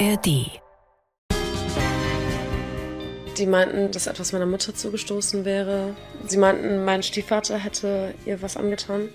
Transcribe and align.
ARD. 0.00 0.60
Die 3.38 3.46
meinten, 3.46 3.92
dass 3.92 4.06
etwas 4.08 4.32
meiner 4.32 4.46
Mutter 4.46 4.74
zugestoßen 4.74 5.44
wäre. 5.44 5.94
Sie 6.26 6.36
meinten, 6.36 6.84
mein 6.84 7.02
Stiefvater 7.04 7.58
hätte 7.58 8.12
ihr 8.26 8.42
was 8.42 8.56
angetan. 8.56 9.08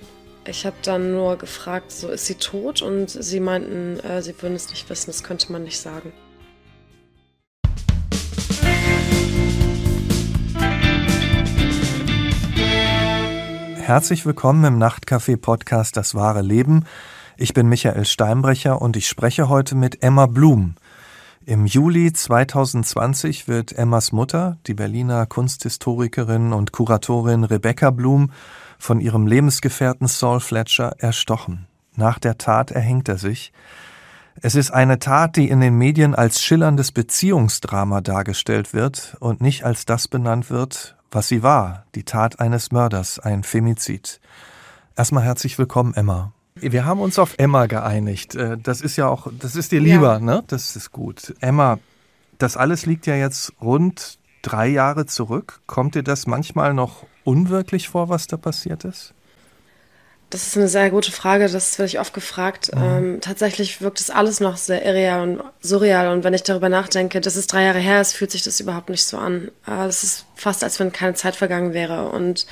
Ich 0.46 0.66
habe 0.66 0.78
dann 0.82 1.12
nur 1.12 1.38
gefragt, 1.38 1.92
so 1.92 2.08
ist 2.10 2.28
sie 2.28 2.36
tot? 2.36 2.82
Und 2.82 3.10
sie 3.10 3.40
meinten, 3.42 4.00
äh, 4.00 4.22
sie 4.22 4.42
würden 4.42 4.56
es 4.56 4.70
nicht 4.70 4.90
wissen, 4.90 5.08
das 5.08 5.24
könnte 5.24 5.52
man 5.52 5.64
nicht 5.64 5.80
sagen. 5.80 6.14
Herzlich 13.76 14.26
willkommen 14.26 14.64
im 14.64 14.78
Nachtcafé-Podcast 14.78 15.98
Das 15.98 16.16
wahre 16.16 16.42
Leben. 16.42 16.86
Ich 17.42 17.54
bin 17.54 17.70
Michael 17.70 18.04
Steinbrecher 18.04 18.82
und 18.82 18.98
ich 18.98 19.08
spreche 19.08 19.48
heute 19.48 19.74
mit 19.74 20.04
Emma 20.04 20.26
Blum. 20.26 20.76
Im 21.46 21.66
Juli 21.66 22.12
2020 22.12 23.48
wird 23.48 23.72
Emmas 23.72 24.12
Mutter, 24.12 24.58
die 24.68 24.74
Berliner 24.74 25.26
Kunsthistorikerin 25.26 26.52
und 26.52 26.74
Kuratorin 26.74 27.46
Rebecca 27.46 27.92
Blum, 27.92 28.34
von 28.78 29.00
ihrem 29.00 29.26
Lebensgefährten 29.26 30.08
Saul 30.08 30.42
Fletcher 30.42 30.96
erstochen. 30.98 31.66
Nach 31.96 32.20
der 32.20 32.38
Tat 32.38 32.72
erhängt 32.72 33.08
er 33.08 33.18
sich. 33.18 33.54
Es 34.42 34.56
ist 34.56 34.72
eine 34.72 35.00
Tat, 35.00 35.38
die 35.38 35.48
in 35.48 35.62
den 35.62 35.78
Medien 35.78 36.16
als 36.16 36.42
schillerndes 36.42 36.92
Beziehungsdrama 36.92 38.02
dargestellt 38.02 38.74
wird 38.74 39.16
und 39.22 39.40
nicht 39.40 39.64
als 39.64 39.86
das 39.86 40.10
benannt 40.10 40.50
wird, 40.50 40.98
was 41.10 41.30
sie 41.30 41.42
war, 41.42 41.86
die 41.96 42.04
Tat 42.04 42.42
eines 42.42 42.74
Mörders, 42.74 43.18
ein 43.18 43.44
Femizid. 43.44 44.20
Erstmal 44.98 45.24
herzlich 45.24 45.58
willkommen, 45.58 45.94
Emma. 45.94 46.34
Wir 46.62 46.86
haben 46.86 47.00
uns 47.00 47.20
auf 47.20 47.36
Emma 47.38 47.66
geeinigt. 47.66 48.36
Äh, 48.36 48.58
das 48.58 48.82
ist 48.82 48.96
ja 48.96 49.08
auch, 49.08 49.28
das 49.40 49.56
ist 49.56 49.72
dir 49.72 49.80
lieber, 49.80 50.14
ja. 50.14 50.20
ne? 50.20 50.44
Das 50.48 50.76
ist 50.76 50.92
gut. 50.92 51.34
Emma, 51.40 51.80
das 52.38 52.58
alles 52.58 52.86
liegt 52.86 53.06
ja 53.06 53.16
jetzt 53.16 53.54
rund 53.62 54.18
drei 54.42 54.68
Jahre 54.68 55.06
zurück. 55.06 55.62
Kommt 55.68 55.96
dir 55.96 56.04
das 56.04 56.28
manchmal 56.28 56.74
noch 56.74 57.06
unwirklich 57.24 57.90
vor, 57.90 58.10
was 58.10 58.28
da 58.28 58.38
passiert 58.38 58.86
ist? 58.86 59.14
Das 60.30 60.46
ist 60.46 60.58
eine 60.58 60.68
sehr 60.68 60.92
gute 60.92 61.12
Frage, 61.12 61.50
das 61.50 61.80
werde 61.80 61.88
ich 61.88 62.00
oft 62.00 62.14
gefragt. 62.14 62.72
Mhm. 62.76 62.84
Ähm, 62.84 63.22
tatsächlich 63.22 63.82
wirkt 63.82 64.00
es 64.00 64.12
alles 64.12 64.40
noch 64.40 64.58
sehr 64.58 64.86
irreal 64.86 65.22
und 65.28 65.44
surreal. 65.60 66.10
Und 66.10 66.24
wenn 66.24 66.36
ich 66.36 66.44
darüber 66.44 66.70
nachdenke, 66.70 67.20
dass 67.20 67.36
es 67.36 67.48
drei 67.48 67.64
Jahre 67.64 67.80
her 67.80 68.00
ist, 68.00 68.14
fühlt 68.14 68.30
sich 68.30 68.44
das 68.44 68.60
überhaupt 68.60 68.90
nicht 68.90 69.04
so 69.04 69.18
an. 69.18 69.50
Äh, 69.68 69.88
es 69.88 70.04
ist 70.04 70.26
fast, 70.36 70.64
als 70.64 70.80
wenn 70.80 70.92
keine 70.92 71.16
Zeit 71.16 71.36
vergangen 71.36 71.74
wäre. 71.74 72.10
Und 72.10 72.46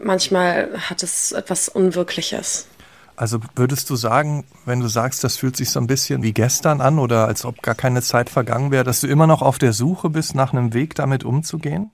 manchmal 0.00 0.70
hat 0.78 1.02
es 1.02 1.32
etwas 1.32 1.68
Unwirkliches. 1.68 2.68
Also 3.16 3.40
würdest 3.54 3.90
du 3.90 3.96
sagen, 3.96 4.44
wenn 4.64 4.80
du 4.80 4.88
sagst, 4.88 5.22
das 5.22 5.36
fühlt 5.36 5.56
sich 5.56 5.70
so 5.70 5.80
ein 5.80 5.86
bisschen 5.86 6.22
wie 6.22 6.32
gestern 6.32 6.80
an 6.80 6.98
oder 6.98 7.26
als 7.26 7.44
ob 7.44 7.62
gar 7.62 7.74
keine 7.74 8.02
Zeit 8.02 8.30
vergangen 8.30 8.70
wäre, 8.70 8.84
dass 8.84 9.00
du 9.00 9.06
immer 9.06 9.26
noch 9.26 9.42
auf 9.42 9.58
der 9.58 9.72
Suche 9.72 10.10
bist 10.10 10.34
nach 10.34 10.52
einem 10.52 10.74
Weg, 10.74 10.94
damit 10.94 11.24
umzugehen? 11.24 11.90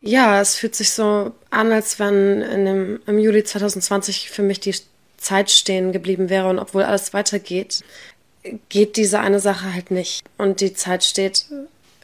Ja, 0.00 0.40
es 0.40 0.56
fühlt 0.56 0.74
sich 0.74 0.90
so 0.90 1.32
an, 1.50 1.70
als 1.72 1.98
wenn 1.98 2.40
dem, 2.40 3.00
im 3.06 3.18
Juli 3.18 3.44
2020 3.44 4.30
für 4.30 4.42
mich 4.42 4.60
die 4.60 4.74
Zeit 5.16 5.50
stehen 5.50 5.92
geblieben 5.92 6.28
wäre 6.28 6.48
und 6.48 6.58
obwohl 6.58 6.82
alles 6.82 7.14
weitergeht, 7.14 7.84
geht 8.68 8.96
diese 8.96 9.20
eine 9.20 9.38
Sache 9.38 9.72
halt 9.72 9.90
nicht 9.90 10.24
und 10.36 10.60
die 10.60 10.74
Zeit 10.74 11.04
steht 11.04 11.46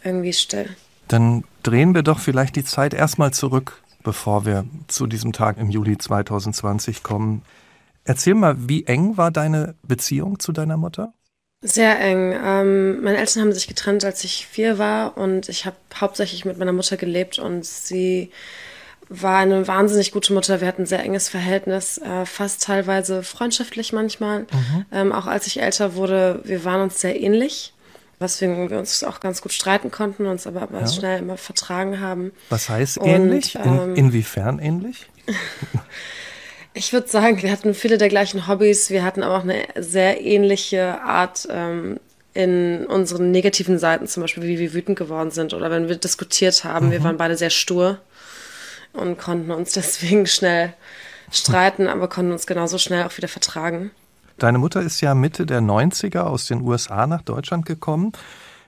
irgendwie 0.05 0.33
still. 0.33 0.69
Dann 1.09 1.45
drehen 1.63 1.95
wir 1.95 2.03
doch 2.03 2.21
vielleicht 2.21 2.55
die 2.55 2.65
Zeit 2.65 2.95
erstmal 2.95 3.33
zurück, 3.33 3.83
bevor 4.05 4.47
wir 4.47 4.65
zu 4.87 5.07
diesem 5.07 5.33
Tag 5.33 5.59
im 5.59 5.71
Juli 5.71 5.99
2020 5.99 7.03
kommen. 7.03 7.43
Erzähl 8.09 8.33
mal, 8.33 8.57
wie 8.57 8.87
eng 8.87 9.19
war 9.19 9.31
deine 9.31 9.75
Beziehung 9.83 10.39
zu 10.39 10.53
deiner 10.53 10.79
Mutter? 10.79 11.13
Sehr 11.61 12.01
eng. 12.01 12.33
Ähm, 12.43 13.03
meine 13.03 13.19
Eltern 13.19 13.43
haben 13.43 13.53
sich 13.53 13.67
getrennt, 13.67 14.03
als 14.03 14.25
ich 14.25 14.47
vier 14.47 14.79
war 14.79 15.19
und 15.19 15.51
ich 15.51 15.67
habe 15.67 15.77
hauptsächlich 15.95 16.47
mit 16.47 16.57
meiner 16.57 16.73
Mutter 16.73 16.97
gelebt 16.97 17.39
und 17.39 17.67
sie 17.67 18.31
war 19.11 19.37
eine 19.37 19.69
wahnsinnig 19.69 20.13
gute 20.13 20.33
Mutter. 20.33 20.63
Wir 20.63 20.69
hatten 20.69 20.83
ein 20.83 20.87
sehr 20.87 21.05
enges 21.05 21.29
Verhältnis, 21.29 21.99
äh, 21.99 22.25
fast 22.25 22.63
teilweise 22.63 23.23
freundschaftlich 23.23 23.93
manchmal. 23.93 24.45
Mhm. 24.45 24.87
Ähm, 24.91 25.13
auch 25.13 25.27
als 25.27 25.47
ich 25.47 25.61
älter 25.61 25.95
wurde, 25.95 26.41
wir 26.45 26.65
waren 26.65 26.81
uns 26.81 27.03
sehr 27.03 27.21
ähnlich, 27.21 27.75
weswegen 28.21 28.71
wir 28.71 28.79
uns 28.79 29.05
auch 29.05 29.21
ganz 29.21 29.43
gut 29.43 29.53
streiten 29.53 29.91
konnten, 29.91 30.25
uns 30.25 30.47
aber, 30.47 30.63
aber 30.63 30.81
ja. 30.81 30.89
schnell 30.89 31.19
immer 31.19 31.37
vertragen 31.37 32.01
haben. 32.01 32.33
Was 32.49 32.71
heißt 32.71 33.01
ähnlich? 33.03 33.55
Und, 33.57 33.67
ähm, 33.67 33.91
In, 33.91 33.97
inwiefern 33.97 34.61
ähnlich? 34.61 35.11
Ich 36.75 36.93
würde 36.93 37.09
sagen, 37.09 37.43
wir 37.43 37.51
hatten 37.51 37.75
viele 37.75 37.99
der 37.99 38.09
gleichen 38.09 38.47
Hobbys. 38.47 38.91
Wir 38.91 39.03
hatten 39.03 39.23
aber 39.23 39.39
auch 39.39 39.43
eine 39.43 39.65
sehr 39.77 40.21
ähnliche 40.25 41.01
Art 41.03 41.49
ähm, 41.51 41.99
in 42.35 42.87
unseren 42.87 43.31
negativen 43.31 43.79
Seiten, 43.79 44.07
zum 44.07 44.23
Beispiel, 44.23 44.45
wie 44.45 44.59
wir 44.59 44.73
wütend 44.73 44.99
geworden 44.99 45.31
sind 45.31 45.55
oder 45.55 45.71
wenn 45.71 45.89
wir 45.89 45.97
diskutiert 45.97 46.63
haben. 46.65 46.87
Mhm. 46.87 46.91
Wir 46.93 47.05
waren 47.05 47.17
beide 47.17 47.37
sehr 47.37 47.51
stur 47.51 47.99
und 48.93 49.19
konnten 49.19 49.51
uns 49.51 49.73
deswegen 49.73 50.27
schnell 50.27 50.73
streiten, 51.31 51.89
aber 51.89 52.09
konnten 52.09 52.33
uns 52.33 52.47
genauso 52.47 52.79
schnell 52.79 53.05
auch 53.05 53.17
wieder 53.17 53.29
vertragen. 53.29 53.91
Deine 54.39 54.59
Mutter 54.59 54.83
ist 54.83 55.01
ja 55.01 55.15
Mitte 55.15 55.47
der 55.47 55.61
90er 55.61 56.21
aus 56.21 56.47
den 56.47 56.63
USA 56.63 57.07
nach 57.07 57.23
Deutschland 57.23 57.67
gekommen. 57.67 58.13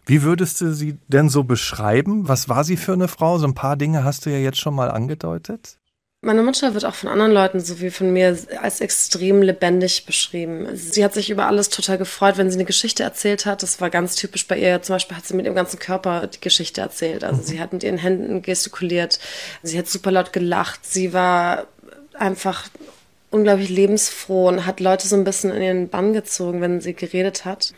Wie 0.04 0.22
würdest 0.22 0.60
du 0.60 0.74
sie 0.74 0.98
denn 1.06 1.28
so 1.28 1.44
beschreiben? 1.44 2.26
Was 2.26 2.48
war 2.48 2.64
sie 2.64 2.76
für 2.76 2.94
eine 2.94 3.06
Frau? 3.06 3.38
So 3.38 3.46
ein 3.46 3.54
paar 3.54 3.76
Dinge 3.76 4.02
hast 4.02 4.26
du 4.26 4.30
ja 4.30 4.38
jetzt 4.38 4.58
schon 4.58 4.74
mal 4.74 4.90
angedeutet. 4.90 5.78
Meine 6.22 6.42
Mutter 6.42 6.74
wird 6.74 6.84
auch 6.84 6.94
von 6.94 7.08
anderen 7.08 7.32
Leuten 7.32 7.60
sowie 7.60 7.88
von 7.88 8.12
mir 8.12 8.36
als 8.60 8.82
extrem 8.82 9.40
lebendig 9.40 10.04
beschrieben. 10.04 10.68
Sie 10.76 11.02
hat 11.02 11.14
sich 11.14 11.30
über 11.30 11.46
alles 11.46 11.70
total 11.70 11.96
gefreut, 11.96 12.36
wenn 12.36 12.50
sie 12.50 12.58
eine 12.58 12.66
Geschichte 12.66 13.02
erzählt 13.02 13.46
hat. 13.46 13.62
Das 13.62 13.80
war 13.80 13.88
ganz 13.88 14.16
typisch 14.16 14.46
bei 14.46 14.58
ihr. 14.58 14.82
Zum 14.82 14.96
Beispiel 14.96 15.16
hat 15.16 15.24
sie 15.24 15.32
mit 15.32 15.46
ihrem 15.46 15.54
ganzen 15.54 15.78
Körper 15.78 16.26
die 16.26 16.40
Geschichte 16.42 16.82
erzählt. 16.82 17.24
Also 17.24 17.40
sie 17.42 17.58
hat 17.58 17.72
mit 17.72 17.84
ihren 17.84 17.96
Händen 17.96 18.42
gestikuliert. 18.42 19.18
Sie 19.62 19.78
hat 19.78 19.88
super 19.88 20.10
laut 20.10 20.34
gelacht. 20.34 20.84
Sie 20.84 21.14
war 21.14 21.68
einfach 22.12 22.68
unglaublich 23.30 23.68
lebensfroh 23.68 24.48
und 24.48 24.66
hat 24.66 24.80
Leute 24.80 25.06
so 25.06 25.14
ein 25.14 25.24
bisschen 25.24 25.52
in 25.52 25.62
ihren 25.62 25.88
Bann 25.88 26.12
gezogen, 26.12 26.60
wenn 26.60 26.80
sie 26.80 26.94
geredet 26.94 27.44
hat. 27.44 27.72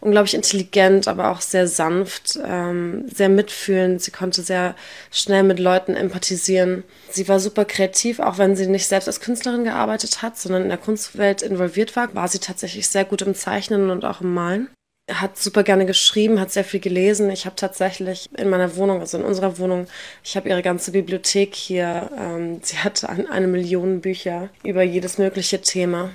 Unglaublich 0.00 0.34
intelligent, 0.34 1.06
aber 1.06 1.30
auch 1.30 1.40
sehr 1.40 1.68
sanft, 1.68 2.38
ähm, 2.44 3.04
sehr 3.12 3.28
mitfühlend. 3.28 4.02
Sie 4.02 4.10
konnte 4.10 4.42
sehr 4.42 4.74
schnell 5.12 5.44
mit 5.44 5.60
Leuten 5.60 5.94
empathisieren. 5.94 6.82
Sie 7.10 7.28
war 7.28 7.38
super 7.38 7.64
kreativ, 7.64 8.18
auch 8.18 8.38
wenn 8.38 8.56
sie 8.56 8.66
nicht 8.66 8.86
selbst 8.86 9.06
als 9.06 9.20
Künstlerin 9.20 9.64
gearbeitet 9.64 10.22
hat, 10.22 10.36
sondern 10.36 10.62
in 10.62 10.68
der 10.68 10.78
Kunstwelt 10.78 11.42
involviert 11.42 11.94
war, 11.94 12.12
war 12.14 12.26
sie 12.26 12.40
tatsächlich 12.40 12.88
sehr 12.88 13.04
gut 13.04 13.22
im 13.22 13.34
Zeichnen 13.34 13.90
und 13.90 14.04
auch 14.04 14.20
im 14.20 14.34
Malen 14.34 14.68
hat 15.12 15.38
super 15.38 15.62
gerne 15.62 15.86
geschrieben, 15.86 16.40
hat 16.40 16.50
sehr 16.50 16.64
viel 16.64 16.80
gelesen. 16.80 17.30
Ich 17.30 17.46
habe 17.46 17.56
tatsächlich 17.56 18.28
in 18.36 18.50
meiner 18.50 18.74
Wohnung, 18.76 19.00
also 19.00 19.18
in 19.18 19.24
unserer 19.24 19.58
Wohnung, 19.58 19.86
ich 20.24 20.36
habe 20.36 20.48
ihre 20.48 20.62
ganze 20.62 20.90
Bibliothek 20.90 21.54
hier. 21.54 22.10
Ähm, 22.18 22.60
sie 22.62 22.78
hatte 22.78 23.08
eine 23.08 23.46
Million 23.46 24.00
Bücher 24.00 24.48
über 24.64 24.82
jedes 24.82 25.18
mögliche 25.18 25.60
Thema. 25.60 26.10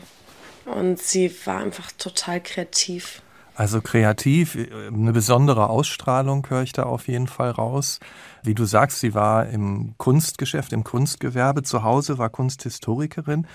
Und 0.65 0.99
sie 0.99 1.33
war 1.45 1.59
einfach 1.59 1.91
total 1.93 2.41
kreativ. 2.41 3.21
Also 3.55 3.81
kreativ, 3.81 4.57
eine 4.57 5.11
besondere 5.11 5.69
Ausstrahlung 5.69 6.47
höre 6.49 6.63
ich 6.63 6.71
da 6.71 6.83
auf 6.83 7.07
jeden 7.07 7.27
Fall 7.27 7.51
raus. 7.51 7.99
Wie 8.43 8.55
du 8.55 8.65
sagst, 8.65 8.99
sie 8.99 9.13
war 9.13 9.47
im 9.47 9.93
Kunstgeschäft, 9.97 10.73
im 10.73 10.83
Kunstgewerbe 10.83 11.63
zu 11.63 11.83
Hause, 11.83 12.17
war 12.17 12.29
Kunsthistorikerin. 12.29 13.45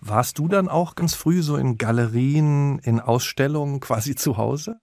Warst 0.00 0.38
du 0.38 0.48
dann 0.48 0.68
auch 0.68 0.96
ganz 0.96 1.14
früh 1.14 1.42
so 1.42 1.56
in 1.56 1.78
Galerien, 1.78 2.78
in 2.80 3.00
Ausstellungen 3.00 3.80
quasi 3.80 4.14
zu 4.14 4.36
Hause? 4.36 4.80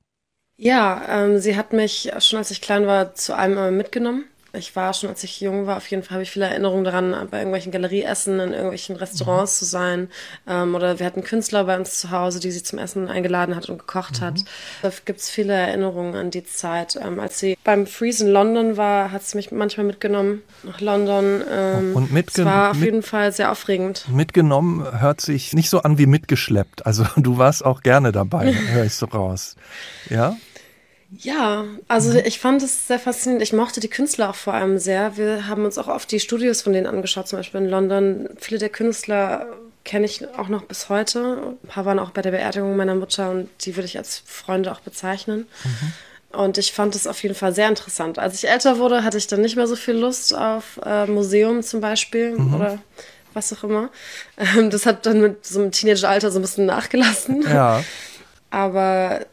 Ja, 0.61 1.01
ähm, 1.09 1.39
sie 1.39 1.57
hat 1.57 1.73
mich 1.73 2.11
schon 2.19 2.38
als 2.38 2.51
ich 2.51 2.61
klein 2.61 2.85
war 2.85 3.16
zu 3.16 3.35
allem 3.35 3.53
immer 3.53 3.72
mitgenommen. 3.72 4.25
Ich 4.53 4.75
war 4.75 4.94
schon, 4.94 5.09
als 5.09 5.23
ich 5.23 5.41
jung 5.41 5.66
war, 5.66 5.77
auf 5.77 5.88
jeden 5.88 6.03
Fall 6.03 6.16
habe 6.16 6.23
ich 6.23 6.29
viele 6.29 6.45
Erinnerungen 6.45 6.83
daran, 6.83 7.16
bei 7.31 7.38
irgendwelchen 7.38 7.72
Galerieessen, 7.72 8.39
in 8.39 8.51
irgendwelchen 8.51 8.95
Restaurants 8.95 9.55
mhm. 9.55 9.57
zu 9.59 9.66
sein. 9.66 10.09
Ähm, 10.47 10.75
oder 10.75 11.00
wir 11.00 11.05
hatten 11.07 11.23
Künstler 11.23 11.63
bei 11.63 11.75
uns 11.77 12.00
zu 12.00 12.11
Hause, 12.11 12.39
die 12.39 12.51
sie 12.51 12.61
zum 12.61 12.77
Essen 12.77 13.07
eingeladen 13.07 13.56
hat 13.56 13.69
und 13.69 13.80
gekocht 13.80 14.19
mhm. 14.19 14.25
hat. 14.25 14.44
Da 14.83 14.91
gibt 15.06 15.21
es 15.21 15.31
viele 15.31 15.53
Erinnerungen 15.53 16.15
an 16.15 16.30
die 16.30 16.44
Zeit. 16.44 17.00
Ähm, 17.01 17.19
als 17.19 17.39
sie 17.39 17.57
beim 17.63 17.88
Freeze 17.88 18.25
in 18.25 18.31
London 18.31 18.77
war, 18.77 19.12
hat 19.12 19.24
sie 19.24 19.38
mich 19.38 19.51
manchmal 19.51 19.88
mitgenommen 19.88 20.44
nach 20.62 20.80
London. 20.80 21.41
Ähm, 21.50 21.95
und 21.95 22.12
mitgenommen. 22.12 22.56
war 22.56 22.71
auf 22.71 22.77
mit, 22.77 22.86
jeden 22.86 23.03
Fall 23.03 23.31
sehr 23.31 23.51
aufregend. 23.51 24.06
Mitgenommen 24.09 24.86
hört 25.00 25.21
sich 25.21 25.53
nicht 25.53 25.71
so 25.71 25.81
an 25.81 25.97
wie 25.97 26.06
mitgeschleppt. 26.06 26.86
Also 26.86 27.06
du 27.15 27.39
warst 27.39 27.65
auch 27.65 27.81
gerne 27.81 28.12
dabei, 28.12 28.53
höre 28.71 28.86
ich 28.86 28.94
so 28.94 29.07
raus. 29.07 29.56
Ja? 30.09 30.36
Ja, 31.18 31.66
also 31.88 32.12
mhm. 32.12 32.22
ich 32.25 32.40
fand 32.40 32.63
es 32.63 32.88
sehr 32.88 33.00
faszinierend. 33.00 33.44
Ich 33.44 33.54
mochte 33.54 33.80
die 33.80 33.90
Künstler 33.90 34.30
auch 34.30 34.36
vor 34.36 34.54
allem 34.54 34.78
sehr. 34.78 35.18
Wir 35.18 35.48
haben 35.48 35.66
uns 35.66 35.78
auch 35.78 35.88
oft 35.88 36.12
die 36.12 36.19
Studios 36.19 36.62
von 36.62 36.74
denen 36.74 36.88
angeschaut, 36.88 37.28
zum 37.28 37.40
Beispiel 37.40 37.62
in 37.62 37.69
London. 37.69 38.30
Viele 38.38 38.60
der 38.60 38.69
Künstler 38.69 39.48
kenne 39.84 40.06
ich 40.06 40.28
auch 40.38 40.48
noch 40.48 40.63
bis 40.63 40.90
heute. 40.90 41.56
Ein 41.63 41.68
paar 41.68 41.86
waren 41.86 42.00
auch 42.00 42.12
bei 42.12 42.22
der 42.22 42.31
Beerdigung 42.31 42.75
meiner 42.78 42.96
Mutter 42.96 43.30
und 43.30 43.50
die 43.62 43.75
würde 43.75 43.88
ich 43.88 43.98
als 43.98 44.24
Freunde 44.25 44.72
auch 44.72 44.80
bezeichnen. 44.80 45.48
Mhm. 45.63 46.40
Und 46.40 46.58
ich 46.58 46.72
fand 46.72 46.96
es 46.96 47.08
auf 47.08 47.22
jeden 47.24 47.36
Fall 47.36 47.54
sehr 47.54 47.68
interessant. 47.68 48.18
Als 48.18 48.36
ich 48.36 48.50
älter 48.50 48.78
wurde, 48.78 49.04
hatte 49.04 49.18
ich 49.18 49.28
dann 49.28 49.42
nicht 49.42 49.58
mehr 49.58 49.68
so 49.68 49.75
viel 49.75 49.96
Lust 49.96 50.34
auf 50.34 50.80
äh, 50.86 51.06
Museum 51.08 51.62
zum 51.62 51.81
Beispiel 51.81 52.38
mhm. 52.38 52.56
oder 52.56 52.80
was 53.34 53.52
auch 53.52 53.63
immer. 53.66 53.90
Ähm, 54.38 54.69
das 54.69 54.86
hat 54.86 55.06
dann 55.06 55.19
mit 55.19 55.46
so 55.46 55.60
einem 55.60 55.72
Teenageralter 55.72 56.31
so 56.31 56.40
ein 56.40 56.42
bisschen 56.42 56.66
nachgelassen. 56.66 57.44
Ja. 57.44 57.84
Aber 58.50 59.25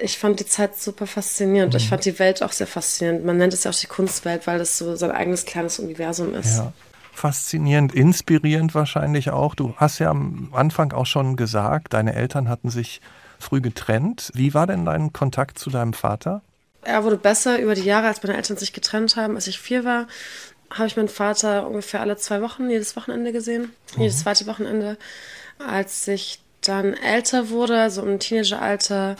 Ich 0.00 0.18
fand 0.18 0.40
die 0.40 0.46
Zeit 0.46 0.78
super 0.78 1.06
faszinierend. 1.06 1.74
Mhm. 1.74 1.78
Ich 1.78 1.88
fand 1.88 2.04
die 2.04 2.18
Welt 2.18 2.42
auch 2.42 2.52
sehr 2.52 2.66
faszinierend. 2.66 3.24
Man 3.24 3.36
nennt 3.36 3.52
es 3.52 3.64
ja 3.64 3.70
auch 3.70 3.74
die 3.74 3.86
Kunstwelt, 3.86 4.46
weil 4.46 4.58
das 4.58 4.78
so 4.78 4.96
sein 4.96 5.10
eigenes 5.10 5.44
kleines 5.44 5.78
Universum 5.78 6.34
ist. 6.34 6.58
Ja. 6.58 6.72
Faszinierend, 7.12 7.92
inspirierend 7.94 8.76
wahrscheinlich 8.76 9.30
auch. 9.30 9.56
Du 9.56 9.74
hast 9.76 9.98
ja 9.98 10.10
am 10.10 10.50
Anfang 10.52 10.92
auch 10.92 11.06
schon 11.06 11.34
gesagt, 11.34 11.92
deine 11.92 12.14
Eltern 12.14 12.48
hatten 12.48 12.70
sich 12.70 13.00
früh 13.40 13.60
getrennt. 13.60 14.30
Wie 14.34 14.54
war 14.54 14.68
denn 14.68 14.84
dein 14.84 15.12
Kontakt 15.12 15.58
zu 15.58 15.68
deinem 15.68 15.94
Vater? 15.94 16.42
Er 16.82 17.02
wurde 17.02 17.16
besser 17.16 17.58
über 17.58 17.74
die 17.74 17.82
Jahre, 17.82 18.06
als 18.06 18.22
meine 18.22 18.36
Eltern 18.36 18.56
sich 18.56 18.72
getrennt 18.72 19.16
haben. 19.16 19.34
Als 19.34 19.48
ich 19.48 19.58
vier 19.58 19.84
war, 19.84 20.06
habe 20.70 20.86
ich 20.86 20.96
meinen 20.96 21.08
Vater 21.08 21.66
ungefähr 21.66 22.00
alle 22.00 22.16
zwei 22.16 22.40
Wochen, 22.40 22.70
jedes 22.70 22.94
Wochenende 22.94 23.32
gesehen. 23.32 23.72
Mhm. 23.96 24.02
Jedes 24.02 24.20
zweite 24.20 24.46
Wochenende. 24.46 24.96
Als 25.58 26.06
ich 26.06 26.40
dann 26.60 26.94
älter 26.94 27.50
wurde, 27.50 27.90
so 27.90 28.02
im 28.02 28.18
Teenageralter, 28.18 29.16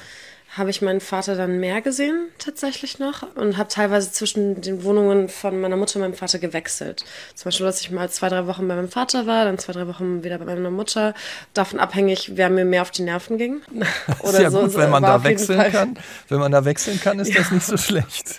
habe 0.57 0.71
ich 0.71 0.81
meinen 0.81 1.01
Vater 1.01 1.37
dann 1.37 1.61
mehr 1.61 1.83
gesehen, 1.83 2.29
tatsächlich 2.39 2.99
noch, 2.99 3.23
und 3.37 3.59
habe 3.59 3.69
teilweise 3.69 4.11
zwischen 4.13 4.61
den 4.61 4.83
Wohnungen 4.83 5.29
von 5.29 5.61
meiner 5.61 5.77
Mutter 5.77 5.97
und 5.97 6.03
meinem 6.03 6.15
Vater 6.15 6.39
gewechselt. 6.39 7.05
Zum 7.35 7.45
Beispiel, 7.47 7.67
dass 7.67 7.81
ich 7.81 7.91
mal 7.91 8.09
zwei, 8.09 8.29
drei 8.29 8.47
Wochen 8.47 8.67
bei 8.67 8.75
meinem 8.75 8.89
Vater 8.89 9.27
war, 9.27 9.45
dann 9.45 9.59
zwei, 9.59 9.73
drei 9.73 9.87
Wochen 9.87 10.25
wieder 10.25 10.39
bei 10.39 10.47
meiner 10.47 10.71
Mutter. 10.71 11.15
Davon 11.53 11.79
abhängig, 11.79 12.33
wer 12.37 12.49
mir 12.49 12.65
mehr 12.65 12.83
auf 12.83 12.91
die 12.91 13.03
Nerven 13.03 13.37
ging. 13.37 13.61
Oder 14.21 14.43
ja 14.43 14.51
so, 14.51 14.63
gut, 14.63 14.77
wenn 14.77 14.91
man 14.91 15.03
da 15.03 15.23
wechseln 15.23 15.71
kann. 15.71 15.99
Wenn 16.29 16.39
man 16.39 16.53
da 16.53 16.65
wechseln 16.65 17.01
kann, 17.01 17.19
ist 17.19 17.29
ja. 17.29 17.41
das 17.41 17.51
nicht 17.51 17.67
so 17.67 17.77
schlecht. 17.77 18.39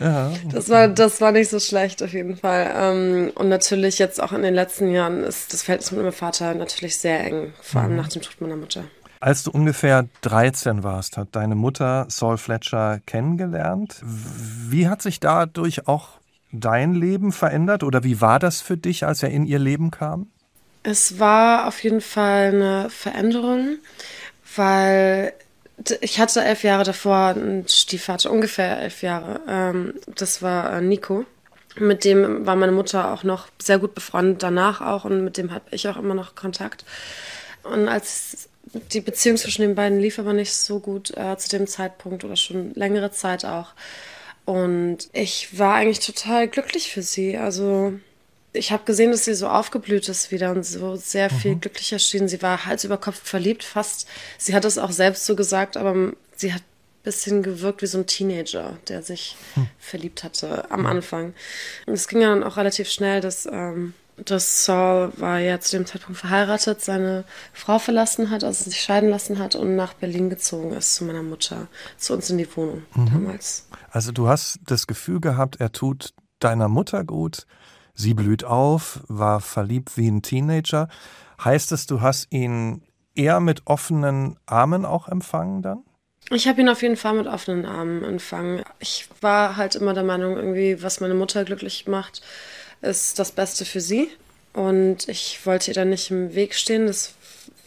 Ja. 0.00 0.32
Das 0.50 0.68
war, 0.68 0.88
das 0.88 1.20
war 1.20 1.32
nicht 1.32 1.50
so 1.50 1.60
schlecht 1.60 2.02
auf 2.02 2.12
jeden 2.12 2.36
Fall. 2.36 2.72
Ähm, 2.74 3.32
und 3.34 3.48
natürlich 3.48 3.98
jetzt 3.98 4.22
auch 4.22 4.32
in 4.32 4.42
den 4.42 4.54
letzten 4.54 4.90
Jahren 4.90 5.22
ist 5.22 5.52
das 5.52 5.62
Verhältnis 5.62 5.92
mit 5.92 6.00
meinem 6.00 6.12
Vater 6.12 6.54
natürlich 6.54 6.96
sehr 6.96 7.20
eng, 7.20 7.52
vor 7.60 7.82
allem 7.82 7.92
mhm. 7.92 7.96
nach 7.98 8.08
dem 8.08 8.22
Tod 8.22 8.40
meiner 8.40 8.56
Mutter. 8.56 8.84
Als 9.22 9.44
du 9.44 9.52
ungefähr 9.52 10.08
13 10.22 10.82
warst, 10.82 11.16
hat 11.16 11.28
deine 11.36 11.54
Mutter 11.54 12.06
Saul 12.08 12.38
Fletcher 12.38 12.98
kennengelernt. 13.06 14.00
Wie 14.02 14.88
hat 14.88 15.00
sich 15.00 15.20
dadurch 15.20 15.86
auch 15.86 16.18
dein 16.50 16.92
Leben 16.92 17.30
verändert 17.30 17.84
oder 17.84 18.02
wie 18.02 18.20
war 18.20 18.40
das 18.40 18.60
für 18.60 18.76
dich, 18.76 19.06
als 19.06 19.22
er 19.22 19.30
in 19.30 19.46
ihr 19.46 19.60
Leben 19.60 19.92
kam? 19.92 20.32
Es 20.82 21.20
war 21.20 21.68
auf 21.68 21.84
jeden 21.84 22.00
Fall 22.00 22.48
eine 22.48 22.90
Veränderung, 22.90 23.76
weil 24.56 25.34
ich 26.00 26.18
hatte 26.18 26.42
elf 26.42 26.64
Jahre 26.64 26.82
davor 26.82 27.28
einen 27.28 27.68
Stiefvater, 27.68 28.28
ungefähr 28.28 28.80
elf 28.80 29.02
Jahre. 29.02 29.40
Ähm, 29.46 29.94
das 30.16 30.42
war 30.42 30.72
äh, 30.72 30.80
Nico. 30.80 31.26
Mit 31.78 32.04
dem 32.04 32.44
war 32.44 32.56
meine 32.56 32.72
Mutter 32.72 33.12
auch 33.12 33.22
noch 33.22 33.46
sehr 33.62 33.78
gut 33.78 33.94
befreundet 33.94 34.42
danach 34.42 34.80
auch 34.80 35.04
und 35.04 35.22
mit 35.22 35.36
dem 35.36 35.52
habe 35.52 35.66
ich 35.70 35.88
auch 35.88 35.96
immer 35.96 36.14
noch 36.14 36.34
Kontakt. 36.34 36.84
Und 37.62 37.86
als 37.86 38.48
die 38.92 39.00
Beziehung 39.00 39.36
zwischen 39.36 39.62
den 39.62 39.74
beiden 39.74 40.00
lief 40.00 40.18
aber 40.18 40.32
nicht 40.32 40.54
so 40.54 40.80
gut 40.80 41.16
äh, 41.16 41.36
zu 41.36 41.48
dem 41.48 41.66
Zeitpunkt 41.66 42.24
oder 42.24 42.36
schon 42.36 42.72
längere 42.74 43.10
Zeit 43.10 43.44
auch. 43.44 43.74
Und 44.44 45.08
ich 45.12 45.58
war 45.58 45.74
eigentlich 45.74 46.00
total 46.00 46.48
glücklich 46.48 46.90
für 46.90 47.02
sie. 47.02 47.36
Also 47.36 47.94
ich 48.52 48.72
habe 48.72 48.84
gesehen, 48.84 49.10
dass 49.10 49.24
sie 49.24 49.34
so 49.34 49.48
aufgeblüht 49.48 50.08
ist 50.08 50.30
wieder 50.30 50.50
und 50.50 50.64
so 50.64 50.96
sehr 50.96 51.30
viel 51.30 51.54
mhm. 51.54 51.60
glücklicher 51.60 51.98
schien. 51.98 52.28
Sie 52.28 52.42
war 52.42 52.66
Hals 52.66 52.84
über 52.84 52.98
Kopf 52.98 53.20
verliebt, 53.22 53.62
fast. 53.62 54.08
Sie 54.38 54.54
hat 54.54 54.64
es 54.64 54.78
auch 54.78 54.90
selbst 54.90 55.26
so 55.26 55.36
gesagt, 55.36 55.76
aber 55.76 56.12
sie 56.36 56.52
hat 56.52 56.62
ein 56.62 57.04
bisschen 57.04 57.42
gewirkt 57.42 57.82
wie 57.82 57.86
so 57.86 57.98
ein 57.98 58.06
Teenager, 58.06 58.78
der 58.88 59.02
sich 59.02 59.36
hm. 59.54 59.68
verliebt 59.78 60.22
hatte 60.22 60.70
am 60.70 60.86
Anfang. 60.86 61.34
Und 61.86 61.94
es 61.94 62.08
ging 62.08 62.20
ja 62.20 62.28
dann 62.28 62.44
auch 62.44 62.56
relativ 62.56 62.88
schnell, 62.88 63.20
dass 63.20 63.46
ähm, 63.46 63.94
dass 64.16 64.64
Saul 64.64 65.12
war 65.16 65.38
ja 65.38 65.58
zu 65.60 65.76
dem 65.76 65.86
Zeitpunkt 65.86 66.20
verheiratet, 66.20 66.80
seine 66.82 67.24
Frau 67.52 67.78
verlassen 67.78 68.30
hat, 68.30 68.44
also 68.44 68.64
sich 68.64 68.80
scheiden 68.80 69.10
lassen 69.10 69.38
hat 69.38 69.54
und 69.54 69.74
nach 69.74 69.94
Berlin 69.94 70.30
gezogen 70.30 70.72
ist 70.72 70.94
zu 70.94 71.04
meiner 71.04 71.22
Mutter, 71.22 71.68
zu 71.96 72.12
uns 72.14 72.28
in 72.30 72.38
die 72.38 72.56
Wohnung 72.56 72.82
mhm. 72.94 73.10
damals. 73.12 73.68
Also 73.90 74.12
du 74.12 74.28
hast 74.28 74.60
das 74.66 74.86
Gefühl 74.86 75.20
gehabt, 75.20 75.56
er 75.60 75.72
tut 75.72 76.12
deiner 76.40 76.68
Mutter 76.68 77.04
gut, 77.04 77.46
sie 77.94 78.14
blüht 78.14 78.44
auf, 78.44 79.00
war 79.08 79.40
verliebt 79.40 79.96
wie 79.96 80.08
ein 80.08 80.22
Teenager. 80.22 80.88
Heißt 81.42 81.72
es, 81.72 81.86
du 81.86 82.00
hast 82.00 82.28
ihn 82.30 82.82
eher 83.14 83.40
mit 83.40 83.66
offenen 83.66 84.38
Armen 84.46 84.84
auch 84.84 85.08
empfangen 85.08 85.62
dann? 85.62 85.84
Ich 86.30 86.48
habe 86.48 86.60
ihn 86.60 86.68
auf 86.68 86.82
jeden 86.82 86.96
Fall 86.96 87.14
mit 87.14 87.26
offenen 87.26 87.66
Armen 87.66 88.04
empfangen. 88.04 88.62
Ich 88.78 89.08
war 89.20 89.56
halt 89.56 89.74
immer 89.74 89.92
der 89.92 90.04
Meinung, 90.04 90.36
irgendwie, 90.36 90.82
was 90.82 91.00
meine 91.00 91.14
Mutter 91.14 91.44
glücklich 91.44 91.86
macht, 91.86 92.22
ist 92.82 93.18
das 93.18 93.32
Beste 93.32 93.64
für 93.64 93.80
sie. 93.80 94.10
Und 94.52 95.08
ich 95.08 95.44
wollte 95.46 95.70
ihr 95.70 95.74
dann 95.74 95.90
nicht 95.90 96.10
im 96.10 96.34
Weg 96.34 96.54
stehen. 96.54 96.86
Das 96.86 97.14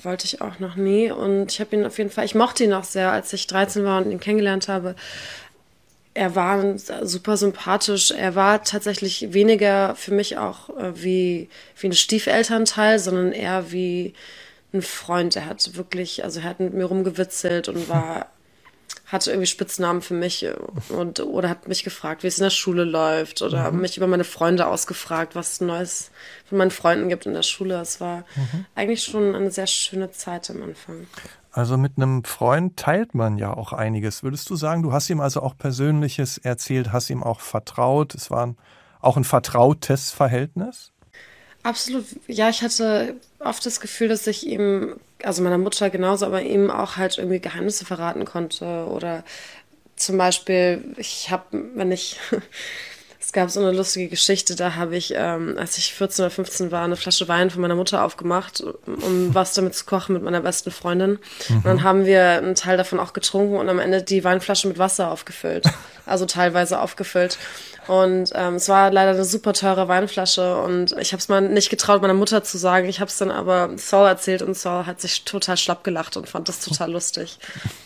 wollte 0.03 0.25
ich 0.25 0.41
auch 0.41 0.59
noch 0.59 0.75
nie. 0.75 1.11
Und 1.11 1.51
ich 1.51 1.59
habe 1.59 1.75
ihn 1.75 1.85
auf 1.85 1.97
jeden 1.97 2.11
Fall, 2.11 2.25
ich 2.25 2.35
mochte 2.35 2.63
ihn 2.63 2.73
auch 2.73 2.83
sehr, 2.83 3.11
als 3.11 3.33
ich 3.33 3.47
13 3.47 3.83
war 3.83 4.01
und 4.01 4.11
ihn 4.11 4.19
kennengelernt 4.19 4.67
habe. 4.67 4.95
Er 6.13 6.35
war 6.35 6.77
super 6.77 7.35
sympathisch. 7.35 8.11
Er 8.11 8.35
war 8.35 8.63
tatsächlich 8.63 9.33
weniger 9.33 9.95
für 9.95 10.13
mich 10.13 10.37
auch 10.37 10.69
äh, 10.77 11.03
wie, 11.03 11.49
wie 11.77 11.87
ein 11.87 11.93
Stiefelternteil, 11.93 12.99
sondern 12.99 13.31
eher 13.31 13.71
wie 13.71 14.13
ein 14.73 14.81
Freund. 14.81 15.35
Er 15.35 15.47
hat 15.47 15.75
wirklich, 15.75 16.23
also 16.23 16.39
er 16.41 16.49
hat 16.49 16.59
mit 16.59 16.73
mir 16.73 16.85
rumgewitzelt 16.85 17.67
und 17.67 17.89
war 17.89 18.27
hatte 19.05 19.31
irgendwie 19.31 19.47
Spitznamen 19.47 20.01
für 20.01 20.13
mich 20.13 20.43
äh, 20.43 20.55
und 20.89 21.19
oder 21.19 21.49
hat 21.49 21.67
mich 21.67 21.83
gefragt, 21.83 22.23
wie 22.23 22.27
es 22.27 22.37
in 22.37 22.43
der 22.43 22.49
Schule 22.49 22.83
läuft 22.83 23.41
oder 23.41 23.71
mhm. 23.71 23.81
mich 23.81 23.97
über 23.97 24.07
meine 24.07 24.23
Freunde 24.23 24.67
ausgefragt, 24.67 25.35
was 25.35 25.53
es 25.53 25.61
Neues 25.61 26.11
von 26.47 26.57
meinen 26.57 26.71
Freunden 26.71 27.09
gibt 27.09 27.25
in 27.25 27.33
der 27.33 27.43
Schule. 27.43 27.79
Es 27.79 28.01
war 28.01 28.19
mhm. 28.35 28.65
eigentlich 28.75 29.03
schon 29.03 29.35
eine 29.35 29.51
sehr 29.51 29.67
schöne 29.67 30.11
Zeit 30.11 30.49
am 30.49 30.61
Anfang. 30.63 31.07
Also 31.51 31.77
mit 31.77 31.93
einem 31.95 32.25
Freund 32.25 32.75
teilt 32.75 33.15
man 33.15 33.37
ja 33.37 33.53
auch 33.53 33.71
einiges. 33.71 34.23
Würdest 34.23 34.49
du 34.49 34.57
sagen, 34.57 34.83
du 34.83 34.91
hast 34.91 35.09
ihm 35.09 35.21
also 35.21 35.41
auch 35.41 35.57
Persönliches 35.57 36.37
erzählt, 36.37 36.91
hast 36.91 37.09
ihm 37.09 37.23
auch 37.23 37.39
vertraut? 37.39 38.13
Es 38.13 38.29
war 38.29 38.55
auch 38.99 39.15
ein 39.15 39.23
vertrautes 39.23 40.11
Verhältnis? 40.11 40.91
Absolut. 41.63 42.05
Ja, 42.27 42.49
ich 42.49 42.61
hatte 42.61 43.15
oft 43.39 43.65
das 43.65 43.79
Gefühl, 43.79 44.07
dass 44.09 44.27
ich 44.27 44.45
ihm, 44.45 44.97
also 45.25 45.41
meiner 45.41 45.57
Mutter 45.57 45.89
genauso, 45.89 46.25
aber 46.25 46.41
ihm 46.41 46.69
auch 46.69 46.97
halt 46.97 47.17
irgendwie 47.17 47.39
Geheimnisse 47.39 47.85
verraten 47.85 48.25
konnte. 48.25 48.85
Oder 48.87 49.23
zum 49.95 50.17
Beispiel, 50.17 50.83
ich 50.97 51.31
habe, 51.31 51.43
wenn 51.73 51.91
ich, 51.91 52.19
es 53.19 53.31
gab 53.33 53.49
so 53.49 53.59
eine 53.59 53.71
lustige 53.71 54.07
Geschichte, 54.07 54.55
da 54.55 54.75
habe 54.75 54.95
ich, 54.95 55.13
ähm, 55.15 55.55
als 55.57 55.77
ich 55.77 55.93
14 55.93 56.25
oder 56.25 56.29
15 56.29 56.71
war, 56.71 56.83
eine 56.83 56.95
Flasche 56.95 57.27
Wein 57.27 57.49
von 57.49 57.61
meiner 57.61 57.75
Mutter 57.75 58.03
aufgemacht, 58.03 58.61
um 58.61 59.29
was 59.33 59.53
damit 59.53 59.75
zu 59.75 59.85
kochen 59.85 60.13
mit 60.13 60.23
meiner 60.23 60.41
besten 60.41 60.71
Freundin. 60.71 61.19
Mhm. 61.49 61.55
Und 61.57 61.65
dann 61.65 61.83
haben 61.83 62.05
wir 62.05 62.23
einen 62.23 62.55
Teil 62.55 62.77
davon 62.77 62.99
auch 62.99 63.13
getrunken 63.13 63.57
und 63.57 63.69
am 63.69 63.79
Ende 63.79 64.03
die 64.03 64.23
Weinflasche 64.23 64.67
mit 64.67 64.77
Wasser 64.77 65.11
aufgefüllt. 65.11 65.65
Also 66.05 66.25
teilweise 66.25 66.79
aufgefüllt. 66.79 67.37
Und 67.87 68.31
ähm, 68.33 68.55
es 68.55 68.67
war 68.67 68.91
leider 68.91 69.11
eine 69.11 69.25
super 69.25 69.53
teure 69.53 69.87
Weinflasche 69.87 70.59
und 70.61 70.93
ich 70.99 71.11
habe 71.11 71.19
es 71.19 71.29
mal 71.29 71.41
nicht 71.41 71.69
getraut, 71.69 72.01
meiner 72.01 72.15
Mutter 72.15 72.43
zu 72.43 72.57
sagen. 72.57 72.87
Ich 72.87 72.99
habe 72.99 73.09
es 73.09 73.17
dann 73.17 73.29
aber 73.29 73.77
Saul 73.77 74.07
erzählt 74.07 74.41
und 74.41 74.57
Saul 74.57 74.85
hat 74.85 74.99
sich 75.01 75.23
total 75.23 75.57
schlapp 75.57 75.83
gelacht 75.83 76.17
und 76.17 76.27
fand 76.27 76.49
das 76.49 76.59
total 76.61 76.91
lustig. 76.91 77.37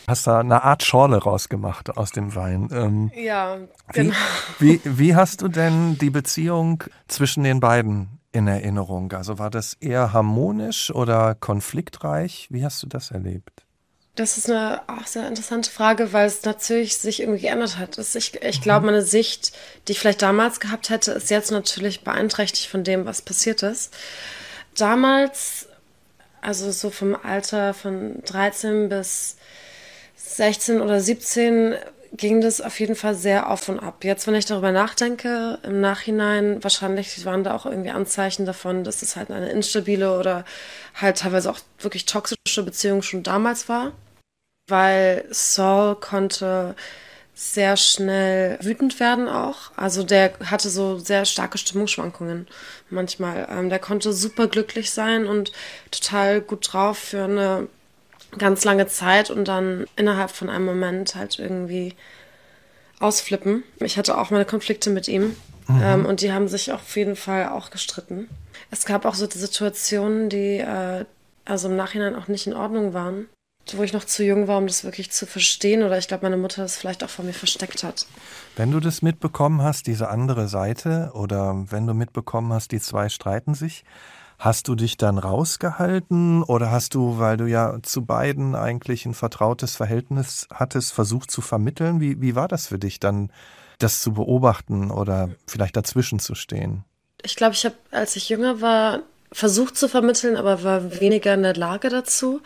Hast 0.08 0.26
da 0.28 0.40
eine 0.40 0.64
Art 0.64 0.84
Schorle 0.84 1.18
rausgemacht 1.18 1.98
aus 1.98 2.12
dem 2.12 2.34
Wein. 2.36 2.70
Ähm, 2.72 3.12
ja, 3.16 3.58
genau. 3.92 4.16
Wie, 4.60 4.82
wie, 4.84 4.98
wie 5.00 5.16
hast 5.16 5.42
du 5.42 5.50
denn 5.50 5.98
die 5.98 6.10
Beziehung 6.10 6.84
zwischen 7.08 7.44
den 7.44 7.60
beiden 7.60 8.20
in 8.32 8.48
Erinnerung? 8.48 9.12
Also 9.12 9.38
war 9.38 9.50
das 9.50 9.74
eher 9.74 10.14
harmonisch 10.14 10.92
oder 10.92 11.36
konfliktreich? 11.36 12.48
Wie 12.50 12.64
hast 12.64 12.82
du 12.84 12.88
das 12.88 13.12
erlebt? 13.12 13.66
Das 14.20 14.38
ist 14.38 14.50
eine 14.50 14.82
auch 14.88 15.08
sehr 15.08 15.26
interessante 15.30 15.72
Frage, 15.72 16.12
weil 16.12 16.28
es 16.28 16.44
natürlich 16.44 16.98
sich 16.98 17.22
irgendwie 17.22 17.40
geändert 17.40 17.78
hat. 17.78 17.98
Ich, 17.98 18.44
ich 18.44 18.62
glaube, 18.62 18.88
meine 18.88 19.02
Sicht, 19.02 19.54
die 19.88 19.94
ich 19.94 20.00
vielleicht 20.00 20.22
damals 20.22 20.60
gehabt 20.60 20.90
hätte, 20.90 21.14
ist 21.14 21.30
jetzt 21.30 21.52
natürlich 21.52 22.02
beeinträchtigt 22.02 22.68
von 22.68 22.84
dem, 22.84 23.06
was 23.06 23.22
passiert 23.22 23.64
ist. 23.64 23.94
Damals, 24.78 25.70
also 26.42 26.70
so 26.70 26.90
vom 26.90 27.16
Alter 27.16 27.74
von 27.74 28.22
13 28.26 28.90
bis 28.90 29.38
16 30.18 30.82
oder 30.82 31.00
17, 31.00 31.76
ging 32.12 32.42
das 32.42 32.60
auf 32.60 32.78
jeden 32.82 32.96
Fall 32.96 33.16
sehr 33.16 33.50
auf 33.50 33.70
und 33.70 33.80
ab. 33.80 34.04
Jetzt, 34.04 34.28
wenn 34.28 34.36
ich 34.36 34.46
darüber 34.46 34.74
nachdenke, 34.74 35.60
im 35.64 35.80
Nachhinein, 35.80 36.62
wahrscheinlich 36.62 37.24
waren 37.24 37.46
da 37.46 37.56
auch 37.56 37.66
irgendwie 37.66 37.92
Anzeichen 37.92 38.46
davon, 38.46 38.84
dass 38.84 39.02
es 39.02 39.16
halt 39.16 39.32
eine 39.32 39.50
instabile 39.50 40.20
oder 40.20 40.44
halt 40.94 41.20
teilweise 41.20 41.50
auch 41.50 41.60
wirklich 41.80 42.06
toxische 42.06 42.64
Beziehung 42.64 43.02
schon 43.02 43.24
damals 43.24 43.70
war 43.70 43.94
weil 44.70 45.26
Saul 45.30 45.96
konnte 45.96 46.76
sehr 47.40 47.78
schnell 47.78 48.60
wütend 48.62 49.00
werden 49.00 49.30
auch. 49.30 49.72
Also 49.78 50.04
der 50.04 50.34
hatte 50.44 50.70
so 50.70 50.98
sehr 51.00 51.24
starke 51.24 51.58
Stimmungsschwankungen 51.58 52.48
manchmal. 52.90 53.48
Ähm, 53.50 53.70
der 53.70 53.80
konnte 53.80 54.12
super 54.12 54.48
glücklich 54.48 54.92
sein 54.92 55.26
und 55.26 55.54
total 55.90 56.42
gut 56.42 56.74
drauf 56.74 56.98
für 56.98 57.24
eine 57.24 57.68
ganz 58.38 58.66
lange 58.66 58.88
Zeit 58.88 59.30
und 59.30 59.48
dann 59.48 59.86
innerhalb 59.96 60.32
von 60.32 60.50
einem 60.50 60.66
Moment 60.66 61.16
halt 61.16 61.40
irgendwie 61.40 61.96
ausflippen. 63.00 63.64
Ich 63.80 63.98
hatte 63.98 64.18
auch 64.18 64.32
meine 64.32 64.46
Konflikte 64.46 64.90
mit 64.90 65.08
ihm 65.08 65.38
mhm. 65.70 65.82
ähm, 65.82 66.06
und 66.06 66.20
die 66.20 66.34
haben 66.34 66.50
sich 66.50 66.74
auf 66.74 66.98
jeden 66.98 67.16
Fall 67.16 67.48
auch 67.48 67.72
gestritten. 67.72 68.28
Es 68.70 68.84
gab 68.84 69.06
auch 69.06 69.16
so 69.16 69.26
Situationen, 69.30 70.28
die 70.28 70.58
äh, 70.58 71.06
also 71.46 71.70
im 71.70 71.78
Nachhinein 71.78 72.18
auch 72.18 72.28
nicht 72.28 72.48
in 72.48 72.54
Ordnung 72.54 72.94
waren 72.94 73.28
wo 73.78 73.84
ich 73.84 73.94
noch 73.94 74.06
zu 74.06 74.24
jung 74.24 74.48
war, 74.48 74.58
um 74.58 74.68
das 74.68 74.84
wirklich 74.84 75.12
zu 75.12 75.26
verstehen. 75.26 75.84
Oder 75.84 75.98
ich 75.98 76.08
glaube, 76.08 76.24
meine 76.24 76.38
Mutter 76.38 76.62
das 76.62 76.78
vielleicht 76.78 77.04
auch 77.04 77.10
vor 77.10 77.26
mir 77.26 77.34
versteckt 77.34 77.84
hat. 77.84 78.06
Wenn 78.56 78.72
du 78.72 78.80
das 78.80 79.02
mitbekommen 79.02 79.62
hast, 79.62 79.88
diese 79.88 80.10
andere 80.10 80.48
Seite, 80.48 81.12
oder 81.14 81.66
wenn 81.70 81.88
du 81.88 81.94
mitbekommen 81.94 82.54
hast, 82.54 82.72
die 82.72 82.80
zwei 82.80 83.10
streiten 83.10 83.54
sich, 83.54 83.84
Hast 84.40 84.70
du 84.70 84.76
dich 84.76 84.96
dann 84.96 85.18
rausgehalten 85.18 86.44
oder 86.44 86.72
hast 86.72 86.96
du, 86.96 87.20
weil 87.20 87.36
du 87.36 87.46
ja 87.46 87.78
zu 87.84 88.06
beiden 88.06 88.56
eigentlich 88.56 89.06
ein 89.06 89.14
vertrautes 89.14 89.76
Verhältnis 89.76 90.48
hattest, 90.50 90.94
versucht 90.94 91.30
zu 91.30 91.42
vermitteln? 91.42 92.00
Wie, 92.00 92.22
wie 92.22 92.36
war 92.36 92.48
das 92.48 92.68
für 92.68 92.80
dich 92.80 93.02
dann, 93.02 93.34
das 93.80 94.00
zu 94.00 94.14
beobachten 94.14 94.92
oder 94.92 95.30
vielleicht 95.46 95.76
dazwischen 95.76 96.20
zu 96.20 96.36
stehen? 96.36 96.86
Ich 97.22 97.36
glaube, 97.36 97.54
ich 97.54 97.66
habe, 97.66 97.76
als 97.92 98.16
ich 98.16 98.30
jünger 98.30 98.62
war, 98.62 99.02
versucht 99.32 99.78
zu 99.78 99.88
vermitteln, 99.88 100.36
aber 100.36 100.64
war 100.64 101.00
weniger 101.00 101.34
in 101.34 101.44
der 101.44 101.56
Lage 101.56 101.90
dazu. 101.90 102.42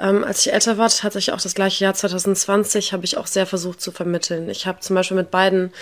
Ähm, 0.00 0.24
als 0.24 0.44
ich 0.44 0.52
älter 0.52 0.76
war, 0.78 0.88
hatte 0.88 1.18
ich 1.18 1.32
auch 1.32 1.40
das 1.40 1.54
gleiche 1.54 1.84
Jahr 1.84 1.94
2020, 1.94 2.92
habe 2.92 3.04
ich 3.04 3.16
auch 3.16 3.26
sehr 3.26 3.46
versucht 3.46 3.80
zu 3.80 3.92
vermitteln. 3.92 4.50
Ich 4.50 4.66
habe 4.66 4.80
zum 4.80 4.96
Beispiel 4.96 5.16
mit 5.16 5.30
beiden 5.30 5.72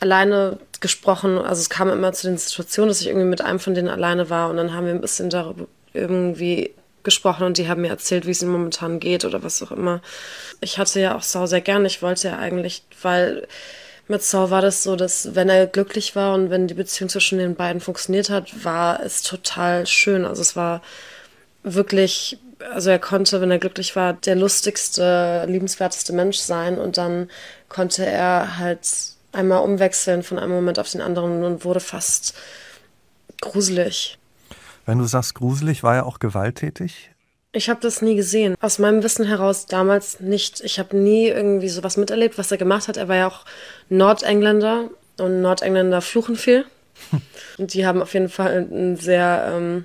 alleine 0.00 0.58
gesprochen. 0.80 1.38
Also 1.38 1.60
es 1.60 1.70
kam 1.70 1.90
immer 1.90 2.12
zu 2.12 2.26
den 2.26 2.36
Situationen, 2.36 2.88
dass 2.88 3.00
ich 3.00 3.06
irgendwie 3.06 3.26
mit 3.26 3.40
einem 3.40 3.60
von 3.60 3.74
denen 3.74 3.88
alleine 3.88 4.30
war 4.30 4.50
und 4.50 4.56
dann 4.56 4.74
haben 4.74 4.86
wir 4.86 4.92
ein 4.92 5.00
bisschen 5.00 5.30
darüber 5.30 5.66
irgendwie 5.92 6.74
gesprochen 7.04 7.44
und 7.44 7.58
die 7.58 7.68
haben 7.68 7.82
mir 7.82 7.88
erzählt, 7.88 8.26
wie 8.26 8.30
es 8.30 8.42
ihnen 8.42 8.50
momentan 8.50 8.98
geht 8.98 9.24
oder 9.24 9.42
was 9.42 9.62
auch 9.62 9.70
immer. 9.70 10.00
Ich 10.60 10.78
hatte 10.78 11.00
ja 11.00 11.14
auch 11.14 11.22
Sau 11.22 11.46
sehr 11.46 11.60
gern. 11.60 11.84
Ich 11.84 12.02
wollte 12.02 12.28
ja 12.28 12.38
eigentlich, 12.38 12.82
weil 13.02 13.46
mit 14.08 14.22
Sau 14.22 14.50
war 14.50 14.60
das 14.60 14.82
so, 14.82 14.96
dass 14.96 15.34
wenn 15.34 15.48
er 15.48 15.66
glücklich 15.66 16.14
war 16.14 16.34
und 16.34 16.50
wenn 16.50 16.68
die 16.68 16.74
Beziehung 16.74 17.08
zwischen 17.08 17.38
den 17.38 17.54
beiden 17.54 17.80
funktioniert 17.80 18.30
hat, 18.30 18.64
war 18.64 19.00
es 19.02 19.22
total 19.22 19.86
schön. 19.86 20.24
Also 20.24 20.42
es 20.42 20.56
war 20.56 20.82
wirklich, 21.62 22.38
also 22.72 22.90
er 22.90 22.98
konnte, 22.98 23.40
wenn 23.40 23.50
er 23.50 23.58
glücklich 23.58 23.96
war, 23.96 24.12
der 24.12 24.36
lustigste, 24.36 25.44
liebenswerteste 25.46 26.12
Mensch 26.12 26.38
sein 26.38 26.78
und 26.78 26.98
dann 26.98 27.30
konnte 27.68 28.04
er 28.04 28.58
halt 28.58 28.86
einmal 29.32 29.62
umwechseln 29.62 30.22
von 30.22 30.38
einem 30.38 30.52
Moment 30.52 30.78
auf 30.78 30.90
den 30.90 31.00
anderen 31.00 31.42
und 31.42 31.64
wurde 31.64 31.80
fast 31.80 32.34
gruselig. 33.40 34.18
Wenn 34.86 34.98
du 34.98 35.04
sagst 35.04 35.34
gruselig, 35.34 35.82
war 35.82 35.96
er 35.96 36.06
auch 36.06 36.18
gewalttätig? 36.18 37.13
Ich 37.54 37.70
habe 37.70 37.80
das 37.80 38.02
nie 38.02 38.16
gesehen. 38.16 38.56
Aus 38.60 38.80
meinem 38.80 39.04
Wissen 39.04 39.24
heraus 39.24 39.66
damals 39.66 40.18
nicht. 40.18 40.60
Ich 40.62 40.80
habe 40.80 40.96
nie 40.96 41.28
irgendwie 41.28 41.68
sowas 41.68 41.96
miterlebt, 41.96 42.36
was 42.36 42.50
er 42.50 42.58
gemacht 42.58 42.88
hat. 42.88 42.96
Er 42.96 43.06
war 43.06 43.16
ja 43.16 43.28
auch 43.28 43.44
Nordengländer 43.88 44.90
und 45.18 45.40
Nordengländer 45.40 46.02
fluchen 46.02 46.34
viel. 46.34 46.66
und 47.58 47.72
die 47.72 47.86
haben 47.86 48.02
auf 48.02 48.12
jeden 48.12 48.28
Fall 48.28 48.66
einen 48.70 48.96
sehr 48.96 49.52
ähm, 49.52 49.84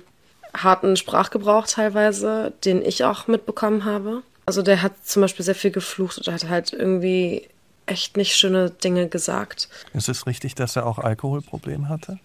harten 0.52 0.96
Sprachgebrauch 0.96 1.68
teilweise, 1.68 2.52
den 2.64 2.84
ich 2.84 3.04
auch 3.04 3.28
mitbekommen 3.28 3.84
habe. 3.84 4.22
Also 4.46 4.62
der 4.62 4.82
hat 4.82 5.06
zum 5.06 5.22
Beispiel 5.22 5.44
sehr 5.44 5.54
viel 5.54 5.70
geflucht 5.70 6.18
oder 6.18 6.32
hat 6.32 6.48
halt 6.48 6.72
irgendwie 6.72 7.48
echt 7.86 8.16
nicht 8.16 8.34
schöne 8.36 8.70
Dinge 8.70 9.08
gesagt. 9.08 9.68
Ist 9.94 10.08
es 10.08 10.26
richtig, 10.26 10.56
dass 10.56 10.74
er 10.74 10.86
auch 10.86 10.98
Alkoholprobleme 10.98 11.88
hatte? 11.88 12.18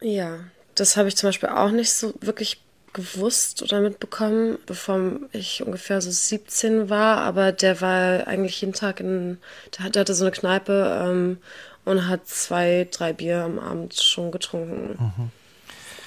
Ja, 0.00 0.40
das 0.74 0.96
habe 0.96 1.06
ich 1.06 1.16
zum 1.16 1.28
Beispiel 1.28 1.50
auch 1.50 1.70
nicht 1.70 1.92
so 1.92 2.14
wirklich 2.20 2.60
gewusst 2.92 3.62
oder 3.62 3.80
mitbekommen, 3.80 4.58
bevor 4.66 5.00
ich 5.32 5.62
ungefähr 5.64 6.00
so 6.00 6.10
17 6.10 6.90
war. 6.90 7.18
Aber 7.18 7.52
der 7.52 7.80
war 7.80 8.26
eigentlich 8.26 8.60
jeden 8.60 8.74
Tag 8.74 9.00
in, 9.00 9.38
der 9.76 9.84
hatte 9.84 10.14
so 10.14 10.24
eine 10.24 10.32
Kneipe 10.32 11.00
ähm, 11.04 11.38
und 11.84 12.08
hat 12.08 12.26
zwei, 12.26 12.86
drei 12.90 13.12
Bier 13.12 13.42
am 13.42 13.58
Abend 13.58 13.94
schon 13.94 14.30
getrunken. 14.30 14.98
Mhm. 14.98 15.30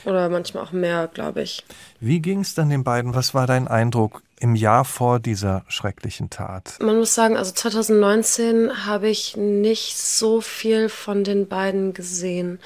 Oder 0.05 0.29
manchmal 0.29 0.63
auch 0.63 0.71
mehr, 0.71 1.09
glaube 1.11 1.41
ich. 1.41 1.63
Wie 1.99 2.19
ging 2.19 2.41
es 2.41 2.53
dann 2.53 2.69
den 2.69 2.83
beiden? 2.83 3.15
Was 3.15 3.33
war 3.33 3.47
dein 3.47 3.67
Eindruck 3.67 4.21
im 4.39 4.55
Jahr 4.55 4.85
vor 4.85 5.19
dieser 5.19 5.65
schrecklichen 5.67 6.29
Tat? 6.29 6.77
Man 6.79 6.97
muss 6.97 7.15
sagen, 7.15 7.37
also 7.37 7.51
2019 7.51 8.85
habe 8.85 9.09
ich 9.09 9.35
nicht 9.35 9.97
so 9.97 10.41
viel 10.41 10.89
von 10.89 11.23
den 11.23 11.47
beiden 11.47 11.93
gesehen. 11.93 12.59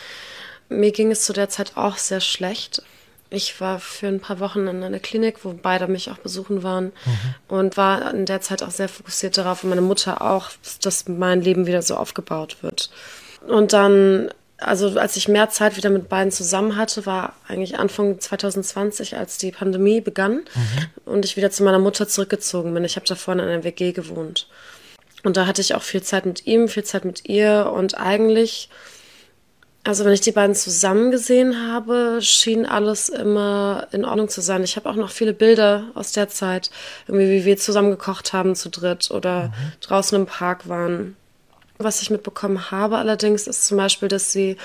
Mir 0.68 0.92
ging 0.92 1.12
es 1.12 1.24
zu 1.24 1.32
der 1.32 1.48
Zeit 1.48 1.78
auch 1.78 1.98
sehr 1.98 2.20
schlecht. 2.20 2.84
Ich 3.30 3.62
war 3.62 3.80
für 3.80 4.08
ein 4.08 4.20
paar 4.20 4.40
Wochen 4.40 4.68
in 4.68 4.84
einer 4.84 5.00
Klinik, 5.00 5.46
wo 5.46 5.54
beide 5.54 5.88
mich 5.88 6.10
auch 6.10 6.18
besuchen 6.18 6.64
waren 6.64 6.86
mhm. 6.86 7.36
und 7.48 7.78
war 7.78 8.14
in 8.14 8.26
der 8.26 8.42
Zeit 8.42 8.64
auch 8.64 8.72
sehr 8.72 8.90
fokussiert 8.90 9.38
darauf 9.38 9.64
und 9.64 9.70
meine 9.70 9.82
Mutter 9.82 10.22
auch, 10.22 10.50
dass 10.82 11.08
mein 11.08 11.42
Leben 11.42 11.68
wieder 11.68 11.82
so 11.82 11.96
aufgebaut 11.96 12.58
wird. 12.62 12.90
Und 13.48 13.74
dann 13.74 14.30
also 14.62 15.00
als 15.00 15.16
ich 15.16 15.28
mehr 15.28 15.50
Zeit 15.50 15.78
wieder 15.78 15.90
mit 15.90 16.10
beiden 16.10 16.32
zusammen 16.32 16.76
hatte, 16.76 17.06
war 17.06 17.34
eigentlich 17.48 17.80
Anfang 17.80 18.20
2020, 18.20 19.16
als 19.16 19.38
die 19.38 19.52
Pandemie 19.52 20.02
begann 20.02 20.34
mhm. 20.34 20.88
und 21.06 21.26
ich 21.26 21.38
wieder 21.38 21.52
zu 21.52 21.64
meiner 21.64 21.80
Mutter 21.80 22.08
zurückgezogen 22.08 22.74
bin. 22.74 22.84
Ich 22.84 22.96
habe 22.96 23.06
davor 23.06 23.36
in 23.36 23.40
einer 23.40 23.64
WG 23.64 23.94
gewohnt. 23.94 24.48
Und 25.24 25.38
da 25.38 25.46
hatte 25.46 25.62
ich 25.62 25.76
auch 25.76 25.82
viel 25.82 26.04
Zeit 26.04 26.26
mit 26.26 26.46
ihm, 26.46 26.68
viel 26.68 26.84
Zeit 26.84 27.06
mit 27.06 27.28
ihr 27.28 27.72
und 27.74 27.98
eigentlich, 27.98 28.70
also 29.90 30.06
wenn 30.06 30.14
ich 30.14 30.22
die 30.22 30.32
beiden 30.32 30.54
zusammen 30.54 31.10
gesehen 31.10 31.68
habe, 31.68 32.20
schien 32.22 32.68
alles 32.68 33.10
immer 33.10 33.88
in 33.92 34.06
Ordnung 34.06 34.30
zu 34.30 34.40
sein. 34.40 34.64
Ich 34.64 34.76
habe 34.76 34.88
auch 34.88 34.96
noch 34.96 35.10
viele 35.10 35.34
Bilder 35.34 35.86
aus 35.96 36.12
der 36.12 36.30
Zeit, 36.30 36.70
irgendwie 37.08 37.28
wie 37.32 37.44
wir 37.44 37.58
zusammen 37.58 37.90
gekocht 37.90 38.32
haben 38.32 38.54
zu 38.54 38.70
dritt 38.70 39.10
oder 39.10 39.46
mhm. 39.46 39.54
draußen 39.82 40.16
im 40.16 40.28
Park 40.28 40.70
waren. 40.70 41.18
Was 41.80 42.04
ich 42.04 42.12
mitbekommen 42.12 42.70
habe 42.70 43.00
allerdings, 43.00 43.48
ist 43.48 43.66
zum 43.66 43.78
Beispiel, 43.78 44.10
dass 44.10 44.32
sie 44.32 44.58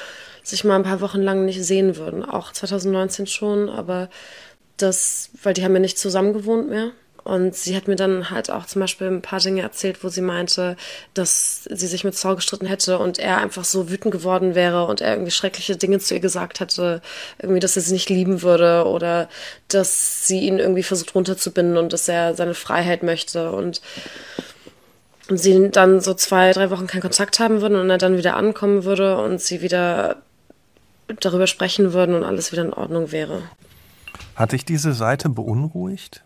sich 0.43 0.62
mal 0.62 0.76
ein 0.76 0.83
paar 0.83 1.00
Wochen 1.00 1.23
lang 1.23 1.47
nicht 1.47 1.64
sehen 1.64 1.97
würden. 1.97 2.23
Auch 2.23 2.52
2019 2.52 3.26
schon, 3.26 3.71
aber 3.71 4.11
das, 4.76 5.31
weil 5.43 5.54
die 5.54 5.64
haben 5.64 5.73
ja 5.73 5.81
nicht 5.81 5.99
zusammen 5.99 6.35
gewohnt 6.35 6.69
mehr. 6.69 6.90
Und 7.25 7.54
sie 7.54 7.75
hat 7.75 7.88
mir 7.88 7.97
dann 7.97 8.31
halt 8.31 8.50
auch 8.50 8.66
zum 8.66 8.81
Beispiel 8.81 9.07
ein 9.07 9.23
paar 9.23 9.40
Dinge 9.40 9.62
erzählt, 9.62 10.04
wo 10.04 10.09
sie 10.09 10.21
meinte, 10.21 10.76
dass 11.14 11.64
sie 11.64 11.87
sich 11.87 12.04
mit 12.04 12.14
Saul 12.14 12.37
gestritten 12.37 12.66
hätte 12.66 12.99
und 12.99 13.19
er 13.19 13.38
einfach 13.38 13.64
so 13.64 13.90
wütend 13.90 14.12
geworden 14.12 14.54
wäre 14.54 14.87
und 14.87 15.00
er 15.00 15.14
irgendwie 15.14 15.31
schreckliche 15.31 15.76
Dinge 15.76 15.99
zu 16.00 16.12
ihr 16.12 16.21
gesagt 16.21 16.61
hätte, 16.61 17.00
irgendwie, 17.38 17.61
dass 17.61 17.76
er 17.76 17.83
sie 17.83 17.95
nicht 17.95 18.11
lieben 18.11 18.43
würde 18.43 18.85
oder 18.87 19.31
dass 19.69 20.26
sie 20.26 20.40
ihn 20.40 20.59
irgendwie 20.59 20.83
versucht 20.83 21.14
runterzubinden 21.14 21.78
und 21.78 21.95
dass 21.95 22.09
er 22.09 22.35
seine 22.35 22.54
Freiheit 22.54 23.02
möchte 23.02 23.52
und 23.52 23.81
sie 25.31 25.71
dann 25.71 26.00
so 26.00 26.12
zwei, 26.12 26.52
drei 26.52 26.71
Wochen 26.71 26.87
keinen 26.87 27.00
Kontakt 27.00 27.40
haben 27.40 27.62
würden 27.62 27.78
und 27.78 27.88
er 27.88 27.97
dann 27.97 28.19
wieder 28.19 28.37
ankommen 28.37 28.85
würde 28.85 29.16
und 29.16 29.40
sie 29.40 29.62
wieder 29.62 30.16
darüber 31.21 31.47
sprechen 31.47 31.95
würden 31.95 32.14
und 32.14 32.25
alles 32.25 32.52
wieder 32.52 32.62
in 32.62 32.75
Ordnung 32.75 33.12
wäre. 33.12 33.43
Hat 34.37 34.52
dich 34.52 34.66
diese 34.66 34.93
Seite 34.93 35.31
beunruhigt? 35.31 36.23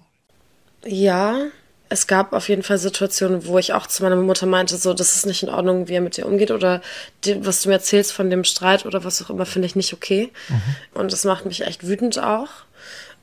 Ja, 0.85 1.47
es 1.89 2.07
gab 2.07 2.33
auf 2.33 2.49
jeden 2.49 2.63
Fall 2.63 2.79
Situationen, 2.79 3.47
wo 3.47 3.59
ich 3.59 3.73
auch 3.73 3.87
zu 3.87 4.03
meiner 4.03 4.17
Mutter 4.17 4.47
meinte, 4.47 4.77
so, 4.77 4.93
das 4.93 5.17
ist 5.17 5.27
nicht 5.27 5.43
in 5.43 5.49
Ordnung, 5.49 5.89
wie 5.89 5.95
er 5.95 6.01
mit 6.01 6.17
dir 6.17 6.27
umgeht 6.27 6.51
oder 6.51 6.83
die, 7.25 7.45
was 7.47 7.63
du 7.63 7.69
mir 7.69 7.77
erzählst 7.77 8.13
von 8.13 8.31
dem 8.31 8.45
Streit 8.45 8.85
oder 8.85 9.05
was 9.05 9.23
auch 9.23 9.31
immer, 9.31 9.47
finde 9.47 9.67
ich 9.67 9.77
nicht 9.77 9.93
okay. 9.93 10.31
Mhm. 10.49 11.01
Und 11.01 11.13
das 11.13 11.25
macht 11.25 11.47
mich 11.47 11.67
echt 11.67 11.87
wütend 11.87 12.19
auch. 12.19 12.49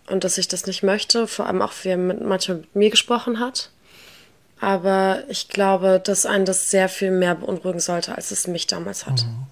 Und 0.07 0.23
dass 0.23 0.37
ich 0.37 0.47
das 0.47 0.65
nicht 0.65 0.83
möchte, 0.83 1.27
vor 1.27 1.47
allem 1.47 1.61
auch, 1.61 1.73
wie 1.83 1.89
er 1.89 1.97
mit, 1.97 2.23
manchmal 2.23 2.57
mit 2.57 2.75
mir 2.75 2.89
gesprochen 2.89 3.39
hat. 3.39 3.71
Aber 4.59 5.23
ich 5.29 5.49
glaube, 5.49 6.01
dass 6.03 6.25
einen 6.25 6.45
das 6.45 6.71
sehr 6.71 6.89
viel 6.89 7.11
mehr 7.11 7.35
beunruhigen 7.35 7.79
sollte, 7.79 8.15
als 8.15 8.31
es 8.31 8.47
mich 8.47 8.67
damals 8.67 9.05
hat. 9.05 9.25
Mhm. 9.25 9.47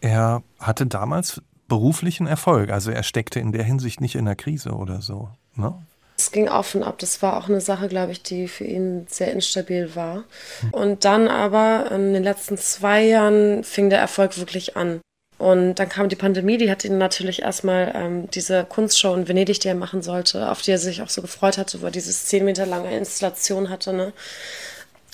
Er 0.00 0.42
hatte 0.58 0.86
damals 0.86 1.42
beruflichen 1.68 2.26
Erfolg, 2.26 2.70
also 2.70 2.90
er 2.90 3.02
steckte 3.02 3.40
in 3.40 3.52
der 3.52 3.64
Hinsicht 3.64 4.00
nicht 4.00 4.14
in 4.14 4.24
der 4.24 4.36
Krise 4.36 4.70
oder 4.70 5.02
so. 5.02 5.30
Ne? 5.54 5.74
Es 6.18 6.32
ging 6.32 6.48
auf 6.48 6.74
und 6.74 6.82
ab. 6.82 6.98
Das 6.98 7.20
war 7.22 7.36
auch 7.36 7.48
eine 7.48 7.60
Sache, 7.60 7.88
glaube 7.88 8.12
ich, 8.12 8.22
die 8.22 8.48
für 8.48 8.64
ihn 8.64 9.06
sehr 9.08 9.32
instabil 9.32 9.94
war. 9.94 10.24
Und 10.72 11.04
dann 11.04 11.28
aber 11.28 11.90
in 11.92 12.14
den 12.14 12.22
letzten 12.22 12.56
zwei 12.56 13.02
Jahren 13.04 13.64
fing 13.64 13.90
der 13.90 13.98
Erfolg 13.98 14.38
wirklich 14.38 14.76
an. 14.76 15.00
Und 15.38 15.74
dann 15.74 15.88
kam 15.90 16.08
die 16.08 16.16
Pandemie, 16.16 16.56
die 16.56 16.70
hat 16.70 16.84
ihn 16.84 16.96
natürlich 16.96 17.42
erstmal 17.42 17.92
ähm, 17.94 18.30
diese 18.30 18.64
Kunstshow 18.64 19.14
in 19.14 19.28
Venedig, 19.28 19.60
die 19.60 19.68
er 19.68 19.74
machen 19.74 20.00
sollte, 20.00 20.50
auf 20.50 20.62
die 20.62 20.70
er 20.70 20.78
sich 20.78 21.02
auch 21.02 21.10
so 21.10 21.20
gefreut 21.20 21.58
hatte, 21.58 21.82
wo 21.82 21.86
er 21.86 21.90
diese 21.90 22.10
zehn 22.10 22.44
Meter 22.44 22.64
lange 22.64 22.96
Installation 22.96 23.68
hatte, 23.68 23.92
ne? 23.92 24.12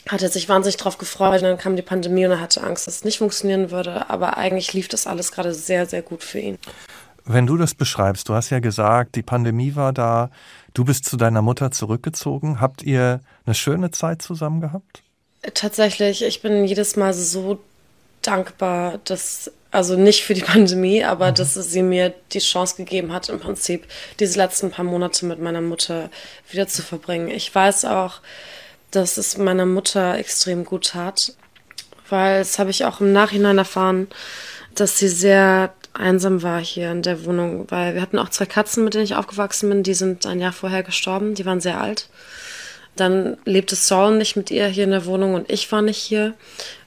Hat 0.09 0.23
er 0.23 0.29
sich 0.29 0.49
wahnsinnig 0.49 0.77
drauf 0.77 0.99
gefreut. 0.99 1.43
Und 1.43 1.49
dann 1.49 1.59
kam 1.59 1.75
die 1.75 1.83
Pandemie 1.83 2.25
und 2.27 2.33
er 2.33 2.41
hatte 2.41 2.63
Angst, 2.63 2.87
dass 2.87 2.97
es 2.97 3.05
nicht 3.05 3.19
funktionieren 3.19 3.71
würde. 3.73 4.09
Aber 4.11 4.37
eigentlich 4.37 4.73
lief 4.73 4.89
das 4.89 5.07
alles 5.09 5.33
gerade 5.33 5.55
sehr, 5.55 5.87
sehr 5.87 6.03
gut 6.03 6.23
für 6.23 6.39
ihn. 6.39 6.59
Wenn 7.25 7.47
du 7.47 7.57
das 7.57 7.75
beschreibst, 7.75 8.29
du 8.29 8.35
hast 8.35 8.51
ja 8.51 8.59
gesagt, 8.59 9.15
die 9.15 9.23
Pandemie 9.23 9.77
war 9.77 9.93
da, 9.93 10.31
du 10.75 10.85
bist 10.85 11.05
zu 11.05 11.17
deiner 11.17 11.43
Mutter 11.43 11.71
zurückgezogen. 11.71 12.61
Habt 12.61 12.83
ihr 12.83 13.21
eine 13.47 13.55
schöne 13.55 13.91
Zeit 13.91 14.23
zusammen 14.23 14.61
gehabt? 14.61 15.03
Tatsächlich, 15.55 16.25
ich 16.25 16.43
bin 16.43 16.65
jedes 16.65 16.97
Mal 16.97 17.15
so 17.15 17.61
dankbar, 18.23 18.99
dass 19.05 19.51
also 19.71 19.97
nicht 19.97 20.23
für 20.23 20.35
die 20.35 20.41
Pandemie, 20.53 21.05
aber 21.05 21.31
mhm. 21.31 21.35
dass 21.35 21.55
sie 21.55 21.83
mir 21.83 22.15
die 22.33 22.39
Chance 22.39 22.77
gegeben 22.77 23.13
hat, 23.13 23.29
im 23.29 23.41
Prinzip 23.41 23.87
diese 24.21 24.39
letzten 24.39 24.71
paar 24.71 24.85
Monate 24.85 25.27
mit 25.27 25.41
meiner 25.41 25.61
Mutter 25.61 26.11
wieder 26.51 26.69
zu 26.69 26.83
verbringen. 26.83 27.29
Ich 27.29 27.53
weiß 27.53 27.87
auch, 27.87 28.21
dass 28.91 29.17
es 29.17 29.39
meiner 29.39 29.67
Mutter 29.67 30.19
extrem 30.19 30.65
gut 30.65 30.89
tat, 30.89 31.35
weil 32.09 32.41
das 32.41 32.59
habe 32.59 32.71
ich 32.71 32.85
auch 32.85 33.01
im 33.01 33.13
Nachhinein 33.13 33.59
erfahren, 33.59 34.09
dass 34.75 34.99
sie 34.99 35.09
sehr 35.09 35.73
einsam 35.95 36.43
war 36.43 36.61
hier 36.61 36.91
in 36.91 37.03
der 37.03 37.25
Wohnung, 37.25 37.67
weil 37.69 37.95
wir 37.95 38.03
hatten 38.03 38.19
auch 38.19 38.31
zwei 38.31 38.47
Katzen, 38.47 38.85
mit 38.85 38.95
denen 38.95 39.05
ich 39.05 39.15
aufgewachsen 39.15 39.69
bin, 39.69 39.83
die 39.83 39.95
sind 39.95 40.27
ein 40.27 40.41
Jahr 40.41 40.53
vorher 40.53 40.83
gestorben, 40.83 41.35
die 41.35 41.47
waren 41.47 41.61
sehr 41.61 41.81
alt. 41.81 42.09
Dann 42.95 43.39
lebte 43.47 43.75
Saul 43.75 44.19
nicht 44.19 44.37
mit 44.37 44.51
ihr 44.51 44.67
hier 44.67 44.85
in 44.85 44.91
der 44.91 45.07
Wohnung 45.07 45.35
und 45.35 45.51
ich 45.51 45.71
war 45.73 45.81
nicht 45.81 45.97
hier. 45.97 46.35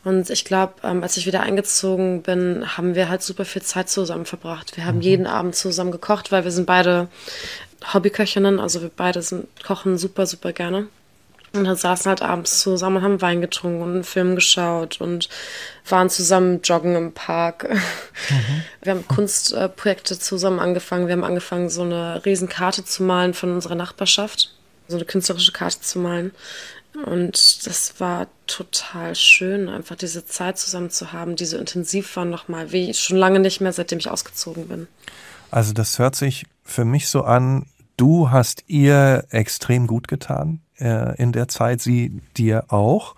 Und 0.03 0.29
ich 0.29 0.45
glaube, 0.45 0.73
ähm, 0.83 1.01
als 1.01 1.17
ich 1.17 1.25
wieder 1.25 1.41
eingezogen 1.41 2.21
bin, 2.21 2.77
haben 2.77 2.93
wir 2.93 3.09
halt 3.09 3.23
super 3.23 3.43
viel 3.43 3.63
Zeit 3.63 3.89
zusammen 3.89 4.25
verbracht. 4.25 4.77
Wir 4.77 4.85
haben 4.85 4.97
mhm. 4.97 5.03
jeden 5.03 5.27
Abend 5.27 5.55
zusammen 5.55 5.91
gekocht, 5.91 6.31
weil 6.31 6.43
wir 6.43 6.51
sind 6.51 6.67
beide 6.67 7.07
Hobbyköchinnen, 7.91 8.59
also 8.59 8.81
wir 8.81 8.91
beide 8.95 9.21
sind, 9.23 9.47
kochen 9.63 9.97
super, 9.97 10.27
super 10.27 10.53
gerne. 10.53 10.87
Und 11.55 11.65
dann 11.65 11.75
saßen 11.75 12.09
halt 12.09 12.21
abends 12.21 12.59
zusammen 12.59 12.97
und 12.97 13.03
haben 13.03 13.21
Wein 13.21 13.41
getrunken 13.41 13.81
und 13.81 13.91
einen 13.91 14.03
Film 14.03 14.35
geschaut 14.35 14.99
und 14.99 15.29
waren 15.87 16.09
zusammen 16.09 16.61
joggen 16.63 16.95
im 16.95 17.13
Park. 17.13 17.69
Mhm. 17.69 18.63
Wir 18.81 18.91
haben 18.93 19.07
Kunstprojekte 19.07 20.19
zusammen 20.19 20.59
angefangen. 20.59 21.07
Wir 21.07 21.13
haben 21.13 21.23
angefangen, 21.23 21.69
so 21.69 21.83
eine 21.83 22.23
Riesenkarte 22.25 22.83
zu 22.83 23.03
malen 23.03 23.33
von 23.33 23.53
unserer 23.53 23.75
Nachbarschaft. 23.75 24.53
So 24.87 24.97
eine 24.97 25.05
künstlerische 25.05 25.51
Karte 25.51 25.81
zu 25.81 25.99
malen. 25.99 26.31
Und 27.05 27.65
das 27.67 27.99
war 27.99 28.27
total 28.47 29.15
schön, 29.15 29.67
einfach 29.67 29.95
diese 29.95 30.25
Zeit 30.25 30.57
zusammen 30.57 30.89
zu 30.89 31.11
haben, 31.11 31.35
die 31.35 31.45
so 31.45 31.57
intensiv 31.57 32.15
war 32.15 32.25
nochmal, 32.25 32.71
wie 32.71 32.93
schon 32.93 33.17
lange 33.17 33.39
nicht 33.39 33.59
mehr, 33.59 33.73
seitdem 33.73 33.99
ich 33.99 34.09
ausgezogen 34.09 34.67
bin. 34.67 34.87
Also 35.51 35.73
das 35.73 35.99
hört 35.99 36.15
sich 36.15 36.45
für 36.63 36.85
mich 36.85 37.09
so 37.09 37.23
an, 37.23 37.65
du 37.97 38.31
hast 38.31 38.63
ihr 38.67 39.25
extrem 39.29 39.87
gut 39.87 40.07
getan 40.07 40.61
äh, 40.79 41.15
in 41.21 41.31
der 41.31 41.47
Zeit, 41.47 41.81
sie 41.81 42.21
dir 42.37 42.65
auch. 42.69 43.15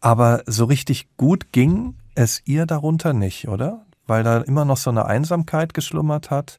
Aber 0.00 0.42
so 0.46 0.64
richtig 0.64 1.16
gut 1.16 1.52
ging 1.52 1.94
es 2.14 2.42
ihr 2.44 2.66
darunter 2.66 3.12
nicht, 3.12 3.48
oder? 3.48 3.86
Weil 4.06 4.24
da 4.24 4.38
immer 4.38 4.64
noch 4.64 4.76
so 4.76 4.90
eine 4.90 5.06
Einsamkeit 5.06 5.74
geschlummert 5.74 6.30
hat. 6.30 6.58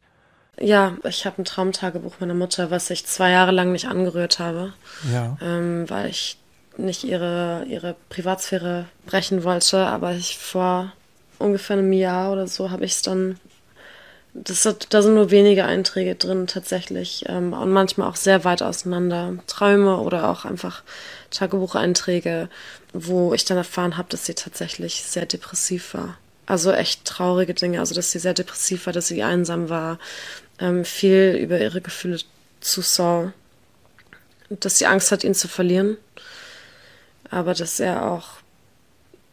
Ja, 0.60 0.94
ich 1.04 1.26
habe 1.26 1.42
ein 1.42 1.46
Traumtagebuch 1.46 2.20
meiner 2.20 2.34
Mutter, 2.36 2.72
was 2.72 2.90
ich 2.90 3.06
zwei 3.06 3.32
Jahre 3.32 3.52
lang 3.52 3.72
nicht 3.72 3.88
angerührt 3.88 4.40
habe. 4.40 4.74
Ja. 5.12 5.38
Ähm, 5.42 5.90
weil 5.90 6.10
ich 6.10 6.38
nicht 6.78 7.04
ihre, 7.04 7.66
ihre 7.68 7.96
Privatsphäre 8.10 8.86
brechen 9.06 9.44
wollte, 9.44 9.86
aber 9.88 10.14
ich 10.14 10.38
vor 10.38 10.92
ungefähr 11.40 11.78
einem 11.78 11.94
Jahr 11.94 12.32
oder 12.32 12.48
so 12.48 12.72
habe 12.72 12.86
ich 12.86 12.94
es 12.94 13.02
dann. 13.02 13.40
Das, 14.36 14.68
da 14.90 15.02
sind 15.02 15.14
nur 15.14 15.30
wenige 15.30 15.66
Einträge 15.66 16.16
drin 16.16 16.48
tatsächlich 16.48 17.26
ähm, 17.28 17.54
und 17.54 17.72
manchmal 17.72 18.10
auch 18.10 18.16
sehr 18.16 18.44
weit 18.44 18.64
auseinander. 18.64 19.38
Träume 19.46 19.98
oder 19.98 20.30
auch 20.30 20.44
einfach 20.44 20.82
Tagebucheinträge, 21.30 22.50
wo 22.94 23.34
ich 23.34 23.46
dann 23.46 23.58
erfahren 23.58 23.96
habe, 23.96 24.10
dass 24.10 24.26
sie 24.26 24.34
tatsächlich 24.34 25.04
sehr 25.04 25.28
depressiv 25.28 25.94
war. 25.94 26.18
Also 26.48 26.72
echt 26.72 27.06
traurige 27.06 27.54
Dinge, 27.54 27.80
also 27.80 27.94
dass 27.94 28.12
sie 28.12 28.20
sehr 28.20 28.34
depressiv 28.34 28.88
war, 28.88 28.94
dass 28.94 29.08
sie 29.08 29.24
einsam 29.24 29.70
war, 29.70 30.00
ähm, 30.60 30.84
viel 30.84 31.38
über 31.40 31.60
ihre 31.60 31.82
Gefühle 31.82 32.20
zu 32.60 32.82
Saul, 32.82 33.34
dass 34.50 34.80
sie 34.80 34.88
Angst 34.88 35.12
hat, 35.12 35.24
ihn 35.24 35.36
zu 35.36 35.48
verlieren, 35.48 35.98
aber 37.30 37.54
dass 37.54 37.80
er 37.80 38.12
auch 38.12 38.44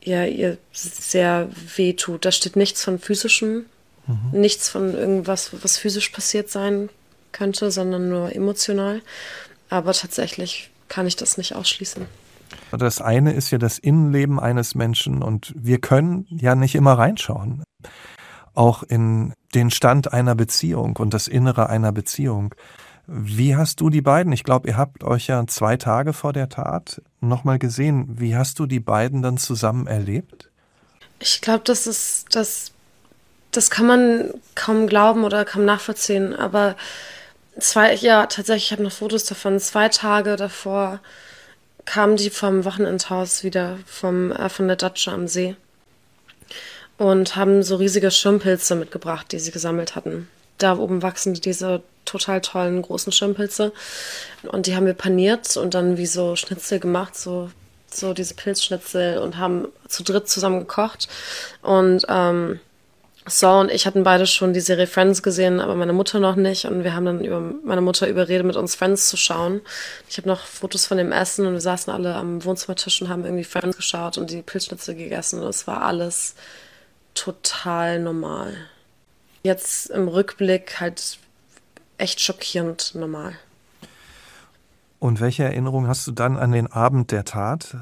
ja, 0.03 0.25
ihr 0.25 0.57
sehr 0.73 1.49
weh 1.77 1.93
tut. 1.93 2.25
Da 2.25 2.33
steht 2.33 2.57
nichts 2.57 2.85
von 2.85 2.99
physischem, 2.99 3.67
mhm. 4.07 4.41
nichts 4.41 4.69
von 4.69 4.95
irgendwas, 4.95 5.51
was 5.63 5.77
physisch 5.77 6.11
passiert 6.11 6.51
sein 6.51 6.89
könnte, 7.33 7.71
sondern 7.71 8.09
nur 8.09 8.35
emotional. 8.35 9.03
Aber 9.69 9.93
tatsächlich 9.93 10.71
kann 10.89 11.07
ich 11.07 11.17
das 11.17 11.39
nicht 11.39 11.55
ausschließen. 11.55 12.07
Das 12.73 13.01
eine 13.01 13.33
ist 13.33 13.51
ja 13.51 13.59
das 13.59 13.79
Innenleben 13.79 14.41
eines 14.41 14.75
Menschen 14.75 15.23
und 15.23 15.53
wir 15.57 15.81
können 15.81 16.27
ja 16.31 16.55
nicht 16.55 16.75
immer 16.75 16.95
reinschauen. 16.95 17.65
Auch 18.55 18.83
in 18.83 19.33
den 19.55 19.71
Stand 19.71 20.13
einer 20.13 20.35
Beziehung 20.35 20.97
und 20.97 21.15
das 21.15 21.29
Innere 21.29 21.69
einer 21.69 21.93
Beziehung. 21.93 22.55
Wie 23.07 23.57
hast 23.57 23.81
du 23.81 23.91
die 23.91 24.03
beiden, 24.03 24.33
ich 24.33 24.45
glaube, 24.45 24.69
ihr 24.69 24.77
habt 24.77 25.03
euch 25.03 25.27
ja 25.27 25.45
zwei 25.47 25.77
Tage 25.77 26.13
vor 26.13 26.33
der 26.33 26.49
Tat 26.49 27.03
nochmal 27.21 27.59
gesehen, 27.59 28.21
wie 28.21 28.37
hast 28.37 28.59
du 28.59 28.67
die 28.67 28.81
beiden 28.81 29.23
dann 29.23 29.37
zusammen 29.37 29.87
erlebt? 29.87 30.51
Ich 31.19 31.41
glaube, 31.41 31.63
das 31.65 31.87
ist, 31.87 32.27
das, 32.35 32.73
das 33.53 33.71
kann 33.71 33.87
man 33.87 34.35
kaum 34.55 34.87
glauben 34.87 35.25
oder 35.25 35.45
kaum 35.45 35.65
nachvollziehen, 35.65 36.35
aber 36.35 36.77
zwei, 37.59 37.95
ja, 37.95 38.27
tatsächlich, 38.27 38.67
ich 38.67 38.73
habe 38.73 38.83
noch 38.83 38.93
Fotos 38.93 39.25
davon, 39.25 39.59
zwei 39.61 39.89
Tage 39.89 40.37
davor 40.37 41.01
kamen 41.85 42.17
die 42.17 42.31
vom 42.31 42.65
Wochenendhaus 42.65 43.43
wieder 43.43 43.79
vom, 43.87 44.33
äh, 44.33 44.49
von 44.49 44.69
der 44.69 44.77
Datsche 44.77 45.13
am 45.13 45.27
See 45.27 45.57
und 46.99 47.37
haben 47.37 47.63
so 47.63 47.77
riesige 47.77 48.11
Schirmpilze 48.11 48.75
mitgebracht, 48.75 49.33
die 49.33 49.39
sie 49.39 49.51
gesammelt 49.51 49.97
hatten. 49.97 50.29
Da 50.59 50.77
oben 50.77 51.03
wachsen 51.03 51.35
diese 51.35 51.83
total 52.05 52.43
tollen 52.43 52.83
großen 52.83 53.13
Schirmpilze 53.13 53.73
und 54.43 54.67
die 54.67 54.77
haben 54.77 54.87
wir 54.87 54.95
paniert 54.95 55.57
und 55.57 55.75
dann 55.75 55.97
wie 55.97 56.07
so 56.07 56.37
Schnitzel 56.37 56.79
gemacht, 56.79 57.17
so 57.17 57.51
so 57.93 58.15
diese 58.15 58.35
Pilzschnitzel 58.35 59.19
und 59.19 59.37
haben 59.37 59.69
zu 59.89 60.05
dritt 60.05 60.29
zusammen 60.29 60.61
gekocht 60.61 61.09
und 61.63 62.07
ähm, 62.09 62.61
Saul 63.27 63.61
und 63.61 63.71
ich 63.71 63.87
hatten 63.87 64.03
beide 64.03 64.27
schon 64.27 64.55
die 64.55 64.61
Serie 64.61 64.87
Friends 64.87 65.23
gesehen, 65.23 65.61
aber 65.61 65.75
meine 65.75 65.93
Mutter 65.93 66.21
noch 66.21 66.37
nicht. 66.37 66.65
Und 66.65 66.85
wir 66.85 66.95
haben 66.95 67.05
dann 67.05 67.25
über 67.25 67.41
meine 67.41 67.83
Mutter 67.83 68.09
überredet, 68.09 68.47
mit 68.47 68.57
uns 68.57 68.75
Friends 68.75 69.09
zu 69.09 69.17
schauen. 69.17 69.61
Ich 70.09 70.17
habe 70.17 70.29
noch 70.29 70.47
Fotos 70.47 70.87
von 70.87 70.97
dem 70.97 71.13
Essen 71.13 71.47
und 71.47 71.53
wir 71.53 71.61
saßen 71.61 71.93
alle 71.93 72.15
am 72.15 72.45
Wohnzimmertisch 72.45 73.03
und 73.03 73.09
haben 73.09 73.25
irgendwie 73.25 73.45
Friends 73.45 73.77
geschaut 73.77 74.17
und 74.17 74.31
die 74.31 74.43
Pilzschnitzel 74.43 74.95
gegessen. 74.95 75.41
Und 75.41 75.49
es 75.49 75.67
war 75.67 75.83
alles 75.83 76.35
total 77.15 78.01
normal. 78.01 78.55
Jetzt 79.43 79.91
im 79.91 80.09
Rückblick 80.09 80.81
halt 80.81 81.19
echt 81.99 82.21
schockierend 82.21 82.95
normal. 82.95 83.35
Und 84.99 85.21
welche 85.21 85.45
Erinnerung 85.45 85.89
hast 85.89 86.07
du 86.07 86.13
dann 86.13 86.39
an 86.39 86.53
den 86.53 86.67
Abend 86.67 87.11
der 87.11 87.25
Tat, 87.25 87.77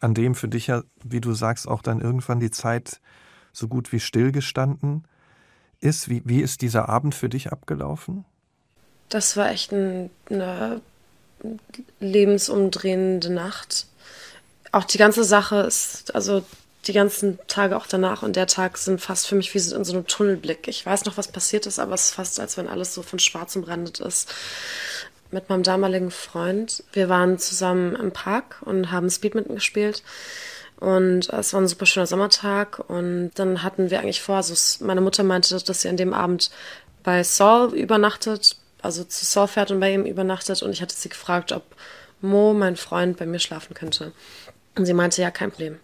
an 0.00 0.14
dem 0.14 0.34
für 0.34 0.48
dich 0.48 0.68
ja, 0.68 0.82
wie 1.02 1.20
du 1.20 1.32
sagst, 1.32 1.66
auch 1.66 1.82
dann 1.82 2.00
irgendwann 2.00 2.40
die 2.40 2.50
Zeit 2.50 3.00
so 3.56 3.68
gut 3.68 3.92
wie 3.92 4.00
stillgestanden 4.00 5.04
ist? 5.80 6.08
Wie, 6.08 6.22
wie 6.24 6.40
ist 6.40 6.62
dieser 6.62 6.88
Abend 6.88 7.14
für 7.14 7.28
dich 7.28 7.52
abgelaufen? 7.52 8.24
Das 9.08 9.36
war 9.36 9.50
echt 9.50 9.72
ein, 9.72 10.10
eine 10.30 10.80
lebensumdrehende 12.00 13.32
Nacht. 13.32 13.86
Auch 14.72 14.84
die 14.84 14.98
ganze 14.98 15.24
Sache 15.24 15.56
ist, 15.60 16.14
also 16.14 16.42
die 16.86 16.92
ganzen 16.92 17.38
Tage 17.46 17.76
auch 17.76 17.86
danach 17.86 18.22
und 18.22 18.36
der 18.36 18.46
Tag 18.46 18.76
sind 18.76 19.00
fast 19.00 19.26
für 19.26 19.34
mich 19.34 19.54
wie 19.54 19.58
in 19.58 19.84
so 19.84 19.92
einem 19.92 20.06
Tunnelblick. 20.06 20.68
Ich 20.68 20.84
weiß 20.84 21.04
noch, 21.04 21.16
was 21.16 21.28
passiert 21.28 21.66
ist, 21.66 21.78
aber 21.78 21.94
es 21.94 22.06
ist 22.06 22.14
fast, 22.14 22.40
als 22.40 22.56
wenn 22.56 22.68
alles 22.68 22.94
so 22.94 23.02
von 23.02 23.18
schwarz 23.18 23.56
umrandet 23.56 24.00
ist. 24.00 24.32
Mit 25.30 25.48
meinem 25.48 25.62
damaligen 25.62 26.10
Freund. 26.10 26.84
Wir 26.92 27.08
waren 27.08 27.38
zusammen 27.38 27.96
im 27.96 28.12
Park 28.12 28.62
und 28.62 28.92
haben 28.92 29.10
Speedminton 29.10 29.56
gespielt. 29.56 30.02
Und 30.84 31.30
es 31.30 31.54
war 31.54 31.62
ein 31.62 31.66
super 31.68 31.86
schöner 31.86 32.06
Sommertag. 32.06 32.78
Und 32.90 33.30
dann 33.36 33.62
hatten 33.62 33.88
wir 33.88 34.00
eigentlich 34.00 34.20
vor, 34.20 34.36
also 34.36 34.54
meine 34.84 35.00
Mutter 35.00 35.22
meinte, 35.22 35.58
dass 35.58 35.80
sie 35.80 35.88
an 35.88 35.96
dem 35.96 36.12
Abend 36.12 36.50
bei 37.02 37.24
Saul 37.24 37.72
übernachtet, 37.72 38.58
also 38.82 39.02
zu 39.02 39.24
Saul 39.24 39.48
fährt 39.48 39.70
und 39.70 39.80
bei 39.80 39.94
ihm 39.94 40.04
übernachtet. 40.04 40.62
Und 40.62 40.72
ich 40.72 40.82
hatte 40.82 40.94
sie 40.94 41.08
gefragt, 41.08 41.52
ob 41.52 41.62
Mo, 42.20 42.52
mein 42.52 42.76
Freund, 42.76 43.16
bei 43.16 43.24
mir 43.24 43.38
schlafen 43.38 43.72
könnte. 43.72 44.12
Und 44.76 44.84
sie 44.84 44.92
meinte, 44.92 45.22
ja, 45.22 45.30
kein 45.30 45.52
Problem. 45.52 45.80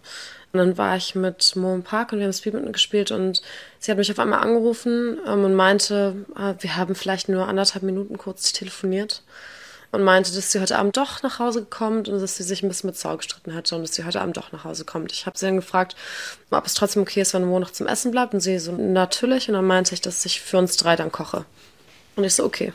Und 0.53 0.59
dann 0.59 0.77
war 0.77 0.95
ich 0.95 1.15
mit 1.15 1.55
Mo 1.55 1.73
im 1.73 1.81
Park 1.81 2.11
und 2.11 2.19
wir 2.19 2.25
haben 2.25 2.33
Speedminton 2.33 2.73
gespielt 2.73 3.09
und 3.09 3.41
sie 3.79 3.89
hat 3.89 3.97
mich 3.97 4.11
auf 4.11 4.19
einmal 4.19 4.41
angerufen 4.41 5.17
ähm, 5.25 5.45
und 5.45 5.55
meinte, 5.55 6.25
äh, 6.37 6.53
wir 6.59 6.75
haben 6.75 6.93
vielleicht 6.93 7.27
nur 7.27 7.47
anderthalb 7.47 7.83
Minuten 7.83 8.19
kurz 8.19 8.51
telefoniert 8.53 9.23
und 9.91 10.03
meinte, 10.03 10.33
dass 10.33 10.51
sie 10.51 10.61
heute 10.61 10.77
Abend 10.77 10.95
doch 10.97 11.21
nach 11.21 11.39
Hause 11.39 11.65
kommt 11.65 12.07
und 12.07 12.21
dass 12.21 12.37
sie 12.37 12.43
sich 12.43 12.63
ein 12.63 12.69
bisschen 12.69 12.87
mit 12.89 12.97
Saul 12.97 13.17
gestritten 13.17 13.53
hatte 13.53 13.75
und 13.75 13.81
dass 13.81 13.93
sie 13.93 14.05
heute 14.05 14.21
Abend 14.21 14.37
doch 14.37 14.51
nach 14.51 14.63
Hause 14.63 14.85
kommt. 14.85 15.11
Ich 15.11 15.25
habe 15.25 15.37
sie 15.37 15.45
dann 15.45 15.57
gefragt, 15.57 15.95
ob 16.49 16.65
es 16.65 16.73
trotzdem 16.73 17.01
okay 17.01 17.21
ist, 17.21 17.33
wenn 17.33 17.45
Mo 17.45 17.59
noch 17.59 17.71
zum 17.71 17.87
Essen 17.87 18.11
bleibt 18.11 18.33
und 18.33 18.39
sie 18.39 18.57
so, 18.59 18.71
natürlich. 18.71 19.49
Und 19.49 19.55
dann 19.55 19.67
meinte 19.67 19.93
ich, 19.93 20.01
dass 20.01 20.25
ich 20.25 20.41
für 20.41 20.57
uns 20.57 20.77
drei 20.77 20.95
dann 20.95 21.11
koche. 21.11 21.45
Und 22.15 22.23
ich 22.23 22.35
so, 22.35 22.45
okay. 22.45 22.73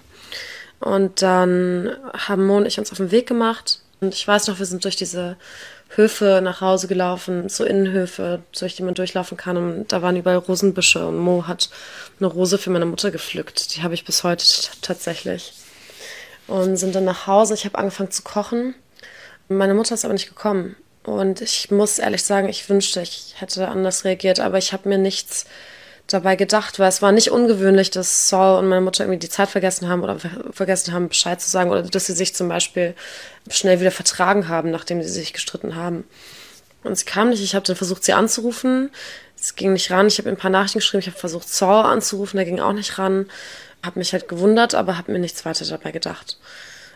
Und 0.80 1.22
dann 1.22 1.96
haben 2.12 2.46
Mo 2.46 2.58
und 2.58 2.66
ich 2.66 2.78
uns 2.78 2.92
auf 2.92 2.98
den 2.98 3.10
Weg 3.10 3.26
gemacht 3.26 3.80
und 4.00 4.14
ich 4.14 4.26
weiß 4.26 4.48
noch, 4.48 4.58
wir 4.58 4.66
sind 4.66 4.84
durch 4.84 4.96
diese 4.96 5.36
Höfe 5.88 6.40
nach 6.42 6.60
Hause 6.60 6.88
gelaufen, 6.88 7.48
so 7.48 7.64
Innenhöfe, 7.64 8.42
durch 8.58 8.76
die 8.76 8.82
man 8.82 8.94
durchlaufen 8.94 9.36
kann. 9.36 9.56
Und 9.56 9.92
da 9.92 10.02
waren 10.02 10.16
überall 10.16 10.36
Rosenbüsche. 10.38 11.06
Und 11.06 11.18
Mo 11.18 11.46
hat 11.46 11.70
eine 12.18 12.28
Rose 12.28 12.58
für 12.58 12.70
meine 12.70 12.86
Mutter 12.86 13.10
gepflückt. 13.10 13.74
Die 13.74 13.82
habe 13.82 13.94
ich 13.94 14.04
bis 14.04 14.24
heute 14.24 14.44
tatsächlich. 14.82 15.54
Und 16.46 16.76
sind 16.76 16.94
dann 16.94 17.04
nach 17.04 17.26
Hause. 17.26 17.54
Ich 17.54 17.64
habe 17.64 17.78
angefangen 17.78 18.10
zu 18.10 18.22
kochen. 18.22 18.74
Meine 19.48 19.74
Mutter 19.74 19.94
ist 19.94 20.04
aber 20.04 20.14
nicht 20.14 20.28
gekommen. 20.28 20.76
Und 21.02 21.40
ich 21.40 21.70
muss 21.70 21.98
ehrlich 21.98 22.24
sagen, 22.24 22.48
ich 22.48 22.68
wünschte, 22.68 23.00
ich 23.00 23.34
hätte 23.38 23.68
anders 23.68 24.04
reagiert. 24.04 24.40
Aber 24.40 24.58
ich 24.58 24.72
habe 24.72 24.88
mir 24.88 24.98
nichts 24.98 25.46
dabei 26.06 26.36
gedacht, 26.36 26.78
weil 26.78 26.88
es 26.88 27.02
war 27.02 27.12
nicht 27.12 27.30
ungewöhnlich, 27.30 27.90
dass 27.90 28.28
Saul 28.28 28.58
und 28.58 28.68
meine 28.68 28.80
Mutter 28.80 29.04
irgendwie 29.04 29.18
die 29.18 29.28
Zeit 29.28 29.48
vergessen 29.48 29.88
haben 29.88 30.02
oder 30.02 30.18
vergessen 30.52 30.92
haben, 30.92 31.08
Bescheid 31.08 31.40
zu 31.40 31.50
sagen 31.50 31.70
oder 31.70 31.82
dass 31.82 32.06
sie 32.06 32.12
sich 32.12 32.34
zum 32.34 32.48
Beispiel 32.48 32.94
schnell 33.50 33.80
wieder 33.80 33.90
vertragen 33.90 34.48
haben, 34.48 34.70
nachdem 34.70 35.02
sie 35.02 35.08
sich 35.08 35.32
gestritten 35.32 35.74
haben. 35.74 36.04
Und 36.84 36.96
sie 36.96 37.04
kam 37.04 37.30
nicht. 37.30 37.42
Ich 37.42 37.54
habe 37.54 37.66
dann 37.66 37.76
versucht, 37.76 38.04
sie 38.04 38.12
anzurufen. 38.12 38.90
Es 39.38 39.56
ging 39.56 39.72
nicht 39.72 39.90
ran. 39.90 40.06
Ich 40.06 40.18
habe 40.18 40.28
ein 40.28 40.36
paar 40.36 40.50
Nachrichten 40.50 40.78
geschrieben. 40.78 41.00
Ich 41.00 41.08
habe 41.08 41.18
versucht, 41.18 41.48
Saul 41.48 41.84
anzurufen. 41.84 42.36
Der 42.36 42.46
ging 42.46 42.60
auch 42.60 42.72
nicht 42.72 42.98
ran. 42.98 43.26
Habe 43.86 43.98
mich 43.98 44.12
halt 44.12 44.28
gewundert, 44.28 44.74
aber 44.74 44.98
habe 44.98 45.12
mir 45.12 45.18
nichts 45.18 45.44
weiter 45.44 45.64
dabei 45.64 45.92
gedacht. 45.92 46.38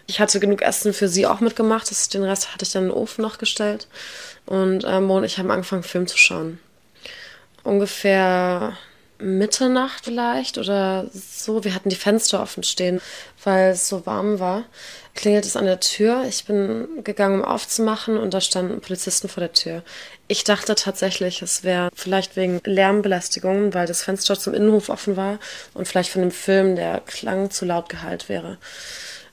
Ich 0.07 0.21
hatte 0.21 0.41
genug 0.41 0.61
Essen 0.61 0.93
für 0.93 1.09
sie 1.09 1.27
auch 1.27 1.41
mitgemacht. 1.41 1.89
Den 2.13 2.25
Rest 2.25 2.53
hatte 2.53 2.65
ich 2.65 2.73
dann 2.73 2.85
in 2.85 2.89
den 2.89 2.97
Ofen 2.97 3.23
noch 3.23 3.39
gestellt. 3.39 3.87
Und 4.45 4.85
ähm, 4.87 5.05
Mo 5.05 5.19
und 5.19 5.25
ich 5.25 5.39
haben 5.39 5.51
angefangen, 5.51 5.85
Film 5.85 6.07
zu 6.07 6.19
schauen. 6.19 6.59
Ungefähr 7.63 8.77
Mitternacht 9.21 10.05
vielleicht 10.05 10.59
oder 10.59 11.07
so. 11.13 11.65
Wir 11.65 11.75
hatten 11.75 11.89
die 11.89 11.97
Fenster 11.97 12.43
offen 12.43 12.63
stehen, 12.63 13.01
weil 13.45 13.73
es 13.73 13.89
so 13.89 14.07
warm 14.07 14.39
war. 14.39 14.65
Klingelt 15.15 15.45
es 15.45 15.57
an 15.57 15.65
der 15.65 15.81
Tür. 15.81 16.25
Ich 16.29 16.45
bin 16.45 17.03
gegangen, 17.05 17.41
um 17.41 17.45
aufzumachen 17.45 18.17
und 18.17 18.33
da 18.33 18.41
standen 18.41 18.81
Polizisten 18.81 19.29
vor 19.29 19.41
der 19.41 19.53
Tür. 19.53 19.83
Ich 20.29 20.45
dachte 20.45 20.75
tatsächlich, 20.75 21.43
es 21.43 21.65
wäre 21.65 21.91
vielleicht 21.95 22.37
wegen 22.37 22.61
Lärmbelästigung, 22.65 23.75
weil 23.75 23.87
das 23.87 24.03
Fenster 24.03 24.39
zum 24.39 24.55
Innenhof 24.55 24.89
offen 24.89 25.17
war 25.17 25.39
und 25.75 25.89
vielleicht 25.89 26.11
von 26.11 26.23
dem 26.23 26.31
Film 26.31 26.77
der 26.77 27.01
Klang 27.01 27.51
zu 27.51 27.65
laut 27.65 27.89
geheilt 27.89 28.29
wäre. 28.29 28.59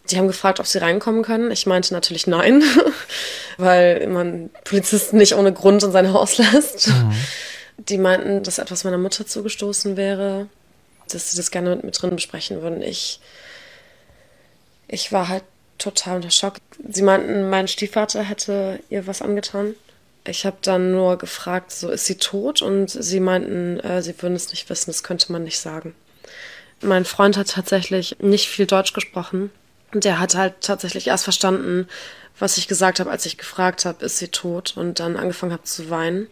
Die 0.09 0.17
haben 0.17 0.27
gefragt, 0.27 0.59
ob 0.59 0.65
sie 0.65 0.79
reinkommen 0.79 1.21
können. 1.21 1.51
Ich 1.51 1.65
meinte 1.65 1.93
natürlich 1.93 2.27
nein, 2.27 2.63
weil 3.57 4.07
man 4.07 4.49
Polizisten 4.63 5.17
nicht 5.17 5.35
ohne 5.35 5.53
Grund 5.53 5.83
in 5.83 5.91
sein 5.91 6.13
Haus 6.13 6.37
lässt. 6.37 6.87
Mhm. 6.87 7.13
Die 7.77 7.97
meinten, 7.97 8.43
dass 8.43 8.57
etwas 8.57 8.83
meiner 8.83 8.97
Mutter 8.97 9.25
zugestoßen 9.25 9.97
wäre, 9.97 10.47
dass 11.09 11.31
sie 11.31 11.37
das 11.37 11.51
gerne 11.51 11.75
mit 11.75 11.83
mir 11.83 11.91
drin 11.91 12.15
besprechen 12.15 12.61
würden. 12.61 12.81
Ich, 12.81 13.19
ich 14.87 15.11
war 15.11 15.29
halt 15.29 15.43
total 15.77 16.17
unter 16.17 16.31
Schock. 16.31 16.55
Sie 16.89 17.03
meinten, 17.03 17.49
mein 17.49 17.67
Stiefvater 17.67 18.23
hätte 18.23 18.79
ihr 18.89 19.07
was 19.07 19.21
angetan. 19.21 19.75
Ich 20.25 20.45
habe 20.45 20.57
dann 20.61 20.91
nur 20.91 21.17
gefragt, 21.17 21.71
so 21.71 21.89
ist 21.89 22.05
sie 22.05 22.17
tot? 22.17 22.61
Und 22.61 22.89
sie 22.89 23.19
meinten, 23.19 23.79
äh, 23.79 24.01
sie 24.01 24.21
würden 24.21 24.35
es 24.35 24.49
nicht 24.49 24.69
wissen, 24.69 24.89
das 24.89 25.03
könnte 25.03 25.31
man 25.31 25.43
nicht 25.43 25.59
sagen. 25.59 25.95
Mein 26.81 27.05
Freund 27.05 27.37
hat 27.37 27.51
tatsächlich 27.51 28.17
nicht 28.19 28.49
viel 28.49 28.65
Deutsch 28.65 28.93
gesprochen. 28.93 29.51
Der 29.93 30.19
hat 30.19 30.35
halt 30.35 30.55
tatsächlich 30.61 31.07
erst 31.07 31.23
verstanden, 31.23 31.87
was 32.39 32.57
ich 32.57 32.67
gesagt 32.67 32.99
habe, 32.99 33.09
als 33.09 33.25
ich 33.25 33.37
gefragt 33.37 33.85
habe, 33.85 34.05
ist 34.05 34.17
sie 34.17 34.27
tot? 34.27 34.75
Und 34.75 34.99
dann 34.99 35.15
angefangen 35.15 35.53
habe 35.53 35.63
zu 35.63 35.89
weinen. 35.89 36.27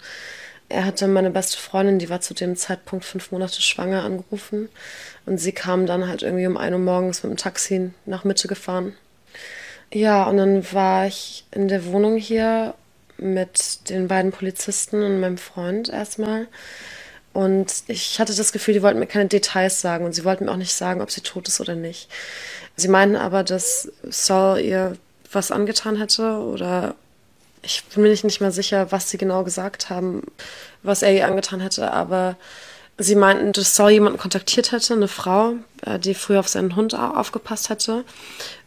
Er 0.67 0.85
hatte 0.85 1.07
meine 1.07 1.29
beste 1.29 1.57
Freundin, 1.57 1.99
die 1.99 2.09
war 2.09 2.21
zu 2.21 2.33
dem 2.33 2.55
Zeitpunkt 2.55 3.05
fünf 3.05 3.31
Monate 3.31 3.61
schwanger, 3.61 4.03
angerufen. 4.03 4.69
Und 5.25 5.37
sie 5.37 5.51
kam 5.51 5.85
dann 5.85 6.07
halt 6.07 6.23
irgendwie 6.23 6.47
um 6.47 6.57
ein 6.57 6.73
Uhr 6.73 6.79
morgens 6.79 7.23
mit 7.23 7.31
dem 7.31 7.37
Taxi 7.37 7.91
nach 8.05 8.23
Mitte 8.23 8.47
gefahren. 8.47 8.95
Ja, 9.93 10.23
und 10.25 10.37
dann 10.37 10.73
war 10.73 11.05
ich 11.05 11.45
in 11.51 11.67
der 11.67 11.85
Wohnung 11.85 12.17
hier 12.17 12.73
mit 13.17 13.89
den 13.89 14.07
beiden 14.07 14.31
Polizisten 14.31 15.03
und 15.03 15.19
meinem 15.19 15.37
Freund 15.37 15.89
erstmal. 15.89 16.47
Und 17.33 17.83
ich 17.87 18.19
hatte 18.19 18.33
das 18.35 18.51
Gefühl, 18.51 18.73
die 18.73 18.81
wollten 18.81 18.99
mir 18.99 19.07
keine 19.07 19.27
Details 19.27 19.81
sagen 19.81 20.05
und 20.05 20.13
sie 20.13 20.23
wollten 20.23 20.45
mir 20.45 20.51
auch 20.51 20.57
nicht 20.57 20.73
sagen, 20.73 21.01
ob 21.01 21.11
sie 21.11 21.21
tot 21.21 21.47
ist 21.47 21.59
oder 21.59 21.75
nicht. 21.75 22.09
Sie 22.75 22.87
meinten 22.87 23.17
aber, 23.17 23.43
dass 23.43 23.91
Saul 24.03 24.59
ihr 24.59 24.97
was 25.31 25.51
angetan 25.51 25.97
hätte 25.97 26.37
oder 26.37 26.95
ich 27.65 27.83
bin 27.85 28.03
mir 28.03 28.09
nicht 28.09 28.41
mehr 28.41 28.51
sicher, 28.51 28.91
was 28.91 29.09
sie 29.09 29.17
genau 29.17 29.43
gesagt 29.43 29.89
haben, 29.89 30.21
was 30.83 31.01
er 31.01 31.13
ihr 31.13 31.27
angetan 31.27 31.59
hätte, 31.59 31.91
aber 31.91 32.37
sie 32.97 33.15
meinten, 33.15 33.51
dass 33.51 33.75
Saul 33.75 33.91
jemanden 33.91 34.19
kontaktiert 34.19 34.71
hätte, 34.71 34.93
eine 34.93 35.07
Frau, 35.07 35.53
äh, 35.81 35.99
die 35.99 36.13
früher 36.13 36.39
auf 36.39 36.47
seinen 36.47 36.75
Hund 36.75 36.93
aufgepasst 36.93 37.69
hätte 37.69 38.05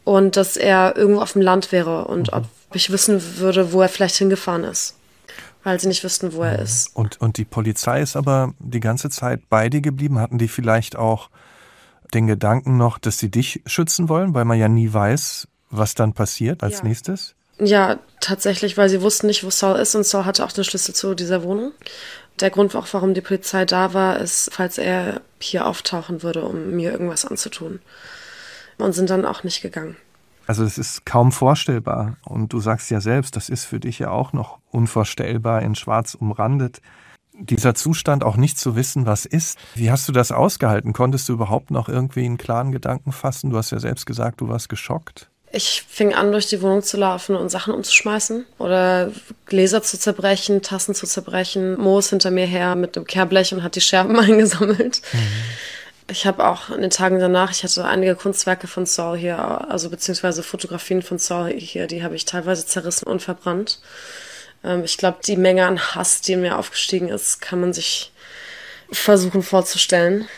und 0.05 0.37
dass 0.37 0.57
er 0.57 0.97
irgendwo 0.97 1.21
auf 1.21 1.33
dem 1.33 1.43
Land 1.43 1.73
wäre 1.73 2.07
und 2.07 2.33
mhm. 2.33 2.39
ob 2.39 2.45
ich 2.75 2.91
wissen 2.91 3.39
würde, 3.39 3.73
wo 3.73 3.81
er 3.81 3.89
vielleicht 3.89 4.17
hingefahren 4.17 4.65
ist, 4.65 4.97
weil 5.65 5.81
sie 5.81 5.89
nicht 5.89 6.05
wüssten, 6.05 6.33
wo 6.33 6.43
er 6.43 6.59
mhm. 6.59 6.65
ist. 6.65 6.95
Und, 6.95 7.21
und 7.21 7.39
die 7.39 7.45
Polizei 7.45 8.03
ist 8.03 8.17
aber 8.17 8.53
die 8.59 8.81
ganze 8.81 9.11
Zeit 9.11 9.49
bei 9.49 9.69
dir 9.69 9.81
geblieben. 9.81 10.19
Hatten 10.19 10.39
die 10.39 10.49
vielleicht 10.49 10.97
auch 10.97 11.31
den 12.13 12.27
Gedanken 12.27 12.77
noch, 12.77 12.99
dass 12.99 13.19
sie 13.19 13.31
dich 13.31 13.63
schützen 13.67 14.09
wollen, 14.09 14.35
weil 14.35 14.45
man 14.45 14.59
ja 14.59 14.69
nie 14.69 14.93
weiß, 14.93 15.47
was 15.71 15.95
dann 15.95 16.15
passiert 16.15 16.63
als 16.63 16.79
ja. 16.79 16.85
nächstes? 16.85 17.35
Ja, 17.61 17.99
tatsächlich, 18.21 18.77
weil 18.77 18.89
sie 18.89 19.03
wussten 19.03 19.27
nicht, 19.27 19.45
wo 19.45 19.51
Saul 19.51 19.79
ist 19.79 19.95
und 19.95 20.07
Saul 20.07 20.25
hatte 20.25 20.45
auch 20.45 20.53
den 20.53 20.65
Schlüssel 20.65 20.95
zu 20.95 21.15
dieser 21.15 21.43
Wohnung. 21.43 21.73
Der 22.41 22.51
Grund 22.51 22.77
auch, 22.77 22.87
warum 22.93 23.15
die 23.15 23.21
Polizei 23.21 23.65
da 23.65 23.95
war, 23.95 24.19
ist, 24.19 24.51
falls 24.53 24.79
er 24.79 25.21
hier 25.41 25.67
auftauchen 25.67 26.23
würde, 26.23 26.45
um 26.45 26.71
mir 26.71 26.93
irgendwas 26.93 27.25
anzutun. 27.25 27.81
Und 28.79 28.93
sind 28.93 29.11
dann 29.11 29.25
auch 29.25 29.43
nicht 29.43 29.61
gegangen. 29.61 29.97
Also 30.47 30.63
es 30.63 30.79
ist 30.79 31.05
kaum 31.05 31.33
vorstellbar. 31.33 32.17
Und 32.25 32.53
du 32.53 32.61
sagst 32.61 32.91
ja 32.91 33.01
selbst, 33.01 33.35
das 33.35 33.49
ist 33.49 33.65
für 33.65 33.81
dich 33.81 33.99
ja 33.99 34.11
auch 34.11 34.33
noch 34.33 34.61
unvorstellbar, 34.71 35.63
in 35.63 35.75
Schwarz 35.75 36.15
umrandet. 36.15 36.81
Dieser 37.33 37.75
Zustand, 37.75 38.23
auch 38.23 38.37
nicht 38.37 38.59
zu 38.59 38.77
wissen, 38.77 39.05
was 39.05 39.27
ist. 39.27 39.59
Wie 39.75 39.91
hast 39.91 40.09
du 40.09 40.13
das 40.13 40.31
ausgehalten? 40.31 40.93
Konntest 40.93 41.29
du 41.29 41.33
überhaupt 41.33 41.73
noch 41.73 41.89
irgendwie 41.89 42.25
einen 42.25 42.39
klaren 42.39 42.71
Gedanken 42.71 43.11
fassen? 43.11 43.51
Du 43.51 43.57
hast 43.57 43.73
ja 43.73 43.81
selbst 43.81 44.07
gesagt, 44.07 44.41
du 44.41 44.49
warst 44.49 44.69
geschockt. 44.69 45.29
Ich 45.53 45.85
fing 45.89 46.15
an, 46.15 46.33
durch 46.33 46.47
die 46.47 46.61
Wohnung 46.61 46.83
zu 46.83 46.99
laufen 46.99 47.35
und 47.35 47.49
Sachen 47.49 47.73
umzuschmeißen 47.73 48.45
oder 48.59 49.11
Gläser 49.47 49.83
zu 49.83 49.99
zerbrechen, 49.99 50.63
Tassen 50.63 50.95
zu 50.95 51.07
zerbrechen. 51.07 51.79
Mo 51.81 51.99
ist 51.99 52.11
hinter 52.11 52.31
mir 52.31 52.47
her 52.47 52.75
mit 52.75 52.97
einem 52.97 53.07
Kehrblech 53.07 53.55
und 53.55 53.63
hat 53.63 53.75
die 53.75 53.81
Scherben 53.81 54.19
eingesammelt. 54.19 55.01
Mhm. 55.13 55.19
Ich 56.11 56.27
habe 56.27 56.47
auch 56.47 56.71
in 56.71 56.81
den 56.81 56.91
Tagen 56.91 57.19
danach, 57.19 57.51
ich 57.51 57.63
hatte 57.65 57.85
einige 57.85 58.15
Kunstwerke 58.15 58.67
von 58.67 58.87
Saul 58.87 59.19
hier, 59.19 59.39
also 59.71 59.91
beziehungsweise 59.91 60.43
Fotografien 60.43 61.03
von 61.03 61.19
Saul 61.19 61.53
hier, 61.53 61.87
die 61.87 62.03
habe 62.03 62.17
ich 62.17 62.25
teilweise 62.25 62.65
zerrissen 62.65 63.07
und 63.07 63.21
verbrannt. 63.21 63.81
Ähm, 64.65 64.85
ich 64.85 64.97
glaube, 64.97 65.19
die 65.27 65.37
Menge 65.37 65.67
an 65.67 65.79
Hass, 65.79 66.23
die 66.23 66.33
in 66.33 66.41
mir 66.41 66.59
aufgestiegen 66.59 67.09
ist, 67.09 67.41
kann 67.41 67.61
man 67.61 67.73
sich 67.73 68.11
versuchen 68.91 69.43
vorzustellen. 69.43 70.29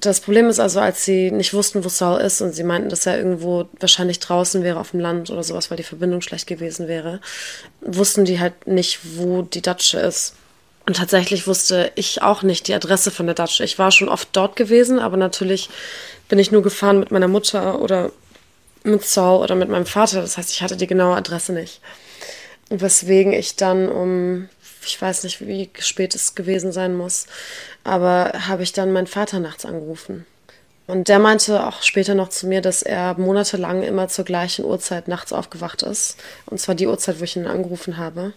Das 0.00 0.20
Problem 0.20 0.48
ist 0.48 0.60
also, 0.60 0.80
als 0.80 1.04
sie 1.04 1.30
nicht 1.30 1.52
wussten, 1.52 1.84
wo 1.84 1.88
Saul 1.90 2.20
ist 2.20 2.40
und 2.40 2.54
sie 2.54 2.64
meinten, 2.64 2.88
dass 2.88 3.04
er 3.04 3.18
irgendwo 3.18 3.68
wahrscheinlich 3.78 4.18
draußen 4.18 4.62
wäre 4.62 4.80
auf 4.80 4.92
dem 4.92 5.00
Land 5.00 5.28
oder 5.30 5.42
sowas, 5.42 5.70
weil 5.70 5.76
die 5.76 5.82
Verbindung 5.82 6.22
schlecht 6.22 6.46
gewesen 6.46 6.88
wäre, 6.88 7.20
wussten 7.82 8.24
die 8.24 8.40
halt 8.40 8.66
nicht, 8.66 9.00
wo 9.16 9.42
die 9.42 9.60
Datsche 9.60 9.98
ist. 10.00 10.34
Und 10.86 10.96
tatsächlich 10.96 11.46
wusste 11.46 11.92
ich 11.96 12.22
auch 12.22 12.42
nicht 12.42 12.66
die 12.66 12.74
Adresse 12.74 13.10
von 13.10 13.26
der 13.26 13.34
Datsche. 13.34 13.62
Ich 13.62 13.78
war 13.78 13.90
schon 13.90 14.08
oft 14.08 14.28
dort 14.32 14.56
gewesen, 14.56 14.98
aber 14.98 15.18
natürlich 15.18 15.68
bin 16.28 16.38
ich 16.38 16.50
nur 16.50 16.62
gefahren 16.62 16.98
mit 16.98 17.10
meiner 17.10 17.28
Mutter 17.28 17.80
oder 17.80 18.10
mit 18.82 19.04
Saul 19.04 19.42
oder 19.42 19.54
mit 19.54 19.68
meinem 19.68 19.86
Vater. 19.86 20.22
Das 20.22 20.38
heißt, 20.38 20.50
ich 20.50 20.62
hatte 20.62 20.78
die 20.78 20.86
genaue 20.86 21.16
Adresse 21.16 21.52
nicht. 21.52 21.80
Weswegen 22.70 23.34
ich 23.34 23.56
dann 23.56 23.88
um 23.88 24.48
ich 24.84 25.00
weiß 25.00 25.24
nicht, 25.24 25.46
wie 25.46 25.70
spät 25.78 26.14
es 26.14 26.34
gewesen 26.34 26.72
sein 26.72 26.96
muss, 26.96 27.26
aber 27.84 28.32
habe 28.48 28.62
ich 28.62 28.72
dann 28.72 28.92
meinen 28.92 29.06
Vater 29.06 29.40
nachts 29.40 29.64
angerufen. 29.64 30.26
Und 30.86 31.08
der 31.08 31.20
meinte 31.20 31.64
auch 31.64 31.82
später 31.82 32.14
noch 32.16 32.30
zu 32.30 32.48
mir, 32.48 32.60
dass 32.60 32.82
er 32.82 33.14
monatelang 33.14 33.84
immer 33.84 34.08
zur 34.08 34.24
gleichen 34.24 34.64
Uhrzeit 34.64 35.06
nachts 35.06 35.32
aufgewacht 35.32 35.82
ist. 35.82 36.16
Und 36.46 36.58
zwar 36.58 36.74
die 36.74 36.88
Uhrzeit, 36.88 37.20
wo 37.20 37.24
ich 37.24 37.36
ihn 37.36 37.46
angerufen 37.46 37.96
habe. 37.96 38.32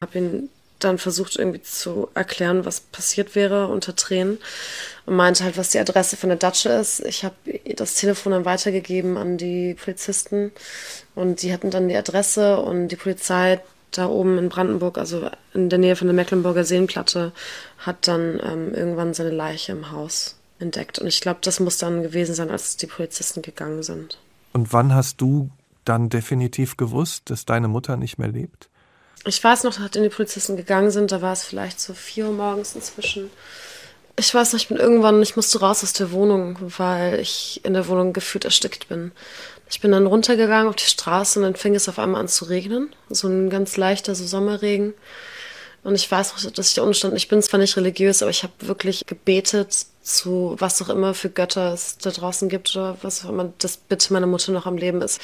Habe 0.00 0.18
ihn 0.18 0.48
dann 0.80 0.98
versucht 0.98 1.36
irgendwie 1.36 1.62
zu 1.62 2.08
erklären, 2.14 2.64
was 2.64 2.80
passiert 2.80 3.34
wäre 3.34 3.68
unter 3.68 3.96
Tränen 3.96 4.38
und 5.06 5.16
meinte 5.16 5.44
halt, 5.44 5.56
was 5.56 5.70
die 5.70 5.78
Adresse 5.78 6.16
von 6.16 6.28
der 6.28 6.38
Datsche 6.38 6.70
ist. 6.70 7.00
Ich 7.00 7.24
habe 7.24 7.36
das 7.76 7.94
Telefon 7.94 8.32
dann 8.32 8.44
weitergegeben 8.44 9.16
an 9.16 9.38
die 9.38 9.74
Polizisten 9.74 10.52
und 11.14 11.42
die 11.42 11.52
hatten 11.52 11.70
dann 11.70 11.88
die 11.88 11.96
Adresse 11.96 12.58
und 12.58 12.88
die 12.88 12.96
Polizei 12.96 13.60
da 13.90 14.06
oben 14.06 14.38
in 14.38 14.48
Brandenburg, 14.48 14.98
also 14.98 15.30
in 15.54 15.68
der 15.68 15.78
Nähe 15.78 15.96
von 15.96 16.06
der 16.06 16.14
Mecklenburger 16.14 16.64
Seenplatte, 16.64 17.32
hat 17.78 18.08
dann 18.08 18.40
ähm, 18.42 18.74
irgendwann 18.74 19.14
seine 19.14 19.30
Leiche 19.30 19.72
im 19.72 19.90
Haus 19.90 20.36
entdeckt. 20.58 20.98
Und 20.98 21.06
ich 21.06 21.20
glaube, 21.20 21.40
das 21.42 21.60
muss 21.60 21.78
dann 21.78 22.02
gewesen 22.02 22.34
sein, 22.34 22.50
als 22.50 22.76
die 22.76 22.86
Polizisten 22.86 23.42
gegangen 23.42 23.82
sind. 23.82 24.18
Und 24.52 24.72
wann 24.72 24.94
hast 24.94 25.20
du 25.20 25.50
dann 25.84 26.08
definitiv 26.08 26.76
gewusst, 26.76 27.30
dass 27.30 27.44
deine 27.44 27.68
Mutter 27.68 27.96
nicht 27.96 28.18
mehr 28.18 28.28
lebt? 28.28 28.68
Ich 29.24 29.42
weiß 29.42 29.64
noch, 29.64 29.78
nachdem 29.78 30.02
die 30.02 30.08
Polizisten 30.08 30.56
gegangen 30.56 30.90
sind, 30.90 31.10
da 31.10 31.20
war 31.20 31.32
es 31.32 31.44
vielleicht 31.44 31.80
so 31.80 31.94
vier 31.94 32.26
Uhr 32.26 32.32
morgens 32.32 32.74
inzwischen. 32.74 33.30
Ich 34.18 34.32
weiß 34.32 34.52
noch, 34.52 34.60
ich 34.60 34.68
bin 34.68 34.78
irgendwann, 34.78 35.20
ich 35.20 35.36
musste 35.36 35.60
raus 35.60 35.82
aus 35.82 35.92
der 35.92 36.10
Wohnung, 36.10 36.56
weil 36.78 37.20
ich 37.20 37.60
in 37.64 37.74
der 37.74 37.86
Wohnung 37.88 38.12
gefühlt 38.12 38.44
erstickt 38.44 38.88
bin. 38.88 39.12
Ich 39.68 39.80
bin 39.80 39.92
dann 39.92 40.06
runtergegangen 40.06 40.68
auf 40.68 40.76
die 40.76 40.84
Straße 40.84 41.38
und 41.38 41.44
dann 41.44 41.56
fing 41.56 41.74
es 41.74 41.88
auf 41.88 41.98
einmal 41.98 42.20
an 42.20 42.28
zu 42.28 42.44
regnen. 42.44 42.94
So 43.10 43.28
ein 43.28 43.50
ganz 43.50 43.76
leichter 43.76 44.14
so 44.14 44.24
Sommerregen. 44.24 44.94
Und 45.82 45.94
ich 45.94 46.10
weiß 46.10 46.32
noch, 46.32 46.50
dass 46.50 46.68
ich 46.68 46.74
da 46.74 46.82
unten 46.82 46.94
stand. 46.94 47.16
Ich 47.16 47.28
bin 47.28 47.42
zwar 47.42 47.60
nicht 47.60 47.76
religiös, 47.76 48.22
aber 48.22 48.30
ich 48.30 48.42
habe 48.42 48.52
wirklich 48.60 49.04
gebetet 49.06 49.86
zu 50.02 50.54
was 50.58 50.80
auch 50.82 50.88
immer 50.88 51.14
für 51.14 51.30
Götter 51.30 51.72
es 51.72 51.98
da 51.98 52.10
draußen 52.10 52.48
gibt 52.48 52.74
oder 52.76 52.96
was 53.02 53.24
auch 53.24 53.28
immer, 53.28 53.52
dass 53.58 53.76
bitte 53.76 54.12
meine 54.12 54.26
Mutter 54.26 54.52
noch 54.52 54.66
am 54.66 54.76
Leben 54.76 55.02
ist. 55.02 55.20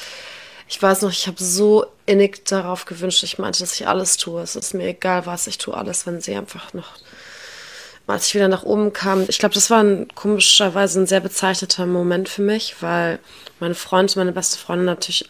Ich 0.67 0.81
weiß 0.81 1.01
noch, 1.01 1.11
ich 1.11 1.27
habe 1.27 1.41
so 1.41 1.85
innig 2.05 2.45
darauf 2.45 2.85
gewünscht. 2.85 3.23
Ich 3.23 3.37
meinte, 3.37 3.59
dass 3.59 3.73
ich 3.73 3.87
alles 3.87 4.17
tue. 4.17 4.41
Es 4.41 4.55
ist 4.55 4.73
mir 4.73 4.87
egal, 4.87 5.25
was 5.25 5.47
ich 5.47 5.57
tue, 5.57 5.75
alles, 5.75 6.05
wenn 6.05 6.21
sie 6.21 6.35
einfach 6.35 6.73
noch 6.73 6.95
als 8.07 8.27
ich 8.27 8.35
wieder 8.35 8.47
nach 8.47 8.63
oben 8.63 8.91
kam, 8.93 9.25
ich 9.27 9.39
glaube, 9.39 9.55
das 9.55 9.69
war 9.69 9.81
ein, 9.81 10.07
komischerweise 10.13 10.99
ein 10.99 11.07
sehr 11.07 11.21
bezeichneter 11.21 11.85
Moment 11.85 12.27
für 12.29 12.41
mich, 12.41 12.81
weil 12.81 13.19
meine 13.59 13.75
Freunde, 13.75 14.13
meine 14.17 14.33
beste 14.33 14.57
Freundin 14.57 14.85
natürlich 14.85 15.27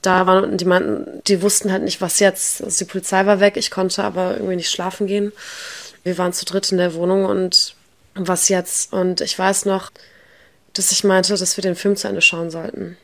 da 0.00 0.26
waren 0.26 0.44
und 0.44 0.60
die 0.60 0.64
meinten, 0.64 1.22
die 1.26 1.42
wussten 1.42 1.70
halt 1.70 1.84
nicht, 1.84 2.00
was 2.00 2.18
jetzt. 2.18 2.62
Also 2.62 2.84
die 2.84 2.90
Polizei 2.90 3.24
war 3.26 3.40
weg, 3.40 3.56
ich 3.56 3.70
konnte 3.70 4.02
aber 4.02 4.34
irgendwie 4.34 4.56
nicht 4.56 4.70
schlafen 4.70 5.06
gehen. 5.06 5.32
Wir 6.02 6.18
waren 6.18 6.32
zu 6.32 6.44
dritt 6.44 6.72
in 6.72 6.78
der 6.78 6.94
Wohnung 6.94 7.24
und 7.24 7.76
was 8.14 8.48
jetzt? 8.48 8.92
Und 8.92 9.20
ich 9.20 9.38
weiß 9.38 9.64
noch, 9.66 9.90
dass 10.72 10.90
ich 10.90 11.04
meinte, 11.04 11.36
dass 11.36 11.56
wir 11.56 11.62
den 11.62 11.76
Film 11.76 11.96
zu 11.96 12.08
Ende 12.08 12.22
schauen 12.22 12.50
sollten. 12.50 12.96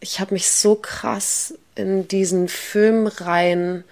ich 0.00 0.20
habe 0.20 0.34
mich 0.34 0.50
so 0.50 0.74
krass 0.74 1.54
in 1.74 2.08
diesen 2.08 2.48
Film 2.48 3.06
rein 3.06 3.84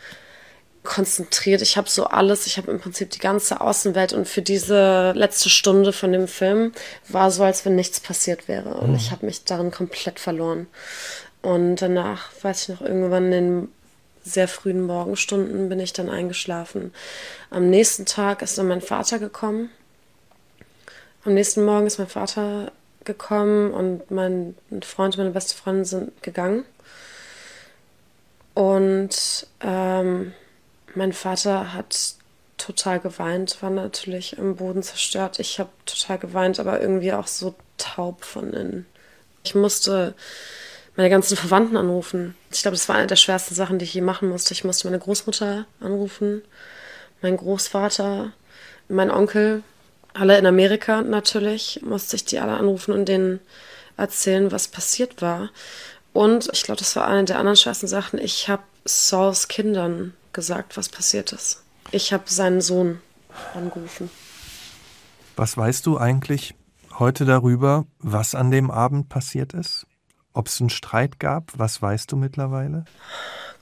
konzentriert. 0.82 1.60
Ich 1.62 1.76
habe 1.76 1.88
so 1.88 2.06
alles, 2.06 2.46
ich 2.46 2.56
habe 2.56 2.70
im 2.70 2.80
Prinzip 2.80 3.10
die 3.10 3.18
ganze 3.18 3.60
Außenwelt 3.60 4.12
und 4.12 4.26
für 4.26 4.42
diese 4.42 5.12
letzte 5.12 5.50
Stunde 5.50 5.92
von 5.92 6.12
dem 6.12 6.26
Film 6.26 6.72
war 7.08 7.30
so, 7.30 7.44
als 7.44 7.64
wenn 7.64 7.76
nichts 7.76 8.00
passiert 8.00 8.48
wäre. 8.48 8.74
Und 8.74 8.90
mhm. 8.90 8.96
ich 8.96 9.10
habe 9.10 9.26
mich 9.26 9.44
darin 9.44 9.70
komplett 9.70 10.18
verloren. 10.18 10.66
Und 11.42 11.76
danach, 11.76 12.30
weiß 12.42 12.62
ich 12.62 12.68
noch, 12.68 12.80
irgendwann 12.80 13.26
in 13.26 13.30
den 13.30 13.68
sehr 14.22 14.48
frühen 14.48 14.82
Morgenstunden 14.82 15.68
bin 15.68 15.80
ich 15.80 15.92
dann 15.92 16.10
eingeschlafen. 16.10 16.92
Am 17.50 17.68
nächsten 17.70 18.06
Tag 18.06 18.42
ist 18.42 18.58
dann 18.58 18.68
mein 18.68 18.82
Vater 18.82 19.18
gekommen. 19.18 19.70
Am 21.24 21.34
nächsten 21.34 21.64
Morgen 21.64 21.86
ist 21.86 21.98
mein 21.98 22.08
Vater 22.08 22.72
gekommen 23.04 23.72
und 23.72 24.10
mein 24.10 24.54
Freund 24.82 25.14
und 25.14 25.18
meine 25.18 25.30
beste 25.30 25.54
Freundin 25.54 25.84
sind 25.84 26.22
gegangen. 26.22 26.64
Und 28.54 29.46
ähm, 29.60 30.32
mein 30.94 31.12
Vater 31.12 31.72
hat 31.72 32.14
total 32.58 33.00
geweint, 33.00 33.62
war 33.62 33.70
natürlich 33.70 34.36
im 34.36 34.56
Boden 34.56 34.82
zerstört. 34.82 35.38
Ich 35.38 35.58
habe 35.58 35.70
total 35.86 36.18
geweint, 36.18 36.60
aber 36.60 36.80
irgendwie 36.80 37.12
auch 37.12 37.26
so 37.26 37.54
taub 37.78 38.24
von 38.24 38.52
innen. 38.52 38.86
Ich 39.42 39.54
musste 39.54 40.14
meine 40.96 41.10
ganzen 41.10 41.36
Verwandten 41.36 41.76
anrufen. 41.76 42.36
Ich 42.52 42.62
glaube, 42.62 42.76
das 42.76 42.88
war 42.88 42.96
eine 42.96 43.06
der 43.06 43.16
schwersten 43.16 43.54
Sachen, 43.54 43.78
die 43.78 43.84
ich 43.84 43.94
je 43.94 44.02
machen 44.02 44.28
musste. 44.28 44.52
Ich 44.52 44.64
musste 44.64 44.88
meine 44.88 44.98
Großmutter 44.98 45.64
anrufen, 45.80 46.42
meinen 47.22 47.38
Großvater, 47.38 48.32
meinen 48.88 49.10
Onkel, 49.10 49.62
alle 50.12 50.36
in 50.38 50.46
Amerika 50.46 51.02
natürlich, 51.02 51.80
musste 51.82 52.16
ich 52.16 52.24
die 52.24 52.40
alle 52.40 52.56
anrufen 52.56 52.92
und 52.92 53.06
denen 53.06 53.40
erzählen, 53.96 54.50
was 54.50 54.68
passiert 54.68 55.22
war. 55.22 55.50
Und 56.12 56.50
ich 56.52 56.64
glaube, 56.64 56.80
das 56.80 56.96
war 56.96 57.06
eine 57.06 57.24
der 57.24 57.38
anderen 57.38 57.56
schwersten 57.56 57.86
Sachen. 57.86 58.18
Ich 58.18 58.48
habe 58.48 58.62
Sauls 58.84 59.48
Kindern 59.48 60.14
gesagt, 60.32 60.76
was 60.76 60.88
passiert 60.88 61.32
ist. 61.32 61.62
Ich 61.90 62.12
habe 62.12 62.24
seinen 62.26 62.60
Sohn 62.60 63.00
angerufen. 63.54 64.10
Was 65.36 65.56
weißt 65.56 65.86
du 65.86 65.98
eigentlich 65.98 66.54
heute 66.98 67.24
darüber, 67.24 67.86
was 67.98 68.34
an 68.34 68.50
dem 68.50 68.70
Abend 68.70 69.08
passiert 69.08 69.54
ist? 69.54 69.86
Ob 70.32 70.46
es 70.46 70.60
einen 70.60 70.70
Streit 70.70 71.18
gab? 71.18 71.52
Was 71.56 71.82
weißt 71.82 72.12
du 72.12 72.16
mittlerweile? 72.16 72.84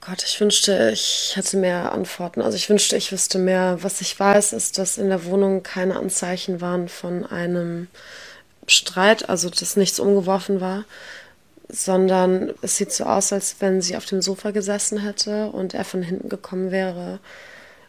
Gott, 0.01 0.23
ich 0.23 0.39
wünschte, 0.39 0.91
ich 0.93 1.31
hätte 1.35 1.57
mehr 1.57 1.91
Antworten. 1.91 2.41
Also 2.41 2.55
ich 2.55 2.69
wünschte, 2.69 2.95
ich 2.95 3.11
wüsste 3.11 3.37
mehr. 3.37 3.79
Was 3.81 4.01
ich 4.01 4.17
weiß, 4.17 4.53
ist, 4.53 4.77
dass 4.77 4.97
in 4.97 5.09
der 5.09 5.25
Wohnung 5.25 5.63
keine 5.63 5.97
Anzeichen 5.97 6.61
waren 6.61 6.87
von 6.87 7.25
einem 7.25 7.87
Streit, 8.67 9.29
also 9.29 9.49
dass 9.49 9.75
nichts 9.75 9.99
umgeworfen 9.99 10.61
war, 10.61 10.85
sondern 11.69 12.53
es 12.61 12.77
sieht 12.77 12.91
so 12.91 13.05
aus, 13.05 13.31
als 13.31 13.57
wenn 13.59 13.81
sie 13.81 13.95
auf 13.95 14.05
dem 14.05 14.21
Sofa 14.21 14.51
gesessen 14.51 14.97
hätte 14.97 15.47
und 15.47 15.73
er 15.73 15.85
von 15.85 16.01
hinten 16.01 16.27
gekommen 16.27 16.71
wäre. 16.71 17.19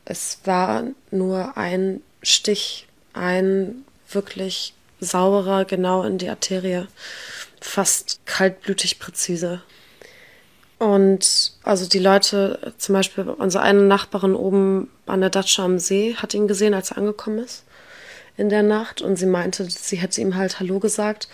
Es 0.04 0.38
war 0.44 0.84
nur 1.10 1.56
ein 1.56 2.02
Stich, 2.22 2.86
ein 3.14 3.84
wirklich 4.10 4.74
sauberer, 5.00 5.64
genau 5.64 6.02
in 6.02 6.18
die 6.18 6.28
Arterie, 6.28 6.86
fast 7.60 8.20
kaltblütig 8.26 8.98
präzise. 8.98 9.62
Und 10.78 11.52
also 11.62 11.88
die 11.88 11.98
Leute, 11.98 12.74
zum 12.78 12.94
Beispiel 12.94 13.24
unsere 13.24 13.64
eine 13.64 13.82
Nachbarin 13.82 14.34
oben 14.34 14.90
an 15.06 15.20
der 15.20 15.30
Datsche 15.30 15.62
am 15.62 15.78
See, 15.78 16.14
hat 16.16 16.34
ihn 16.34 16.48
gesehen, 16.48 16.74
als 16.74 16.90
er 16.90 16.98
angekommen 16.98 17.38
ist 17.38 17.64
in 18.36 18.48
der 18.48 18.62
Nacht 18.62 19.02
und 19.02 19.16
sie 19.16 19.26
meinte, 19.26 19.68
sie 19.68 19.96
hätte 19.96 20.20
ihm 20.20 20.36
halt 20.36 20.60
Hallo 20.60 20.80
gesagt 20.80 21.28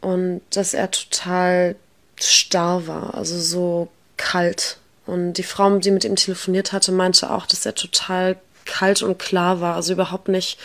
und 0.00 0.40
dass 0.50 0.74
er 0.74 0.90
total 0.90 1.76
starr 2.16 2.86
war, 2.86 3.14
also 3.14 3.38
so 3.38 3.88
kalt. 4.16 4.78
Und 5.06 5.34
die 5.34 5.42
Frau, 5.42 5.78
die 5.78 5.90
mit 5.90 6.04
ihm 6.04 6.16
telefoniert 6.16 6.72
hatte, 6.72 6.92
meinte 6.92 7.30
auch, 7.30 7.46
dass 7.46 7.64
er 7.64 7.74
total 7.74 8.36
kalt 8.66 9.02
und 9.02 9.18
klar 9.18 9.60
war, 9.60 9.74
also 9.74 9.92
überhaupt 9.92 10.28
nicht 10.28 10.58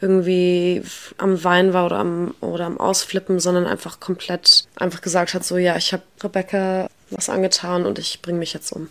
irgendwie 0.00 0.82
am 1.18 1.44
Wein 1.44 1.72
war 1.72 1.86
oder 1.86 1.98
am, 1.98 2.34
oder 2.40 2.66
am 2.66 2.78
Ausflippen, 2.78 3.38
sondern 3.38 3.66
einfach 3.66 4.00
komplett 4.00 4.66
einfach 4.76 5.00
gesagt 5.00 5.34
hat, 5.34 5.44
so 5.44 5.56
ja, 5.56 5.76
ich 5.76 5.92
habe 5.92 6.02
Rebecca 6.22 6.88
was 7.10 7.28
angetan 7.28 7.86
und 7.86 7.98
ich 7.98 8.20
bringe 8.20 8.38
mich 8.38 8.52
jetzt 8.52 8.72
um. 8.72 8.88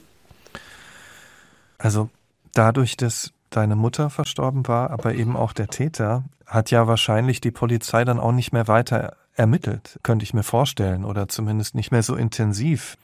Also 1.77 2.10
dadurch, 2.53 2.95
dass 2.95 3.32
deine 3.49 3.75
Mutter 3.75 4.10
verstorben 4.10 4.67
war, 4.67 4.89
aber 4.91 5.13
eben 5.13 5.36
auch 5.36 5.53
der 5.53 5.67
Täter, 5.67 6.23
hat 6.45 6.71
ja 6.71 6.88
wahrscheinlich 6.88 7.41
die 7.41 7.51
Polizei 7.51 8.06
dann 8.06 8.19
auch 8.19 8.32
nicht 8.32 8.53
mehr 8.53 8.67
weiter 8.67 9.17
ermittelt, 9.35 9.99
könnte 10.03 10.23
ich 10.23 10.33
mir 10.33 10.43
vorstellen, 10.43 11.05
oder 11.05 11.27
zumindest 11.27 11.75
nicht 11.75 11.91
mehr 11.91 12.03
so 12.03 12.15
intensiv. 12.15 12.97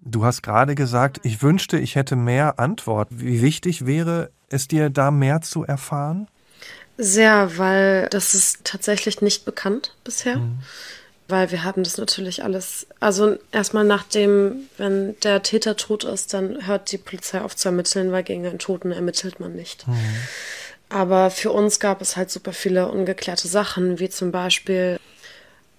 Du 0.00 0.24
hast 0.24 0.42
gerade 0.42 0.74
gesagt, 0.74 1.20
ich 1.22 1.42
wünschte, 1.42 1.78
ich 1.78 1.94
hätte 1.94 2.16
mehr 2.16 2.58
Antwort. 2.58 3.08
Wie 3.10 3.40
wichtig 3.40 3.86
wäre 3.86 4.30
es 4.48 4.66
dir, 4.68 4.90
da 4.90 5.10
mehr 5.10 5.40
zu 5.42 5.64
erfahren? 5.64 6.28
Sehr, 6.98 7.56
weil 7.56 8.08
das 8.10 8.34
ist 8.34 8.64
tatsächlich 8.64 9.22
nicht 9.22 9.44
bekannt 9.44 9.96
bisher. 10.04 10.36
Mhm. 10.36 10.58
Weil 11.28 11.50
wir 11.50 11.62
haben 11.62 11.84
das 11.84 11.98
natürlich 11.98 12.42
alles, 12.44 12.86
also 13.00 13.38
erstmal 13.52 13.84
nachdem, 13.84 14.68
wenn 14.76 15.18
der 15.20 15.42
Täter 15.42 15.76
tot 15.76 16.04
ist, 16.04 16.34
dann 16.34 16.66
hört 16.66 16.90
die 16.92 16.98
Polizei 16.98 17.40
auf 17.40 17.56
zu 17.56 17.68
ermitteln, 17.68 18.12
weil 18.12 18.24
gegen 18.24 18.44
einen 18.44 18.58
Toten 18.58 18.90
ermittelt 18.90 19.40
man 19.40 19.54
nicht. 19.54 19.86
Mhm. 19.86 19.94
Aber 20.92 21.30
für 21.30 21.50
uns 21.52 21.80
gab 21.80 22.02
es 22.02 22.18
halt 22.18 22.30
super 22.30 22.52
viele 22.52 22.88
ungeklärte 22.88 23.48
Sachen, 23.48 23.98
wie 23.98 24.10
zum 24.10 24.30
Beispiel 24.30 25.00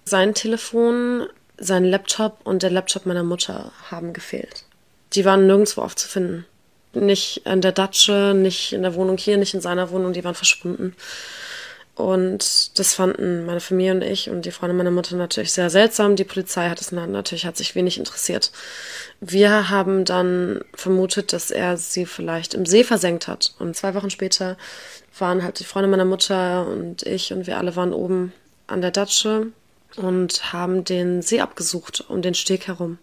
sein 0.04 0.34
Telefon, 0.34 1.28
sein 1.56 1.84
Laptop 1.84 2.38
und 2.42 2.64
der 2.64 2.70
Laptop 2.70 3.06
meiner 3.06 3.22
Mutter 3.22 3.70
haben 3.92 4.12
gefehlt. 4.12 4.64
Die 5.12 5.24
waren 5.24 5.46
nirgendwo 5.46 5.82
aufzufinden. 5.82 6.46
Nicht 6.94 7.42
in 7.46 7.60
der 7.60 7.70
Datsche, 7.70 8.34
nicht 8.34 8.72
in 8.72 8.82
der 8.82 8.96
Wohnung 8.96 9.16
hier, 9.16 9.36
nicht 9.36 9.54
in 9.54 9.60
seiner 9.60 9.90
Wohnung, 9.90 10.12
die 10.12 10.24
waren 10.24 10.34
verschwunden. 10.34 10.96
Und 11.96 12.76
das 12.78 12.94
fanden 12.94 13.46
meine 13.46 13.60
Familie 13.60 13.92
und 13.92 14.02
ich 14.02 14.28
und 14.28 14.44
die 14.44 14.50
Freunde 14.50 14.74
meiner 14.74 14.90
Mutter 14.90 15.14
natürlich 15.14 15.52
sehr 15.52 15.70
seltsam. 15.70 16.16
Die 16.16 16.24
Polizei 16.24 16.68
hat 16.68 16.80
es 16.80 16.90
natürlich 16.90 17.46
hat 17.46 17.56
sich 17.56 17.76
wenig 17.76 17.98
interessiert. 17.98 18.50
Wir 19.20 19.70
haben 19.70 20.04
dann 20.04 20.60
vermutet, 20.74 21.32
dass 21.32 21.52
er 21.52 21.76
sie 21.76 22.04
vielleicht 22.04 22.54
im 22.54 22.66
See 22.66 22.82
versenkt 22.82 23.28
hat. 23.28 23.54
Und 23.60 23.76
zwei 23.76 23.94
Wochen 23.94 24.10
später 24.10 24.56
waren 25.16 25.44
halt 25.44 25.60
die 25.60 25.64
Freunde 25.64 25.88
meiner 25.88 26.04
Mutter 26.04 26.66
und 26.66 27.04
ich 27.04 27.32
und 27.32 27.46
wir 27.46 27.58
alle 27.58 27.76
waren 27.76 27.92
oben 27.92 28.32
an 28.66 28.80
der 28.80 28.90
Datsche 28.90 29.46
und 29.96 30.52
haben 30.52 30.82
den 30.82 31.22
See 31.22 31.40
abgesucht 31.40 32.04
um 32.08 32.22
den 32.22 32.34
Steg 32.34 32.66
herum. 32.66 32.98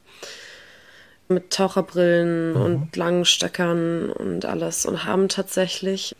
Mit 1.29 1.51
Taucherbrillen 1.51 2.51
mhm. 2.51 2.61
und 2.61 2.95
langen 2.97 3.23
Stöckern 3.23 4.09
und 4.09 4.43
alles 4.43 4.85
und 4.85 5.05
haben 5.05 5.29
tatsächlich 5.29 6.13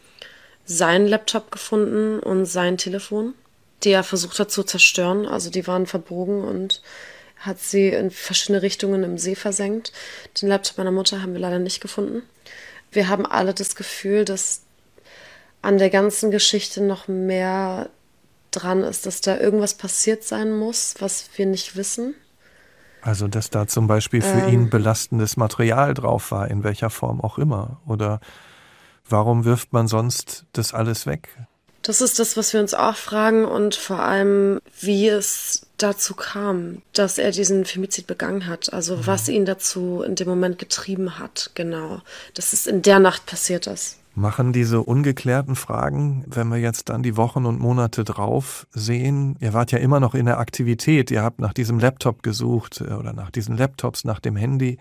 seinen 0.65 1.07
Laptop 1.07 1.51
gefunden 1.51 2.19
und 2.19 2.45
sein 2.45 2.77
Telefon, 2.77 3.33
die 3.83 3.91
er 3.91 4.03
versucht 4.03 4.39
hat 4.39 4.51
zu 4.51 4.63
zerstören. 4.63 5.25
Also 5.25 5.49
die 5.49 5.67
waren 5.67 5.85
verbogen 5.85 6.43
und 6.43 6.81
hat 7.37 7.59
sie 7.59 7.89
in 7.89 8.11
verschiedene 8.11 8.61
Richtungen 8.61 9.03
im 9.03 9.17
See 9.17 9.35
versenkt. 9.35 9.91
Den 10.41 10.49
Laptop 10.49 10.77
meiner 10.77 10.91
Mutter 10.91 11.21
haben 11.21 11.33
wir 11.33 11.39
leider 11.39 11.59
nicht 11.59 11.81
gefunden. 11.81 12.21
Wir 12.91 13.07
haben 13.07 13.25
alle 13.25 13.53
das 13.53 13.75
Gefühl, 13.75 14.25
dass 14.25 14.61
an 15.61 15.77
der 15.77 15.89
ganzen 15.89 16.31
Geschichte 16.31 16.81
noch 16.81 17.07
mehr 17.07 17.89
dran 18.51 18.83
ist, 18.83 19.05
dass 19.05 19.21
da 19.21 19.37
irgendwas 19.37 19.75
passiert 19.75 20.23
sein 20.23 20.51
muss, 20.51 20.95
was 20.99 21.29
wir 21.35 21.45
nicht 21.45 21.75
wissen. 21.75 22.15
Also, 23.01 23.27
dass 23.27 23.49
da 23.49 23.67
zum 23.67 23.87
Beispiel 23.87 24.21
für 24.21 24.41
ähm, 24.41 24.53
ihn 24.53 24.69
belastendes 24.69 25.35
Material 25.35 25.93
drauf 25.93 26.31
war, 26.31 26.51
in 26.51 26.63
welcher 26.63 26.91
Form 26.91 27.21
auch 27.21 27.39
immer. 27.39 27.81
Oder 27.87 28.19
Warum 29.11 29.43
wirft 29.43 29.73
man 29.73 29.87
sonst 29.87 30.45
das 30.53 30.73
alles 30.73 31.05
weg? 31.05 31.29
Das 31.81 31.99
ist 31.99 32.19
das, 32.19 32.37
was 32.37 32.53
wir 32.53 32.61
uns 32.61 32.73
auch 32.73 32.95
fragen 32.95 33.43
und 33.43 33.75
vor 33.75 33.99
allem, 33.99 34.59
wie 34.79 35.07
es 35.07 35.65
dazu 35.77 36.13
kam, 36.13 36.83
dass 36.93 37.17
er 37.17 37.31
diesen 37.31 37.65
Femizid 37.65 38.07
begangen 38.07 38.47
hat. 38.47 38.71
Also 38.71 38.97
mhm. 38.97 39.07
was 39.07 39.27
ihn 39.27 39.45
dazu 39.45 40.01
in 40.01 40.15
dem 40.15 40.29
Moment 40.29 40.59
getrieben 40.59 41.17
hat, 41.17 41.51
genau. 41.55 42.01
Dass 42.35 42.53
es 42.53 42.67
in 42.67 42.83
der 42.83 42.99
Nacht 42.99 43.25
passiert 43.25 43.67
ist. 43.67 43.97
Machen 44.13 44.53
diese 44.53 44.81
ungeklärten 44.81 45.55
Fragen, 45.55 46.23
wenn 46.27 46.49
wir 46.49 46.57
jetzt 46.57 46.89
dann 46.89 47.01
die 47.01 47.17
Wochen 47.17 47.45
und 47.45 47.59
Monate 47.59 48.03
drauf 48.03 48.67
sehen, 48.71 49.37
ihr 49.39 49.53
wart 49.53 49.71
ja 49.71 49.79
immer 49.79 49.99
noch 49.99 50.15
in 50.15 50.25
der 50.25 50.37
Aktivität, 50.37 51.11
ihr 51.11 51.23
habt 51.23 51.39
nach 51.39 51.53
diesem 51.53 51.79
Laptop 51.79 52.21
gesucht 52.21 52.81
äh, 52.81 52.93
oder 52.93 53.13
nach 53.13 53.31
diesen 53.31 53.57
Laptops, 53.57 54.03
nach 54.03 54.19
dem 54.19 54.35
Handy. 54.35 54.77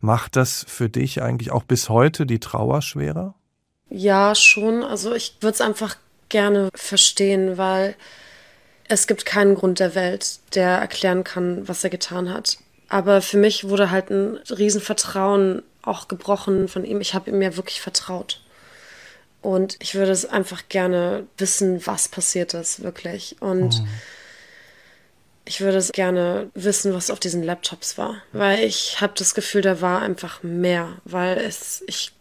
Macht 0.00 0.36
das 0.36 0.64
für 0.68 0.88
dich 0.88 1.22
eigentlich 1.22 1.50
auch 1.50 1.62
bis 1.62 1.88
heute 1.88 2.26
die 2.26 2.40
Trauer 2.40 2.82
schwerer? 2.82 3.36
Ja, 3.94 4.34
schon. 4.34 4.82
Also 4.82 5.14
ich 5.14 5.36
würde 5.40 5.54
es 5.54 5.60
einfach 5.60 5.96
gerne 6.30 6.70
verstehen, 6.74 7.58
weil 7.58 7.94
es 8.88 9.06
gibt 9.06 9.26
keinen 9.26 9.54
Grund 9.54 9.80
der 9.80 9.94
Welt, 9.94 10.38
der 10.54 10.70
erklären 10.70 11.24
kann, 11.24 11.68
was 11.68 11.84
er 11.84 11.90
getan 11.90 12.32
hat. 12.32 12.58
Aber 12.88 13.20
für 13.20 13.36
mich 13.36 13.68
wurde 13.68 13.90
halt 13.90 14.10
ein 14.10 14.38
Riesenvertrauen 14.48 15.62
auch 15.82 16.08
gebrochen 16.08 16.68
von 16.68 16.84
ihm. 16.84 17.00
Ich 17.00 17.14
habe 17.14 17.30
ihm 17.30 17.42
ja 17.42 17.56
wirklich 17.56 17.80
vertraut. 17.80 18.40
Und 19.42 19.76
ich 19.80 19.94
würde 19.94 20.12
es 20.12 20.24
einfach 20.24 20.68
gerne 20.68 21.26
wissen, 21.36 21.86
was 21.86 22.08
passiert 22.08 22.54
ist, 22.54 22.82
wirklich. 22.82 23.36
Und 23.40 23.80
mhm. 23.80 23.88
Ich 25.44 25.60
würde 25.60 25.82
gerne 25.92 26.50
wissen, 26.54 26.94
was 26.94 27.10
auf 27.10 27.18
diesen 27.18 27.42
Laptops 27.42 27.98
war, 27.98 28.22
weil 28.32 28.60
ich 28.60 29.00
habe 29.00 29.14
das 29.16 29.34
Gefühl, 29.34 29.60
da 29.60 29.80
war 29.80 30.00
einfach 30.00 30.44
mehr, 30.44 31.00
weil 31.04 31.36
es 31.36 31.82
ich 31.88 32.12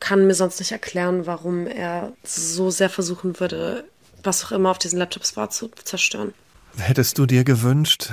kann 0.00 0.26
mir 0.26 0.34
sonst 0.34 0.58
nicht 0.58 0.72
erklären, 0.72 1.26
warum 1.26 1.66
er 1.66 2.12
so 2.24 2.70
sehr 2.70 2.90
versuchen 2.90 3.40
würde, 3.40 3.84
was 4.22 4.44
auch 4.44 4.52
immer 4.52 4.70
auf 4.70 4.78
diesen 4.78 4.98
Laptops 4.98 5.36
war, 5.36 5.50
zu 5.50 5.68
zerstören. 5.84 6.34
Hättest 6.76 7.18
du 7.18 7.26
dir 7.26 7.44
gewünscht, 7.44 8.12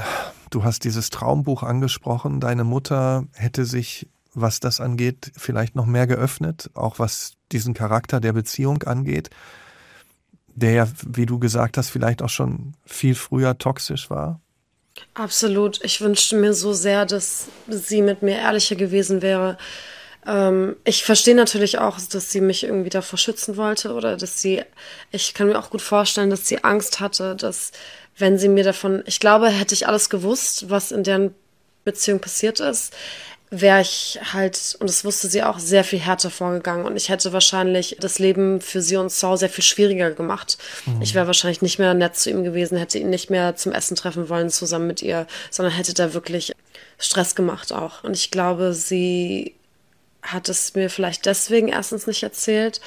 du 0.50 0.63
hast 0.63 0.84
dieses 0.84 1.10
Traumbuch 1.10 1.63
angesprochen, 1.63 2.39
deine 2.39 2.63
Mutter 2.63 3.26
hätte 3.34 3.65
sich, 3.65 4.08
was 4.34 4.60
das 4.60 4.82
angeht, 4.82 5.32
vielleicht 5.38 5.76
noch 5.76 5.86
mehr 5.86 6.08
geöffnet, 6.08 6.69
auch 6.74 6.98
was 7.00 7.34
diesen 7.52 7.74
Charakter 7.74 8.19
der 8.19 8.34
Beziehung 8.34 8.84
angeht, 8.84 9.30
der 10.48 10.71
ja, 10.71 10.88
wie 11.06 11.26
du 11.26 11.38
gesagt 11.38 11.78
hast, 11.78 11.89
vielleicht 11.89 12.21
auch 12.21 12.30
schon 12.30 12.74
viel 12.86 13.13
früher 13.13 13.58
toxisch 13.58 14.10
war? 14.10 14.39
Absolut. 15.13 15.84
Ich 15.84 16.02
wünschte 16.02 16.38
mir 16.38 16.54
so 16.54 16.74
sehr, 16.74 17.06
dass 17.06 17.48
sie 17.67 18.02
mit 18.02 18.21
mir 18.21 18.38
ehrlicher 18.38 18.76
gewesen 18.76 19.21
wäre. 19.21 19.58
Ähm, 20.28 20.76
ich 20.84 21.04
verstehe 21.04 21.36
natürlich 21.36 21.78
auch, 21.78 22.00
dass 22.00 22.32
sie 22.32 22.42
mich 22.42 22.64
irgendwie 22.64 22.90
davor 22.90 23.18
schützen 23.18 23.58
wollte 23.58 23.94
oder 23.94 24.18
dass 24.18 24.42
sie, 24.42 24.64
ich 25.12 25.34
kann 25.34 25.48
mir 25.48 25.60
auch 25.60 25.70
gut 25.70 25.82
vorstellen, 25.82 26.30
dass 26.30 26.48
sie 26.48 26.64
Angst 26.64 27.00
hatte, 27.00 27.36
dass 27.36 27.72
wenn 28.18 28.38
sie 28.38 28.50
mir 28.50 28.64
davon, 28.64 29.04
ich 29.06 29.20
glaube, 29.20 29.50
hätte 29.50 29.74
ich 29.74 29.88
alles 29.88 30.10
gewusst, 30.10 30.70
was 30.70 30.92
in 30.92 31.04
deren 31.04 31.36
Beziehung 31.84 32.20
passiert 32.20 32.60
ist, 32.60 32.94
wäre 33.52 33.82
ich 33.82 34.20
halt, 34.34 34.76
und 34.80 34.90
das 34.90 35.06
wusste 35.06 35.28
sie 35.28 35.44
auch, 35.44 35.60
sehr 35.60 35.84
viel 35.84 36.00
härter 36.00 36.30
vorgegangen. 36.30 36.86
Und 36.86 36.96
ich 36.96 37.10
hätte 37.10 37.32
wahrscheinlich 37.32 37.98
das 38.00 38.20
Leben 38.20 38.60
für 38.60 38.82
sie 38.82 38.98
und 38.98 39.12
Saul 39.12 39.38
sehr 39.38 39.50
viel 39.50 39.64
schwieriger 39.64 40.12
gemacht. 40.12 40.58
Mhm. 40.86 41.02
Ich 41.02 41.14
wäre 41.14 41.28
wahrscheinlich 41.28 41.62
nicht 41.62 41.78
mehr 41.78 41.94
nett 41.94 42.16
zu 42.16 42.30
ihm 42.30 42.44
gewesen, 42.44 42.78
hätte 42.78 42.98
ihn 42.98 43.10
nicht 43.10 43.30
mehr 43.30 43.56
zum 43.56 43.72
Essen 43.72 43.96
treffen 43.96 44.30
wollen 44.30 44.50
zusammen 44.50 44.88
mit 44.88 45.02
ihr, 45.02 45.28
sondern 45.52 45.74
hätte 45.74 45.94
da 45.94 46.14
wirklich 46.14 46.54
Stress 46.98 47.36
gemacht 47.36 47.72
auch. 47.72 48.04
Und 48.04 48.16
ich 48.16 48.32
glaube, 48.32 48.74
sie 48.74 49.56
hat 50.26 50.50
es 50.50 50.74
mir 50.76 50.90
vielleicht 50.90 51.26
deswegen 51.26 51.70
erstens 51.70 52.08
nicht 52.08 52.24
erzählt. 52.24 52.82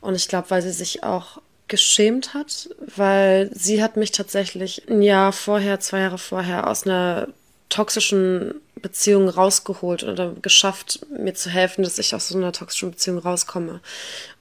Und 0.00 0.14
ich 0.14 0.28
glaube, 0.28 0.50
weil 0.50 0.62
sie 0.62 0.72
sich 0.72 1.04
auch 1.04 1.40
geschämt 1.68 2.34
hat, 2.34 2.68
weil 2.94 3.50
sie 3.54 3.82
hat 3.82 3.96
mich 3.96 4.12
tatsächlich 4.12 4.88
ein 4.88 5.00
Jahr 5.00 5.32
vorher, 5.32 5.80
zwei 5.80 6.00
Jahre 6.00 6.18
vorher 6.18 6.68
aus 6.68 6.84
einer 6.84 7.28
toxischen 7.70 8.54
Beziehung 8.82 9.28
rausgeholt 9.28 10.02
oder 10.02 10.32
geschafft, 10.42 11.06
mir 11.16 11.32
zu 11.34 11.48
helfen, 11.48 11.84
dass 11.84 11.98
ich 11.98 12.14
aus 12.14 12.28
so 12.28 12.36
einer 12.36 12.52
toxischen 12.52 12.90
Beziehung 12.90 13.18
rauskomme. 13.18 13.80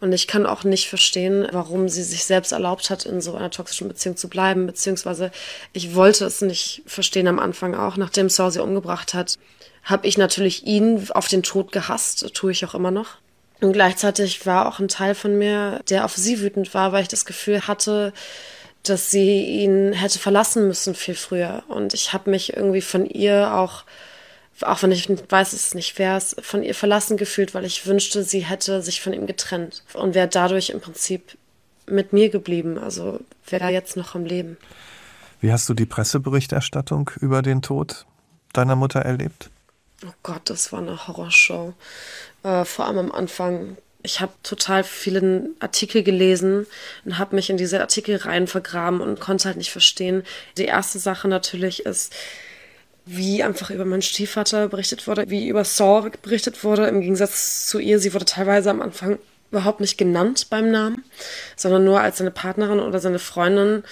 Und 0.02 0.12
ich 0.12 0.28
kann 0.28 0.46
auch 0.46 0.64
nicht 0.64 0.90
verstehen, 0.90 1.48
warum 1.52 1.88
sie 1.88 2.04
sich 2.04 2.26
selbst 2.26 2.52
erlaubt 2.52 2.90
hat, 2.90 3.06
in 3.06 3.22
so 3.22 3.36
einer 3.36 3.52
toxischen 3.52 3.88
Beziehung 3.88 4.18
zu 4.18 4.28
bleiben, 4.28 4.66
beziehungsweise 4.66 5.32
ich 5.72 5.96
wollte 5.96 6.26
es 6.26 6.42
nicht 6.42 6.82
verstehen 6.86 7.28
am 7.28 7.40
Anfang 7.40 7.76
auch, 7.76 7.96
nachdem 7.96 8.28
Saul 8.28 8.52
sie 8.52 8.62
umgebracht 8.62 9.14
hat, 9.14 9.38
habe 9.84 10.08
ich 10.08 10.18
natürlich 10.18 10.66
ihn 10.66 11.08
auf 11.12 11.28
den 11.28 11.44
Tod 11.44 11.72
gehasst, 11.72 12.34
tue 12.34 12.52
ich 12.52 12.66
auch 12.66 12.76
immer 12.76 12.92
noch. 12.92 13.18
Und 13.62 13.74
gleichzeitig 13.74 14.46
war 14.46 14.68
auch 14.68 14.80
ein 14.80 14.88
Teil 14.88 15.16
von 15.16 15.38
mir, 15.38 15.82
der 15.90 16.06
auf 16.06 16.16
sie 16.16 16.42
wütend 16.42 16.74
war, 16.74 16.92
weil 16.92 17.04
ich 17.04 17.08
das 17.08 17.26
Gefühl 17.26 17.68
hatte, 17.68 18.12
dass 18.84 19.12
sie 19.12 19.44
ihn 19.44 19.94
hätte 19.94 20.18
verlassen 20.18 20.68
müssen 20.68 20.96
viel 20.96 21.16
früher. 21.16 21.64
Und 21.68 21.94
ich 21.94 22.14
habe 22.14 22.32
mich 22.32 22.56
irgendwie 22.56 22.82
von 22.82 23.06
ihr 23.06 23.54
auch, 23.54 23.84
auch 24.62 24.82
wenn 24.82 24.92
ich 24.92 25.08
weiß, 25.10 25.54
es 25.54 25.76
nicht 25.76 25.94
fair 25.94 26.18
ist, 26.18 26.44
von 26.44 26.64
ihr 26.64 26.74
verlassen 26.74 27.18
gefühlt, 27.18 27.54
weil 27.54 27.66
ich 27.66 27.86
wünschte, 27.86 28.24
sie 28.24 28.40
hätte 28.40 28.82
sich 28.82 29.02
von 29.02 29.14
ihm 29.14 29.28
getrennt 29.28 29.84
und 29.94 30.16
wäre 30.16 30.28
dadurch 30.28 30.72
im 30.72 30.82
Prinzip 30.82 31.38
mit 31.86 32.14
mir 32.14 32.30
geblieben. 32.30 32.80
Also 32.80 33.20
wäre 33.48 33.70
jetzt 33.70 33.96
noch 33.96 34.16
am 34.16 34.26
Leben. 34.26 34.58
Wie 35.40 35.52
hast 35.52 35.70
du 35.70 35.76
die 35.76 35.86
Presseberichterstattung 35.86 37.12
über 37.20 37.44
den 37.44 37.62
Tod 37.62 38.06
deiner 38.54 38.76
Mutter 38.76 39.02
erlebt? 39.02 39.52
Oh 40.06 40.14
Gott, 40.24 40.42
das 40.46 40.72
war 40.72 40.80
eine 40.80 41.08
Horrorshow. 41.08 41.74
Äh, 42.44 42.66
vor 42.66 42.86
allem 42.86 42.98
am 42.98 43.12
Anfang. 43.12 43.78
Ich 44.04 44.20
habe 44.20 44.34
total 44.42 44.84
viele 44.84 45.50
Artikel 45.60 46.02
gelesen 46.02 46.66
und 47.06 47.20
habe 47.20 47.36
mich 47.36 47.52
in 47.52 47.58
diese 47.58 47.82
Artikel 47.82 48.16
rein 48.16 48.48
vergraben 48.48 49.00
und 49.00 49.20
konnte 49.20 49.46
halt 49.46 49.58
nicht 49.58 49.72
verstehen. 49.72 50.24
Die 50.58 50.66
erste 50.66 50.98
Sache 50.98 51.28
natürlich 51.28 51.86
ist, 51.86 52.12
wie 53.06 53.44
einfach 53.44 53.70
über 53.70 53.86
meinen 53.86 54.02
Stiefvater 54.02 54.70
berichtet 54.70 55.06
wurde, 55.06 55.30
wie 55.30 55.48
über 55.48 55.64
Saul 55.66 56.12
berichtet 56.22 56.64
wurde, 56.64 56.88
im 56.88 57.02
Gegensatz 57.02 57.68
zu 57.68 57.78
ihr. 57.78 58.00
Sie 58.00 58.14
wurde 58.14 58.26
teilweise 58.26 58.72
am 58.72 58.82
Anfang 58.82 59.20
überhaupt 59.52 59.82
nicht 59.82 59.98
genannt 59.98 60.48
beim 60.50 60.72
Namen, 60.72 61.04
sondern 61.56 61.84
nur 61.84 62.00
als 62.00 62.18
seine 62.18 62.32
Partnerin 62.32 62.80
oder 62.80 63.00
seine 63.00 63.20
Freundin 63.20 63.84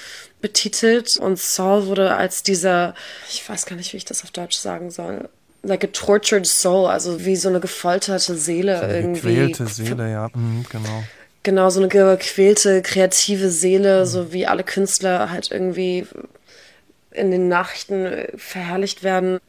betitelt. 0.42 1.18
Und 1.18 1.38
Saul 1.38 1.86
wurde 1.86 2.16
als 2.16 2.44
dieser, 2.44 2.96
ich 3.30 3.48
weiß 3.48 3.66
gar 3.66 3.76
nicht, 3.76 3.94
wie 3.94 3.98
ich 3.98 4.06
das 4.06 4.24
auf 4.24 4.32
Deutsch 4.32 4.58
sagen 4.58 4.90
soll, 4.90 5.30
like 5.64 5.84
a 5.84 5.88
tortured 5.88 6.46
soul, 6.46 6.88
also 6.88 7.26
wie 7.26 7.36
so 7.36 7.50
eine 7.50 7.60
gefolterte 7.60 8.36
Seele 8.36 8.78
so 8.78 8.84
eine 8.84 8.96
irgendwie. 8.96 9.36
Gequälte 9.36 9.68
Seele, 9.68 10.12
ja, 10.12 10.30
mhm, 10.34 10.66
genau. 10.70 11.04
Genau, 11.44 11.70
so 11.70 11.80
eine 11.80 11.88
gequälte, 11.88 12.82
kreative 12.82 13.50
Seele, 13.50 14.02
mhm. 14.02 14.06
so 14.06 14.34
wie 14.34 14.46
alle 14.46 14.64
Künstler 14.64 15.30
halt 15.30 15.52
irgendwie 15.52 16.06
in 17.12 17.32
den 17.32 17.48
Nachrichten 17.48 18.06
äh, 18.06 18.38
verherrlicht 18.38 19.04
werden. 19.04 19.40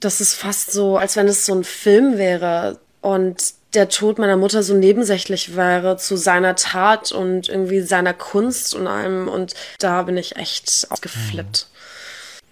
Das 0.00 0.20
ist 0.20 0.34
fast 0.34 0.72
so, 0.72 0.98
als 0.98 1.16
wenn 1.16 1.28
es 1.28 1.46
so 1.46 1.54
ein 1.54 1.64
Film 1.64 2.18
wäre 2.18 2.78
und 3.00 3.54
der 3.74 3.88
Tod 3.88 4.18
meiner 4.18 4.36
Mutter 4.36 4.62
so 4.62 4.74
nebensächlich 4.74 5.54
wäre 5.54 5.96
zu 5.96 6.16
seiner 6.16 6.56
Tat 6.56 7.12
und 7.12 7.48
irgendwie 7.48 7.80
seiner 7.80 8.14
Kunst 8.14 8.74
und 8.74 8.86
allem. 8.86 9.28
Und 9.28 9.54
da 9.78 10.02
bin 10.02 10.16
ich 10.16 10.36
echt 10.36 10.86
ausgeflippt. 10.90 11.68
Mhm. 11.70 11.75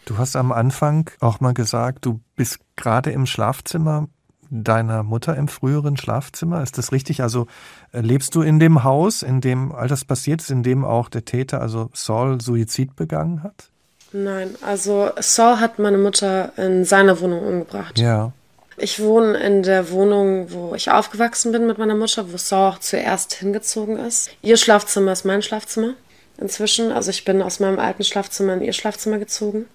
Du 0.04 0.18
hast 0.18 0.36
am 0.36 0.52
Anfang 0.52 1.10
auch 1.20 1.40
mal 1.40 1.54
gesagt, 1.54 2.04
du 2.04 2.20
bist 2.36 2.58
gerade 2.76 3.10
im 3.10 3.26
Schlafzimmer 3.26 4.08
deiner 4.50 5.02
Mutter 5.02 5.36
im 5.36 5.48
früheren 5.48 5.96
Schlafzimmer. 5.96 6.62
Ist 6.62 6.78
das 6.78 6.92
richtig? 6.92 7.22
Also 7.22 7.46
äh, 7.92 8.00
lebst 8.00 8.34
du 8.34 8.42
in 8.42 8.60
dem 8.60 8.84
Haus, 8.84 9.22
in 9.22 9.40
dem 9.40 9.72
all 9.72 9.88
das 9.88 10.04
passiert 10.04 10.42
ist, 10.42 10.50
in 10.50 10.62
dem 10.62 10.84
auch 10.84 11.08
der 11.08 11.24
Täter, 11.24 11.60
also 11.60 11.90
Saul, 11.94 12.40
Suizid 12.40 12.94
begangen 12.96 13.42
hat? 13.42 13.70
Nein, 14.12 14.54
also 14.60 15.10
Saul 15.18 15.58
hat 15.58 15.78
meine 15.78 15.98
Mutter 15.98 16.52
in 16.56 16.84
seiner 16.84 17.20
Wohnung 17.20 17.42
umgebracht. 17.42 17.98
Ja. 17.98 18.32
Ich 18.76 19.00
wohne 19.00 19.38
in 19.38 19.62
der 19.62 19.90
Wohnung, 19.90 20.52
wo 20.52 20.74
ich 20.74 20.90
aufgewachsen 20.90 21.52
bin 21.52 21.66
mit 21.66 21.78
meiner 21.78 21.94
Mutter, 21.94 22.32
wo 22.32 22.36
Saul 22.36 22.72
auch 22.72 22.78
zuerst 22.78 23.34
hingezogen 23.34 23.96
ist. 23.98 24.30
Ihr 24.42 24.56
Schlafzimmer 24.56 25.12
ist 25.12 25.24
mein 25.24 25.42
Schlafzimmer 25.42 25.94
inzwischen. 26.38 26.92
Also 26.92 27.10
ich 27.10 27.24
bin 27.24 27.42
aus 27.42 27.60
meinem 27.60 27.78
alten 27.78 28.04
Schlafzimmer 28.04 28.54
in 28.54 28.62
ihr 28.62 28.72
Schlafzimmer 28.72 29.18
gezogen. 29.18 29.66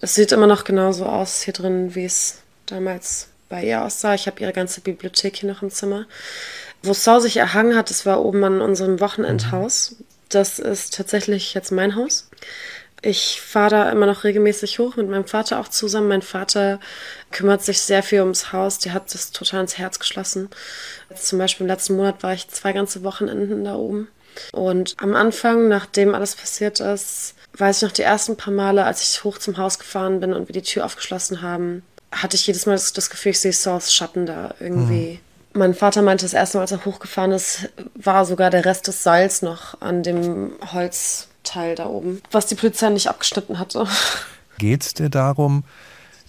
Es 0.00 0.14
sieht 0.14 0.32
immer 0.32 0.46
noch 0.46 0.64
genauso 0.64 1.06
aus 1.06 1.42
hier 1.42 1.54
drin, 1.54 1.94
wie 1.94 2.04
es 2.04 2.38
damals 2.66 3.28
bei 3.48 3.64
ihr 3.64 3.82
aussah. 3.82 4.14
Ich 4.14 4.26
habe 4.26 4.40
ihre 4.40 4.52
ganze 4.52 4.80
Bibliothek 4.80 5.36
hier 5.36 5.50
noch 5.50 5.62
im 5.62 5.70
Zimmer. 5.70 6.06
Wo 6.82 6.92
Saul 6.92 7.20
sich 7.20 7.36
erhangen 7.36 7.76
hat, 7.76 7.90
das 7.90 8.04
war 8.04 8.24
oben 8.24 8.44
an 8.44 8.60
unserem 8.60 9.00
Wochenendhaus. 9.00 9.96
Das 10.28 10.58
ist 10.58 10.94
tatsächlich 10.94 11.54
jetzt 11.54 11.70
mein 11.70 11.94
Haus. 11.94 12.28
Ich 13.00 13.40
fahre 13.40 13.70
da 13.70 13.90
immer 13.90 14.06
noch 14.06 14.24
regelmäßig 14.24 14.78
hoch, 14.78 14.96
mit 14.96 15.08
meinem 15.08 15.26
Vater 15.26 15.60
auch 15.60 15.68
zusammen. 15.68 16.08
Mein 16.08 16.22
Vater 16.22 16.80
kümmert 17.30 17.62
sich 17.62 17.80
sehr 17.82 18.02
viel 18.02 18.20
ums 18.20 18.52
Haus, 18.52 18.78
der 18.78 18.94
hat 18.94 19.12
das 19.12 19.30
total 19.30 19.60
ins 19.60 19.76
Herz 19.76 19.98
geschlossen. 19.98 20.48
Zum 21.14 21.38
Beispiel 21.38 21.64
im 21.64 21.68
letzten 21.68 21.96
Monat 21.96 22.22
war 22.22 22.32
ich 22.32 22.48
zwei 22.48 22.72
ganze 22.72 23.04
Wochenenden 23.04 23.64
da 23.64 23.74
oben. 23.74 24.08
Und 24.52 24.94
am 24.98 25.14
Anfang, 25.14 25.68
nachdem 25.68 26.14
alles 26.14 26.36
passiert 26.36 26.80
ist, 26.80 27.34
weiß 27.56 27.78
ich 27.78 27.82
noch 27.82 27.92
die 27.92 28.02
ersten 28.02 28.36
paar 28.36 28.52
Male, 28.52 28.84
als 28.84 29.02
ich 29.02 29.24
hoch 29.24 29.38
zum 29.38 29.56
Haus 29.58 29.78
gefahren 29.78 30.20
bin 30.20 30.32
und 30.32 30.48
wir 30.48 30.52
die 30.52 30.62
Tür 30.62 30.84
aufgeschlossen 30.84 31.42
haben, 31.42 31.82
hatte 32.10 32.36
ich 32.36 32.46
jedes 32.46 32.66
Mal 32.66 32.72
das, 32.72 32.92
das 32.92 33.10
Gefühl, 33.10 33.30
ich 33.30 33.40
sehe 33.40 33.52
Saws 33.52 33.92
Schatten 33.92 34.26
da 34.26 34.54
irgendwie. 34.60 35.12
Mhm. 35.12 35.18
Mein 35.56 35.74
Vater 35.74 36.02
meinte, 36.02 36.24
das 36.24 36.34
erste 36.34 36.58
Mal, 36.58 36.62
als 36.62 36.72
er 36.72 36.84
hochgefahren 36.84 37.32
ist, 37.32 37.68
war 37.94 38.24
sogar 38.24 38.50
der 38.50 38.64
Rest 38.64 38.88
des 38.88 39.02
Seils 39.02 39.42
noch 39.42 39.80
an 39.80 40.02
dem 40.02 40.52
Holzteil 40.72 41.76
da 41.76 41.86
oben, 41.86 42.20
was 42.30 42.46
die 42.46 42.56
Polizei 42.56 42.90
nicht 42.90 43.08
abgeschnitten 43.08 43.58
hatte. 43.58 43.86
Geht 44.58 44.82
es 44.82 44.94
dir 44.94 45.10
darum, 45.10 45.64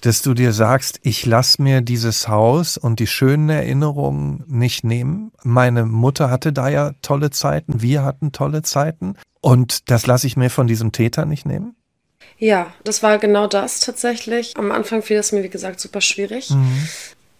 dass 0.05 0.21
du 0.21 0.33
dir 0.35 0.53
sagst, 0.53 0.99
ich 1.01 1.25
lass 1.25 1.57
mir 1.57 1.81
dieses 1.81 2.27
Haus 2.27 2.77
und 2.77 2.99
die 2.99 3.07
schönen 3.07 3.49
Erinnerungen 3.49 4.43
nicht 4.47 4.83
nehmen. 4.83 5.31
Meine 5.43 5.85
Mutter 5.85 6.29
hatte 6.29 6.53
da 6.53 6.69
ja 6.69 6.91
tolle 7.01 7.31
Zeiten, 7.31 7.81
wir 7.81 8.03
hatten 8.03 8.31
tolle 8.31 8.61
Zeiten 8.61 9.15
und 9.41 9.89
das 9.89 10.05
lasse 10.05 10.27
ich 10.27 10.37
mir 10.37 10.49
von 10.49 10.67
diesem 10.67 10.91
Täter 10.91 11.25
nicht 11.25 11.45
nehmen? 11.45 11.75
Ja, 12.37 12.67
das 12.83 13.01
war 13.01 13.17
genau 13.17 13.47
das 13.47 13.79
tatsächlich. 13.79 14.53
Am 14.57 14.71
Anfang 14.71 15.01
fiel 15.01 15.17
es 15.17 15.31
mir, 15.31 15.43
wie 15.43 15.49
gesagt, 15.49 15.79
super 15.79 16.01
schwierig. 16.01 16.51
Mhm. 16.51 16.87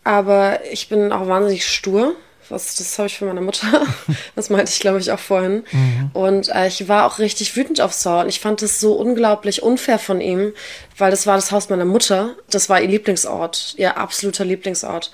Aber 0.03 0.59
ich 0.71 0.89
bin 0.89 1.11
auch 1.11 1.27
wahnsinnig 1.27 1.67
stur 1.67 2.15
was, 2.49 2.75
das 2.75 2.97
habe 2.97 3.07
ich 3.07 3.17
von 3.17 3.27
meiner 3.27 3.41
Mutter. 3.41 3.65
Das 4.35 4.49
meinte 4.49 4.71
ich, 4.71 4.79
glaube 4.79 4.99
ich, 4.99 5.11
auch 5.11 5.19
vorhin. 5.19 5.63
Mhm. 5.71 6.09
Und 6.13 6.49
äh, 6.49 6.67
ich 6.67 6.87
war 6.87 7.05
auch 7.05 7.19
richtig 7.19 7.55
wütend 7.55 7.79
auf 7.79 7.93
Saul. 7.93 8.27
Ich 8.27 8.39
fand 8.39 8.61
es 8.61 8.79
so 8.79 8.93
unglaublich 8.93 9.63
unfair 9.63 9.97
von 9.97 10.19
ihm, 10.19 10.53
weil 10.97 11.09
das 11.09 11.25
war 11.25 11.35
das 11.35 11.51
Haus 11.51 11.69
meiner 11.69 11.85
Mutter. 11.85 12.35
Das 12.49 12.69
war 12.69 12.81
ihr 12.81 12.87
Lieblingsort, 12.87 13.75
ihr 13.77 13.97
absoluter 13.97 14.45
Lieblingsort. 14.45 15.11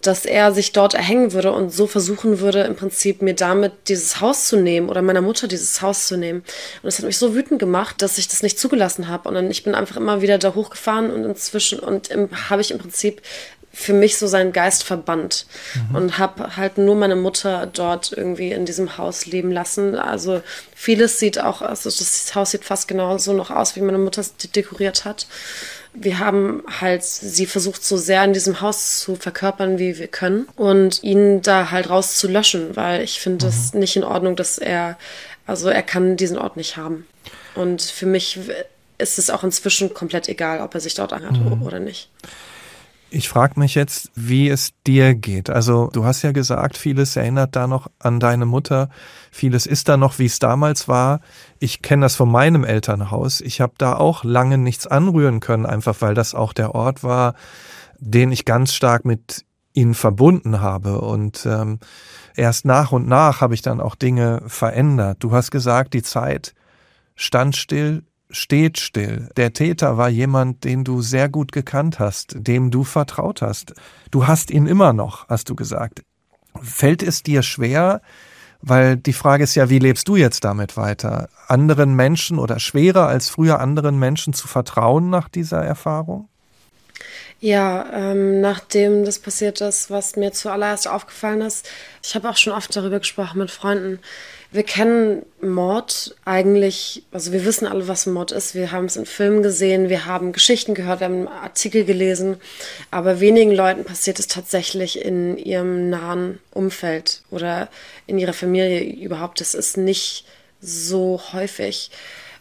dass 0.00 0.26
er 0.26 0.52
sich 0.52 0.72
dort 0.72 0.94
erhängen 0.94 1.32
würde 1.32 1.52
und 1.52 1.70
so 1.70 1.86
versuchen 1.86 2.40
würde, 2.40 2.62
im 2.62 2.74
Prinzip 2.74 3.22
mir 3.22 3.34
damit 3.34 3.72
dieses 3.86 4.20
Haus 4.20 4.46
zu 4.46 4.56
nehmen 4.56 4.88
oder 4.88 5.00
meiner 5.00 5.20
Mutter 5.20 5.46
dieses 5.46 5.80
Haus 5.80 6.08
zu 6.08 6.16
nehmen. 6.16 6.40
Und 6.40 6.84
das 6.84 6.98
hat 6.98 7.06
mich 7.06 7.18
so 7.18 7.36
wütend 7.36 7.60
gemacht, 7.60 8.02
dass 8.02 8.18
ich 8.18 8.26
das 8.26 8.42
nicht 8.42 8.58
zugelassen 8.58 9.06
habe. 9.06 9.28
Und 9.28 9.36
dann 9.36 9.50
ich 9.50 9.62
bin 9.62 9.76
einfach 9.76 9.96
immer 9.96 10.20
wieder 10.20 10.38
da 10.38 10.54
hochgefahren 10.54 11.12
und 11.12 11.24
inzwischen 11.24 11.78
und 11.78 12.10
habe 12.50 12.60
ich 12.60 12.72
im 12.72 12.78
Prinzip 12.78 13.22
für 13.72 13.94
mich 13.94 14.18
so 14.18 14.26
seinen 14.26 14.52
Geist 14.52 14.84
verbannt 14.84 15.46
mhm. 15.90 15.96
und 15.96 16.18
habe 16.18 16.56
halt 16.56 16.78
nur 16.78 16.94
meine 16.94 17.16
Mutter 17.16 17.66
dort 17.66 18.12
irgendwie 18.12 18.52
in 18.52 18.66
diesem 18.66 18.98
Haus 18.98 19.26
leben 19.26 19.50
lassen. 19.50 19.94
Also 19.94 20.42
vieles 20.74 21.18
sieht 21.18 21.40
auch, 21.40 21.62
also 21.62 21.88
das 21.88 22.34
Haus 22.34 22.50
sieht 22.50 22.64
fast 22.64 22.86
genauso 22.86 23.32
noch 23.32 23.50
aus, 23.50 23.74
wie 23.74 23.80
meine 23.80 23.98
Mutter 23.98 24.20
es 24.20 24.36
dekoriert 24.36 25.04
hat. 25.04 25.26
Wir 25.94 26.18
haben 26.18 26.62
halt 26.80 27.02
sie 27.02 27.46
versucht, 27.46 27.84
so 27.84 27.96
sehr 27.96 28.24
in 28.24 28.32
diesem 28.32 28.60
Haus 28.60 29.00
zu 29.00 29.16
verkörpern, 29.16 29.78
wie 29.78 29.98
wir 29.98 30.08
können 30.08 30.48
und 30.56 31.02
ihn 31.02 31.42
da 31.42 31.70
halt 31.70 31.88
rauszulöschen, 31.90 32.76
weil 32.76 33.02
ich 33.02 33.20
finde 33.20 33.46
es 33.46 33.72
mhm. 33.72 33.80
nicht 33.80 33.96
in 33.96 34.04
Ordnung, 34.04 34.36
dass 34.36 34.58
er, 34.58 34.98
also 35.46 35.68
er 35.68 35.82
kann 35.82 36.16
diesen 36.16 36.38
Ort 36.38 36.56
nicht 36.56 36.76
haben. 36.76 37.06
Und 37.54 37.82
für 37.82 38.06
mich 38.06 38.38
ist 38.98 39.18
es 39.18 39.30
auch 39.30 39.44
inzwischen 39.44 39.92
komplett 39.92 40.28
egal, 40.28 40.60
ob 40.60 40.74
er 40.74 40.80
sich 40.80 40.94
dort 40.94 41.12
anhat 41.12 41.32
mhm. 41.32 41.62
oder 41.62 41.80
nicht. 41.80 42.08
Ich 43.14 43.28
frage 43.28 43.60
mich 43.60 43.74
jetzt, 43.74 44.10
wie 44.14 44.48
es 44.48 44.72
dir 44.86 45.14
geht. 45.14 45.50
Also 45.50 45.90
du 45.92 46.06
hast 46.06 46.22
ja 46.22 46.32
gesagt, 46.32 46.78
vieles 46.78 47.14
erinnert 47.14 47.54
da 47.54 47.66
noch 47.66 47.90
an 47.98 48.20
deine 48.20 48.46
Mutter, 48.46 48.88
vieles 49.30 49.66
ist 49.66 49.90
da 49.90 49.98
noch, 49.98 50.18
wie 50.18 50.24
es 50.24 50.38
damals 50.38 50.88
war. 50.88 51.20
Ich 51.58 51.82
kenne 51.82 52.06
das 52.06 52.16
von 52.16 52.30
meinem 52.30 52.64
Elternhaus. 52.64 53.42
Ich 53.42 53.60
habe 53.60 53.74
da 53.76 53.96
auch 53.96 54.24
lange 54.24 54.56
nichts 54.56 54.86
anrühren 54.86 55.40
können, 55.40 55.66
einfach 55.66 55.96
weil 56.00 56.14
das 56.14 56.34
auch 56.34 56.54
der 56.54 56.74
Ort 56.74 57.04
war, 57.04 57.34
den 57.98 58.32
ich 58.32 58.46
ganz 58.46 58.72
stark 58.72 59.04
mit 59.04 59.44
ihnen 59.74 59.94
verbunden 59.94 60.62
habe. 60.62 61.02
Und 61.02 61.44
ähm, 61.44 61.80
erst 62.34 62.64
nach 62.64 62.92
und 62.92 63.06
nach 63.08 63.42
habe 63.42 63.52
ich 63.52 63.60
dann 63.60 63.82
auch 63.82 63.94
Dinge 63.94 64.42
verändert. 64.46 65.18
Du 65.20 65.32
hast 65.32 65.50
gesagt, 65.50 65.92
die 65.92 66.02
Zeit 66.02 66.54
stand 67.14 67.56
still, 67.56 68.04
steht 68.32 68.78
still. 68.78 69.28
Der 69.36 69.52
Täter 69.52 69.96
war 69.96 70.08
jemand, 70.08 70.64
den 70.64 70.84
du 70.84 71.02
sehr 71.02 71.28
gut 71.28 71.52
gekannt 71.52 71.98
hast, 71.98 72.34
dem 72.36 72.70
du 72.70 72.84
vertraut 72.84 73.42
hast. 73.42 73.74
Du 74.10 74.26
hast 74.26 74.50
ihn 74.50 74.66
immer 74.66 74.92
noch, 74.92 75.28
hast 75.28 75.48
du 75.48 75.54
gesagt. 75.54 76.02
Fällt 76.60 77.02
es 77.02 77.22
dir 77.22 77.42
schwer, 77.42 78.02
weil 78.60 78.96
die 78.96 79.12
Frage 79.12 79.44
ist 79.44 79.54
ja, 79.54 79.70
wie 79.70 79.78
lebst 79.78 80.08
du 80.08 80.16
jetzt 80.16 80.44
damit 80.44 80.76
weiter? 80.76 81.28
Anderen 81.48 81.94
Menschen 81.94 82.38
oder 82.38 82.58
schwerer 82.58 83.06
als 83.08 83.28
früher 83.28 83.60
anderen 83.60 83.98
Menschen 83.98 84.32
zu 84.32 84.48
vertrauen 84.48 85.10
nach 85.10 85.28
dieser 85.28 85.62
Erfahrung? 85.62 86.28
Ja, 87.40 87.86
ähm, 87.92 88.40
nachdem 88.40 89.04
das 89.04 89.18
passiert 89.18 89.60
ist, 89.60 89.90
was 89.90 90.14
mir 90.14 90.30
zuallererst 90.30 90.86
aufgefallen 90.86 91.40
ist, 91.40 91.68
ich 92.00 92.14
habe 92.14 92.30
auch 92.30 92.36
schon 92.36 92.52
oft 92.52 92.74
darüber 92.76 93.00
gesprochen 93.00 93.38
mit 93.38 93.50
Freunden, 93.50 93.98
wir 94.52 94.64
kennen 94.64 95.24
Mord 95.40 96.14
eigentlich, 96.26 97.04
also 97.10 97.32
wir 97.32 97.46
wissen 97.46 97.66
alle, 97.66 97.88
was 97.88 98.04
Mord 98.04 98.32
ist. 98.32 98.54
Wir 98.54 98.70
haben 98.70 98.84
es 98.84 98.96
in 98.96 99.06
Filmen 99.06 99.42
gesehen, 99.42 99.88
wir 99.88 100.04
haben 100.04 100.32
Geschichten 100.32 100.74
gehört, 100.74 101.00
wir 101.00 101.06
haben 101.06 101.26
Artikel 101.26 101.86
gelesen, 101.86 102.36
aber 102.90 103.20
wenigen 103.20 103.52
Leuten 103.52 103.84
passiert 103.84 104.18
es 104.18 104.26
tatsächlich 104.26 105.02
in 105.02 105.38
ihrem 105.38 105.88
nahen 105.88 106.38
Umfeld 106.50 107.22
oder 107.30 107.68
in 108.06 108.18
ihrer 108.18 108.34
Familie 108.34 108.82
überhaupt. 108.82 109.40
Das 109.40 109.54
ist 109.54 109.78
nicht 109.78 110.26
so 110.60 111.20
häufig. 111.32 111.90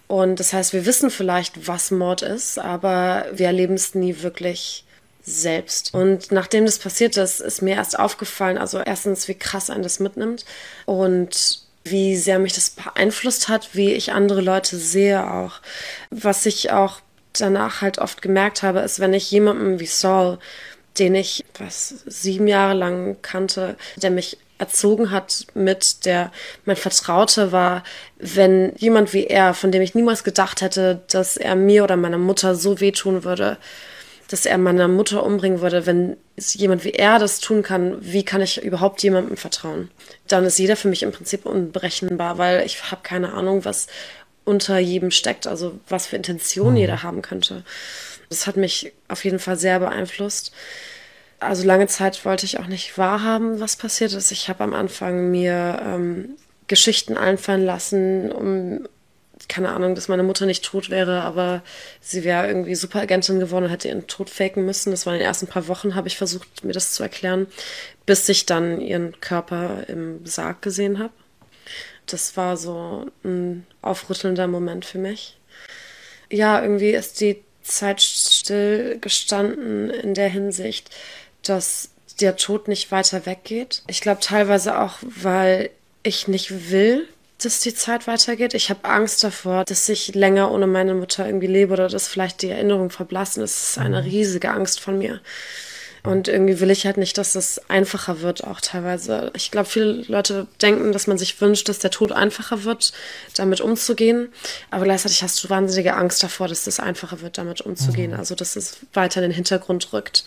Und 0.08 0.42
das 0.42 0.52
heißt, 0.52 0.74
wir 0.74 0.86
wissen 0.86 1.12
vielleicht, 1.12 1.66
was 1.70 1.92
Mord 1.92 2.24
ist, 2.24 2.60
aber 2.60 3.26
wir 3.32 3.48
erleben 3.48 3.76
es 3.76 3.96
nie 3.96 4.22
wirklich 4.22 4.84
selbst. 5.24 5.94
Und 5.94 6.34
nachdem 6.34 6.66
das 6.66 6.78
passiert 6.78 7.16
ist, 7.16 7.40
ist 7.40 7.62
mir 7.62 7.76
erst 7.76 7.98
aufgefallen, 7.98 8.58
also 8.58 8.80
erstens, 8.80 9.30
wie 9.30 9.36
krass 9.36 9.70
einen 9.70 9.84
das 9.84 10.02
mitnimmt 10.02 10.44
und 10.86 11.71
wie 11.84 12.16
sehr 12.16 12.40
mich 12.40 12.54
das 12.54 12.70
beeinflusst 12.70 13.50
hat, 13.50 13.70
wie 13.74 13.94
ich 13.94 14.12
andere 14.12 14.42
Leute 14.42 14.78
sehe 14.78 15.30
auch. 15.30 15.62
Was 16.10 16.46
ich 16.46 16.72
auch 16.72 17.02
danach 17.34 17.82
halt 17.82 17.98
oft 17.98 18.22
gemerkt 18.22 18.64
habe, 18.64 18.80
ist, 18.80 19.00
wenn 19.00 19.14
ich 19.14 19.32
jemanden 19.32 19.80
wie 19.80 19.86
Saul, 19.86 20.38
den 21.00 21.16
ich 21.16 21.46
was 21.58 22.04
sieben 22.06 22.48
Jahre 22.48 22.74
lang 22.74 23.18
kannte, 23.22 23.78
der 23.96 24.12
mich 24.12 24.38
erzogen 24.58 25.10
hat 25.10 25.48
mit 25.56 26.06
der 26.06 26.32
mein 26.66 26.76
Vertraute 26.76 27.52
war, 27.52 27.84
wenn 28.20 28.74
jemand 28.78 29.12
wie 29.12 29.26
er, 29.26 29.56
von 29.56 29.72
dem 29.72 29.82
ich 29.82 29.96
niemals 29.96 30.24
gedacht 30.24 30.62
hätte, 30.62 31.02
dass 31.10 31.36
er 31.36 31.56
mir 31.56 31.84
oder 31.84 31.98
meiner 31.98 32.20
Mutter 32.20 32.54
so 32.54 32.80
wehtun 32.80 33.24
würde, 33.24 33.58
dass 34.32 34.46
er 34.46 34.58
meiner 34.58 34.88
Mutter 34.88 35.26
umbringen 35.26 35.60
würde, 35.60 35.86
wenn 35.86 36.16
jemand 36.38 36.86
wie 36.86 36.94
er 36.94 37.20
das 37.20 37.42
tun 37.42 37.64
kann, 37.64 37.98
wie 38.00 38.24
kann 38.24 38.42
ich 38.42 38.64
überhaupt 38.64 39.04
jemandem 39.04 39.36
vertrauen? 39.36 39.92
Dann 40.30 40.46
ist 40.46 40.58
jeder 40.58 40.78
für 40.78 40.88
mich 40.88 41.04
im 41.04 41.12
Prinzip 41.12 41.46
unberechenbar, 41.46 42.38
weil 42.38 42.66
ich 42.66 42.92
habe 42.92 43.02
keine 43.04 43.34
Ahnung, 43.34 43.66
was 43.66 43.88
unter 44.46 44.80
jedem 44.80 45.12
steckt, 45.12 45.48
also 45.48 45.80
was 45.90 46.08
für 46.08 46.16
Intentionen 46.16 46.74
mhm. 46.74 46.80
jeder 46.80 47.04
haben 47.04 47.22
könnte. 47.22 47.64
Das 48.30 48.48
hat 48.48 48.56
mich 48.56 48.94
auf 49.10 49.26
jeden 49.26 49.40
Fall 49.40 49.58
sehr 49.58 49.80
beeinflusst. 49.80 50.54
Also 51.42 51.66
lange 51.66 51.88
Zeit 51.88 52.24
wollte 52.24 52.46
ich 52.46 52.58
auch 52.58 52.68
nicht 52.68 52.98
wahrhaben, 52.98 53.60
was 53.60 53.76
passiert 53.76 54.14
ist. 54.14 54.32
Ich 54.32 54.48
habe 54.48 54.64
am 54.64 54.74
Anfang 54.74 55.30
mir 55.30 55.82
ähm, 55.84 56.38
Geschichten 56.68 57.18
einfallen 57.18 57.66
lassen, 57.66 58.32
um 58.32 58.88
keine 59.50 59.70
Ahnung, 59.70 59.96
dass 59.96 60.08
meine 60.08 60.24
Mutter 60.24 60.46
nicht 60.46 60.64
tot 60.64 60.90
wäre, 60.90 61.22
aber 61.22 61.62
sie 62.00 62.24
wäre 62.24 62.48
irgendwie 62.48 62.76
Superagentin 62.76 63.40
geworden 63.40 63.66
und 63.66 63.72
hätte 63.72 63.88
ihren 63.88 64.08
Tod 64.08 64.30
faken 64.30 64.66
müssen. 64.66 64.92
Das 64.92 65.06
war 65.06 65.14
in 65.14 65.20
den 65.20 65.28
ersten 65.28 65.48
paar 65.48 65.68
Wochen, 65.68 65.96
habe 65.96 66.08
ich 66.08 66.18
versucht, 66.18 66.64
mir 66.64 66.74
das 66.74 66.94
zu 66.94 67.04
erklären, 67.04 67.48
bis 68.06 68.28
ich 68.30 68.46
dann 68.46 68.82
ihren 68.82 69.20
Körper 69.20 69.86
im 69.88 70.26
Sarg 70.26 70.62
gesehen 70.62 71.00
habe. 71.00 71.14
Das 72.06 72.36
war 72.38 72.58
so 72.58 73.08
ein 73.24 73.66
aufrüttelnder 73.82 74.48
Moment 74.48 74.86
für 74.86 74.98
mich. 74.98 75.38
Ja, 76.30 76.62
irgendwie 76.62 76.92
ist 76.92 77.22
die 77.22 77.44
Zeit 77.62 78.02
still 78.02 78.98
gestanden 79.00 79.90
in 79.90 80.14
der 80.14 80.30
Hinsicht, 80.30 80.90
dass 81.44 81.90
der 82.20 82.36
Tod 82.36 82.68
nicht 82.68 82.92
weiter 82.92 83.26
weggeht. 83.26 83.84
Ich 83.88 84.02
glaube 84.02 84.22
teilweise 84.22 84.80
auch, 84.80 84.98
weil 85.02 85.70
ich 86.04 86.28
nicht 86.28 86.72
will, 86.72 87.08
dass 87.46 87.60
die 87.60 87.74
Zeit 87.74 88.08
weitergeht. 88.08 88.54
Ich 88.54 88.70
habe 88.70 88.86
Angst 88.86 89.24
davor, 89.24 89.66
dass 89.66 89.88
ich 89.90 90.16
länger 90.16 90.52
ohne 90.52 90.68
meine 90.68 90.94
Mutter 90.94 91.26
irgendwie 91.26 91.48
lebe 91.48 91.74
oder 91.74 91.88
dass 91.88 92.08
vielleicht 92.08 92.42
die 92.42 92.50
Erinnerungen 92.50 92.90
verblassen. 92.90 93.42
Das 93.42 93.70
ist 93.70 93.78
eine 93.78 94.02
mhm. 94.02 94.08
riesige 94.08 94.52
Angst 94.52 94.80
von 94.80 94.98
mir. 94.98 95.22
Und 96.04 96.28
irgendwie 96.28 96.60
will 96.60 96.72
ich 96.72 96.86
halt 96.86 96.98
nicht, 96.98 97.18
dass 97.20 97.36
es 97.36 97.70
einfacher 97.70 98.22
wird, 98.22 98.44
auch 98.44 98.60
teilweise. 98.60 99.32
Ich 99.36 99.52
glaube, 99.52 99.70
viele 99.70 100.04
Leute 100.08 100.48
denken, 100.60 100.94
dass 100.94 101.06
man 101.06 101.20
sich 101.20 101.40
wünscht, 101.40 101.70
dass 101.70 101.78
der 101.78 101.92
Tod 101.92 102.12
einfacher 102.12 102.64
wird, 102.64 102.92
damit 103.36 103.62
umzugehen. 103.62 104.30
Aber 104.72 104.86
gleichzeitig 104.86 105.22
hast 105.22 105.44
du 105.44 105.50
wahnsinnige 105.50 105.94
Angst 105.94 106.24
davor, 106.24 106.48
dass 106.48 106.66
es 106.66 106.80
einfacher 106.80 107.22
wird, 107.22 107.38
damit 107.38 107.62
umzugehen. 107.62 108.12
Mhm. 108.12 108.18
Also, 108.18 108.34
dass 108.34 108.56
es 108.56 108.78
weiter 108.94 109.22
in 109.22 109.30
den 109.30 109.36
Hintergrund 109.36 109.94
rückt. 109.94 110.26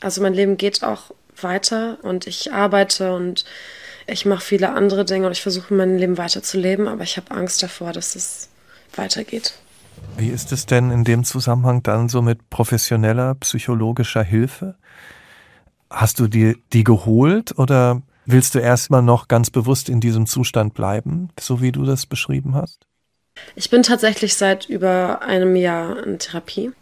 Also, 0.00 0.20
mein 0.20 0.34
Leben 0.34 0.56
geht 0.56 0.82
auch 0.82 1.12
weiter 1.40 1.98
und 2.02 2.26
ich 2.26 2.52
arbeite 2.52 3.14
und 3.14 3.44
ich 4.08 4.24
mache 4.24 4.40
viele 4.40 4.72
andere 4.72 5.04
Dinge 5.04 5.26
und 5.26 5.32
ich 5.32 5.42
versuche 5.42 5.74
mein 5.74 5.98
Leben 5.98 6.18
weiterzuleben, 6.18 6.88
aber 6.88 7.02
ich 7.04 7.16
habe 7.16 7.30
Angst 7.30 7.62
davor, 7.62 7.92
dass 7.92 8.16
es 8.16 8.48
weitergeht. 8.96 9.54
Wie 10.16 10.28
ist 10.28 10.50
es 10.52 10.66
denn 10.66 10.90
in 10.90 11.04
dem 11.04 11.24
Zusammenhang 11.24 11.82
dann 11.82 12.08
so 12.08 12.22
mit 12.22 12.50
professioneller 12.50 13.34
psychologischer 13.36 14.22
Hilfe? 14.22 14.76
Hast 15.90 16.20
du 16.20 16.26
dir 16.26 16.56
die 16.72 16.84
geholt 16.84 17.58
oder 17.58 18.02
willst 18.24 18.54
du 18.54 18.58
erstmal 18.58 19.02
noch 19.02 19.28
ganz 19.28 19.50
bewusst 19.50 19.88
in 19.88 20.00
diesem 20.00 20.26
Zustand 20.26 20.74
bleiben, 20.74 21.30
so 21.38 21.60
wie 21.60 21.72
du 21.72 21.84
das 21.84 22.06
beschrieben 22.06 22.54
hast? 22.54 22.86
Ich 23.56 23.70
bin 23.70 23.82
tatsächlich 23.82 24.34
seit 24.34 24.68
über 24.68 25.22
einem 25.22 25.54
Jahr 25.54 26.02
in 26.04 26.18
Therapie 26.18 26.72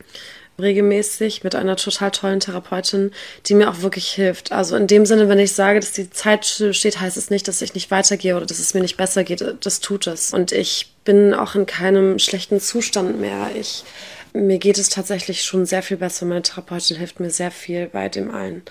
regelmäßig 0.59 1.45
mit 1.45 1.55
einer 1.55 1.77
total 1.77 2.11
tollen 2.11 2.41
Therapeutin, 2.41 3.13
die 3.47 3.55
mir 3.55 3.71
auch 3.71 3.83
wirklich 3.83 4.11
hilft. 4.11 4.53
Also 4.53 4.77
in 4.77 4.87
dem 4.87 5.07
Sinne, 5.07 5.29
wenn 5.29 5.39
ich 5.39 5.53
sage, 5.53 5.81
dass 5.81 5.93
die 5.93 6.11
Zeit 6.11 6.47
steht, 6.47 7.01
heißt 7.01 7.17
es 7.17 7.31
nicht, 7.31 7.49
dass 7.49 7.63
ich 7.63 7.75
nicht 7.75 7.91
weitergehe 7.91 8.37
oder 8.37 8.47
dass 8.47 8.59
es 8.59 8.75
mir 8.75 8.81
nicht 8.81 8.97
besser 8.97 9.25
geht. 9.25 9.45
Das 9.61 9.81
tut 9.81 10.07
es. 10.07 10.33
Und 10.33 10.53
ich 10.53 10.93
bin 11.05 11.35
auch 11.35 11.55
in 11.55 11.67
keinem 11.67 12.19
schlechten 12.19 12.61
Zustand 12.61 13.21
mehr. 13.21 13.51
Ich, 13.59 13.85
mir 14.33 14.59
geht 14.59 14.79
es 14.79 14.89
tatsächlich 14.89 15.43
schon 15.43 15.67
sehr 15.67 15.83
viel 15.83 15.97
besser. 15.97 16.27
Meine 16.27 16.43
Therapeutin 16.43 16.97
hilft 16.97 17.21
mir 17.21 17.31
sehr 17.31 17.51
viel 17.51 17.87
bei 17.87 18.09
dem 18.09 18.35
allen. 18.35 18.63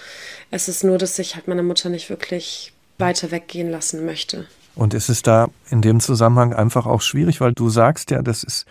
Es 0.51 0.67
ist 0.67 0.83
nur, 0.83 0.97
dass 0.97 1.19
ich 1.19 1.35
halt 1.35 1.47
meine 1.47 1.63
Mutter 1.63 1.89
nicht 1.89 2.09
wirklich 2.09 2.73
weiter 2.97 3.31
weggehen 3.31 3.69
lassen 3.69 4.05
möchte. 4.05 4.47
Und 4.75 4.93
ist 4.93 5.09
es 5.09 5.21
da 5.21 5.47
in 5.69 5.81
dem 5.81 5.99
Zusammenhang 5.99 6.53
einfach 6.53 6.85
auch 6.85 7.01
schwierig, 7.01 7.39
weil 7.39 7.53
du 7.53 7.69
sagst 7.69 8.11
ja, 8.11 8.21
das 8.21 8.43
ist 8.43 8.65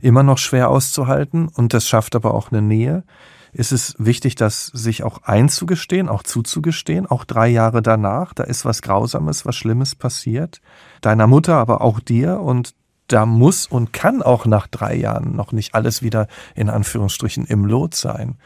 immer 0.00 0.22
noch 0.22 0.38
schwer 0.38 0.70
auszuhalten 0.70 1.48
und 1.48 1.74
das 1.74 1.88
schafft 1.88 2.14
aber 2.14 2.34
auch 2.34 2.50
eine 2.50 2.62
Nähe. 2.62 3.04
Ist 3.52 3.70
es 3.70 3.94
wichtig, 3.98 4.34
das 4.34 4.66
sich 4.66 5.04
auch 5.04 5.22
einzugestehen, 5.22 6.08
auch 6.08 6.24
zuzugestehen, 6.24 7.06
auch 7.06 7.24
drei 7.24 7.48
Jahre 7.48 7.82
danach, 7.82 8.34
da 8.34 8.42
ist 8.42 8.64
was 8.64 8.82
Grausames, 8.82 9.46
was 9.46 9.54
Schlimmes 9.54 9.94
passiert, 9.94 10.60
deiner 11.02 11.28
Mutter, 11.28 11.54
aber 11.54 11.80
auch 11.80 12.00
dir 12.00 12.40
und 12.40 12.74
da 13.06 13.26
muss 13.26 13.66
und 13.66 13.92
kann 13.92 14.22
auch 14.22 14.46
nach 14.46 14.66
drei 14.66 14.96
Jahren 14.96 15.36
noch 15.36 15.52
nicht 15.52 15.74
alles 15.74 16.02
wieder 16.02 16.26
in 16.54 16.68
Anführungsstrichen 16.70 17.44
im 17.46 17.64
Lot 17.64 17.94
sein. 17.94 18.36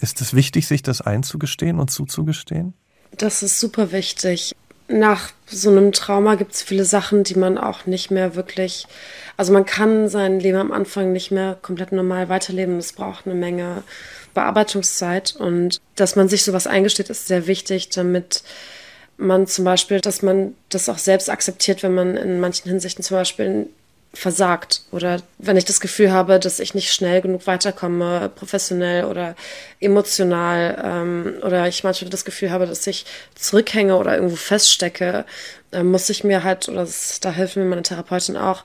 Ist 0.00 0.20
es 0.20 0.34
wichtig, 0.34 0.66
sich 0.66 0.82
das 0.82 1.00
einzugestehen 1.00 1.78
und 1.78 1.90
zuzugestehen? 1.90 2.74
Das 3.16 3.42
ist 3.42 3.60
super 3.60 3.92
wichtig. 3.92 4.54
Nach 4.88 5.30
so 5.46 5.70
einem 5.70 5.92
Trauma 5.92 6.34
gibt 6.34 6.54
es 6.54 6.62
viele 6.62 6.84
Sachen, 6.84 7.22
die 7.22 7.34
man 7.34 7.58
auch 7.58 7.84
nicht 7.84 8.10
mehr 8.10 8.34
wirklich, 8.34 8.86
also 9.36 9.52
man 9.52 9.66
kann 9.66 10.08
sein 10.08 10.40
Leben 10.40 10.56
am 10.56 10.72
Anfang 10.72 11.12
nicht 11.12 11.30
mehr 11.30 11.58
komplett 11.60 11.92
normal 11.92 12.30
weiterleben. 12.30 12.78
Es 12.78 12.94
braucht 12.94 13.26
eine 13.26 13.34
Menge 13.34 13.82
Bearbeitungszeit 14.32 15.36
und 15.36 15.80
dass 15.94 16.16
man 16.16 16.28
sich 16.28 16.42
sowas 16.42 16.66
eingesteht, 16.66 17.10
ist 17.10 17.26
sehr 17.26 17.46
wichtig, 17.46 17.90
damit 17.90 18.42
man 19.18 19.46
zum 19.46 19.64
Beispiel, 19.64 20.00
dass 20.00 20.22
man 20.22 20.54
das 20.68 20.88
auch 20.88 20.98
selbst 20.98 21.28
akzeptiert, 21.28 21.82
wenn 21.82 21.94
man 21.94 22.16
in 22.16 22.40
manchen 22.40 22.68
Hinsichten 22.70 23.02
zum 23.02 23.16
Beispiel 23.16 23.68
versagt 24.18 24.82
oder 24.90 25.22
wenn 25.38 25.56
ich 25.56 25.64
das 25.64 25.80
Gefühl 25.80 26.12
habe, 26.12 26.38
dass 26.38 26.60
ich 26.60 26.74
nicht 26.74 26.92
schnell 26.92 27.20
genug 27.20 27.46
weiterkomme, 27.46 28.30
professionell 28.34 29.04
oder 29.04 29.36
emotional 29.80 30.82
ähm, 30.84 31.34
oder 31.42 31.68
ich 31.68 31.84
manchmal 31.84 32.10
das 32.10 32.24
Gefühl 32.24 32.50
habe, 32.50 32.66
dass 32.66 32.86
ich 32.86 33.06
zurückhänge 33.34 33.96
oder 33.96 34.16
irgendwo 34.16 34.36
feststecke, 34.36 35.24
äh, 35.72 35.82
muss 35.82 36.10
ich 36.10 36.24
mir 36.24 36.42
halt, 36.42 36.68
oder 36.68 36.80
das, 36.80 37.20
da 37.20 37.30
hilft 37.30 37.56
mir 37.56 37.64
meine 37.64 37.82
Therapeutin 37.82 38.36
auch, 38.36 38.64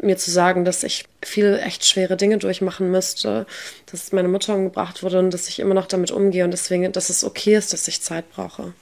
mir 0.00 0.16
zu 0.16 0.30
sagen, 0.30 0.64
dass 0.64 0.82
ich 0.82 1.04
viel 1.22 1.60
echt 1.62 1.84
schwere 1.84 2.16
Dinge 2.16 2.38
durchmachen 2.38 2.90
müsste, 2.90 3.46
dass 3.90 4.12
meine 4.12 4.28
Mutter 4.28 4.54
umgebracht 4.54 5.02
wurde 5.02 5.18
und 5.18 5.32
dass 5.32 5.48
ich 5.48 5.60
immer 5.60 5.74
noch 5.74 5.86
damit 5.86 6.10
umgehe 6.10 6.44
und 6.44 6.50
deswegen, 6.50 6.90
dass 6.92 7.10
es 7.10 7.24
okay 7.24 7.56
ist, 7.56 7.72
dass 7.72 7.88
ich 7.88 8.02
Zeit 8.02 8.30
brauche. 8.32 8.72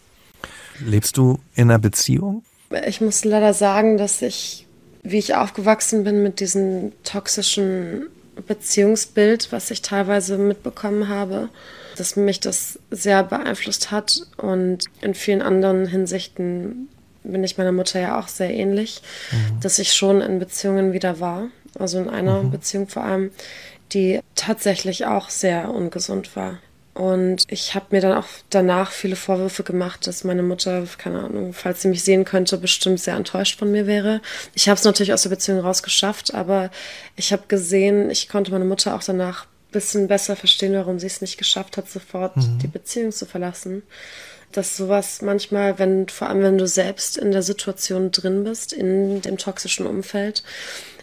Lebst 0.78 1.16
du 1.16 1.38
in 1.54 1.70
einer 1.70 1.78
Beziehung? 1.78 2.44
Ich 2.86 3.00
muss 3.00 3.24
leider 3.24 3.52
sagen, 3.52 3.98
dass 3.98 4.22
ich 4.22 4.66
wie 5.02 5.18
ich 5.18 5.34
aufgewachsen 5.34 6.04
bin 6.04 6.22
mit 6.22 6.40
diesem 6.40 6.92
toxischen 7.02 8.06
Beziehungsbild, 8.46 9.52
was 9.52 9.70
ich 9.70 9.82
teilweise 9.82 10.38
mitbekommen 10.38 11.08
habe, 11.08 11.48
dass 11.96 12.16
mich 12.16 12.40
das 12.40 12.78
sehr 12.90 13.22
beeinflusst 13.22 13.90
hat 13.90 14.22
und 14.36 14.84
in 15.00 15.14
vielen 15.14 15.42
anderen 15.42 15.86
Hinsichten 15.86 16.88
bin 17.24 17.44
ich 17.44 17.58
meiner 17.58 17.72
Mutter 17.72 18.00
ja 18.00 18.18
auch 18.18 18.28
sehr 18.28 18.50
ähnlich, 18.50 19.02
mhm. 19.30 19.60
dass 19.60 19.78
ich 19.78 19.92
schon 19.92 20.20
in 20.20 20.38
Beziehungen 20.38 20.92
wieder 20.92 21.20
war, 21.20 21.48
also 21.78 21.98
in 21.98 22.08
einer 22.08 22.42
mhm. 22.42 22.50
Beziehung 22.50 22.88
vor 22.88 23.04
allem, 23.04 23.30
die 23.92 24.20
tatsächlich 24.34 25.06
auch 25.06 25.30
sehr 25.30 25.70
ungesund 25.70 26.34
war. 26.34 26.58
Und 26.94 27.46
ich 27.50 27.74
habe 27.74 27.86
mir 27.90 28.02
dann 28.02 28.12
auch 28.12 28.26
danach 28.50 28.90
viele 28.90 29.16
Vorwürfe 29.16 29.62
gemacht, 29.62 30.06
dass 30.06 30.24
meine 30.24 30.42
Mutter, 30.42 30.86
keine 30.98 31.20
Ahnung, 31.20 31.54
falls 31.54 31.82
sie 31.82 31.88
mich 31.88 32.04
sehen 32.04 32.24
könnte, 32.26 32.58
bestimmt 32.58 33.00
sehr 33.00 33.16
enttäuscht 33.16 33.58
von 33.58 33.72
mir 33.72 33.86
wäre. 33.86 34.20
Ich 34.54 34.68
habe 34.68 34.78
es 34.78 34.84
natürlich 34.84 35.12
aus 35.12 35.22
der 35.22 35.30
Beziehung 35.30 35.60
rausgeschafft, 35.60 36.34
aber 36.34 36.70
ich 37.16 37.32
habe 37.32 37.44
gesehen, 37.48 38.10
ich 38.10 38.28
konnte 38.28 38.52
meine 38.52 38.66
Mutter 38.66 38.94
auch 38.94 39.02
danach 39.02 39.44
ein 39.44 39.72
bisschen 39.72 40.06
besser 40.06 40.36
verstehen, 40.36 40.74
warum 40.74 40.98
sie 40.98 41.06
es 41.06 41.22
nicht 41.22 41.38
geschafft 41.38 41.78
hat, 41.78 41.88
sofort 41.88 42.36
mhm. 42.36 42.58
die 42.58 42.68
Beziehung 42.68 43.10
zu 43.10 43.24
verlassen. 43.24 43.82
Dass 44.50 44.76
sowas 44.76 45.22
manchmal, 45.22 45.78
wenn, 45.78 46.10
vor 46.10 46.28
allem 46.28 46.42
wenn 46.42 46.58
du 46.58 46.66
selbst 46.66 47.16
in 47.16 47.32
der 47.32 47.42
Situation 47.42 48.10
drin 48.10 48.44
bist, 48.44 48.74
in 48.74 49.22
dem 49.22 49.38
toxischen 49.38 49.86
Umfeld, 49.86 50.42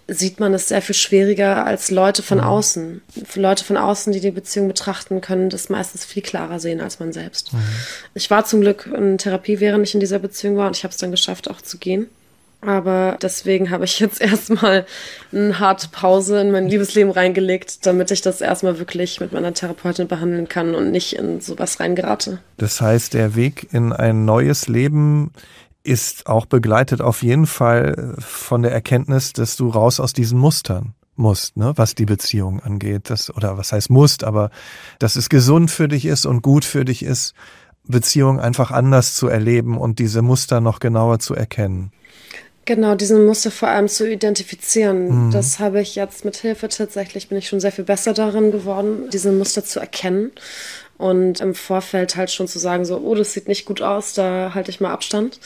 sieht 0.09 0.39
man 0.39 0.53
es 0.53 0.67
sehr 0.67 0.81
viel 0.81 0.95
schwieriger 0.95 1.65
als 1.65 1.91
Leute 1.91 2.23
von 2.23 2.39
mhm. 2.39 2.43
außen. 2.43 3.01
Für 3.25 3.39
Leute 3.39 3.63
von 3.63 3.77
außen, 3.77 4.11
die 4.13 4.19
die 4.19 4.31
Beziehung 4.31 4.67
betrachten, 4.67 5.21
können 5.21 5.49
das 5.49 5.69
meistens 5.69 6.05
viel 6.05 6.21
klarer 6.21 6.59
sehen 6.59 6.81
als 6.81 6.99
man 6.99 7.13
selbst. 7.13 7.53
Mhm. 7.53 7.59
Ich 8.13 8.29
war 8.29 8.45
zum 8.45 8.61
Glück 8.61 8.87
in 8.87 9.17
Therapie, 9.17 9.59
während 9.59 9.87
ich 9.87 9.93
in 9.93 9.99
dieser 9.99 10.19
Beziehung 10.19 10.57
war 10.57 10.67
und 10.67 10.75
ich 10.75 10.83
habe 10.83 10.91
es 10.91 10.97
dann 10.97 11.11
geschafft, 11.11 11.49
auch 11.49 11.61
zu 11.61 11.77
gehen. 11.77 12.07
Aber 12.61 13.17
deswegen 13.21 13.69
habe 13.69 13.85
ich 13.85 13.99
jetzt 13.99 14.21
erstmal 14.21 14.85
eine 15.31 15.59
harte 15.59 15.87
Pause 15.89 16.41
in 16.41 16.51
mein 16.51 16.67
Liebesleben 16.67 17.11
reingelegt, 17.11 17.85
damit 17.85 18.11
ich 18.11 18.21
das 18.21 18.41
erstmal 18.41 18.79
wirklich 18.79 19.19
mit 19.19 19.31
meiner 19.31 19.53
Therapeutin 19.53 20.07
behandeln 20.07 20.49
kann 20.49 20.75
und 20.75 20.91
nicht 20.91 21.13
in 21.13 21.39
sowas 21.39 21.79
reingerate. 21.79 22.39
Das 22.57 22.81
heißt, 22.81 23.13
der 23.13 23.35
Weg 23.35 23.67
in 23.71 23.93
ein 23.93 24.25
neues 24.25 24.67
Leben 24.67 25.31
ist 25.89 26.27
auch 26.27 26.45
begleitet 26.45 27.01
auf 27.01 27.23
jeden 27.23 27.47
Fall 27.47 28.15
von 28.19 28.61
der 28.61 28.71
Erkenntnis, 28.71 29.33
dass 29.33 29.55
du 29.55 29.69
raus 29.69 29.99
aus 29.99 30.13
diesen 30.13 30.37
Mustern 30.37 30.93
musst, 31.15 31.57
ne, 31.57 31.73
was 31.75 31.95
die 31.95 32.05
Beziehung 32.05 32.61
angeht. 32.61 33.09
Das, 33.09 33.35
oder 33.35 33.57
was 33.57 33.71
heißt 33.71 33.89
musst, 33.89 34.23
aber 34.23 34.51
dass 34.99 35.15
es 35.15 35.29
gesund 35.29 35.71
für 35.71 35.87
dich 35.87 36.05
ist 36.05 36.27
und 36.27 36.43
gut 36.43 36.63
für 36.63 36.85
dich 36.85 37.03
ist, 37.03 37.33
Beziehungen 37.85 38.39
einfach 38.39 38.69
anders 38.69 39.15
zu 39.15 39.27
erleben 39.27 39.77
und 39.77 39.97
diese 39.97 40.21
Muster 40.21 40.61
noch 40.61 40.79
genauer 40.79 41.19
zu 41.19 41.33
erkennen. 41.33 41.91
Genau, 42.65 42.93
diesen 42.93 43.25
Muster 43.25 43.49
vor 43.49 43.69
allem 43.69 43.87
zu 43.87 44.07
identifizieren. 44.07 45.27
Mhm. 45.27 45.31
Das 45.31 45.57
habe 45.57 45.81
ich 45.81 45.95
jetzt 45.95 46.23
mit 46.23 46.37
Hilfe 46.37 46.69
tatsächlich, 46.69 47.27
bin 47.27 47.39
ich 47.39 47.49
schon 47.49 47.59
sehr 47.59 47.71
viel 47.71 47.83
besser 47.85 48.13
darin 48.13 48.51
geworden, 48.51 49.09
diese 49.11 49.31
Muster 49.31 49.65
zu 49.65 49.79
erkennen 49.79 50.31
und 50.99 51.39
im 51.39 51.55
Vorfeld 51.55 52.17
halt 52.17 52.29
schon 52.29 52.47
zu 52.47 52.59
sagen, 52.59 52.83
so, 52.83 52.97
oh, 52.97 53.15
das 53.15 53.31
sieht 53.31 53.47
nicht 53.47 53.65
gut 53.65 53.81
aus, 53.81 54.13
da 54.13 54.51
halte 54.53 54.69
ich 54.69 54.81
mal 54.81 54.91
Abstand. 54.91 55.39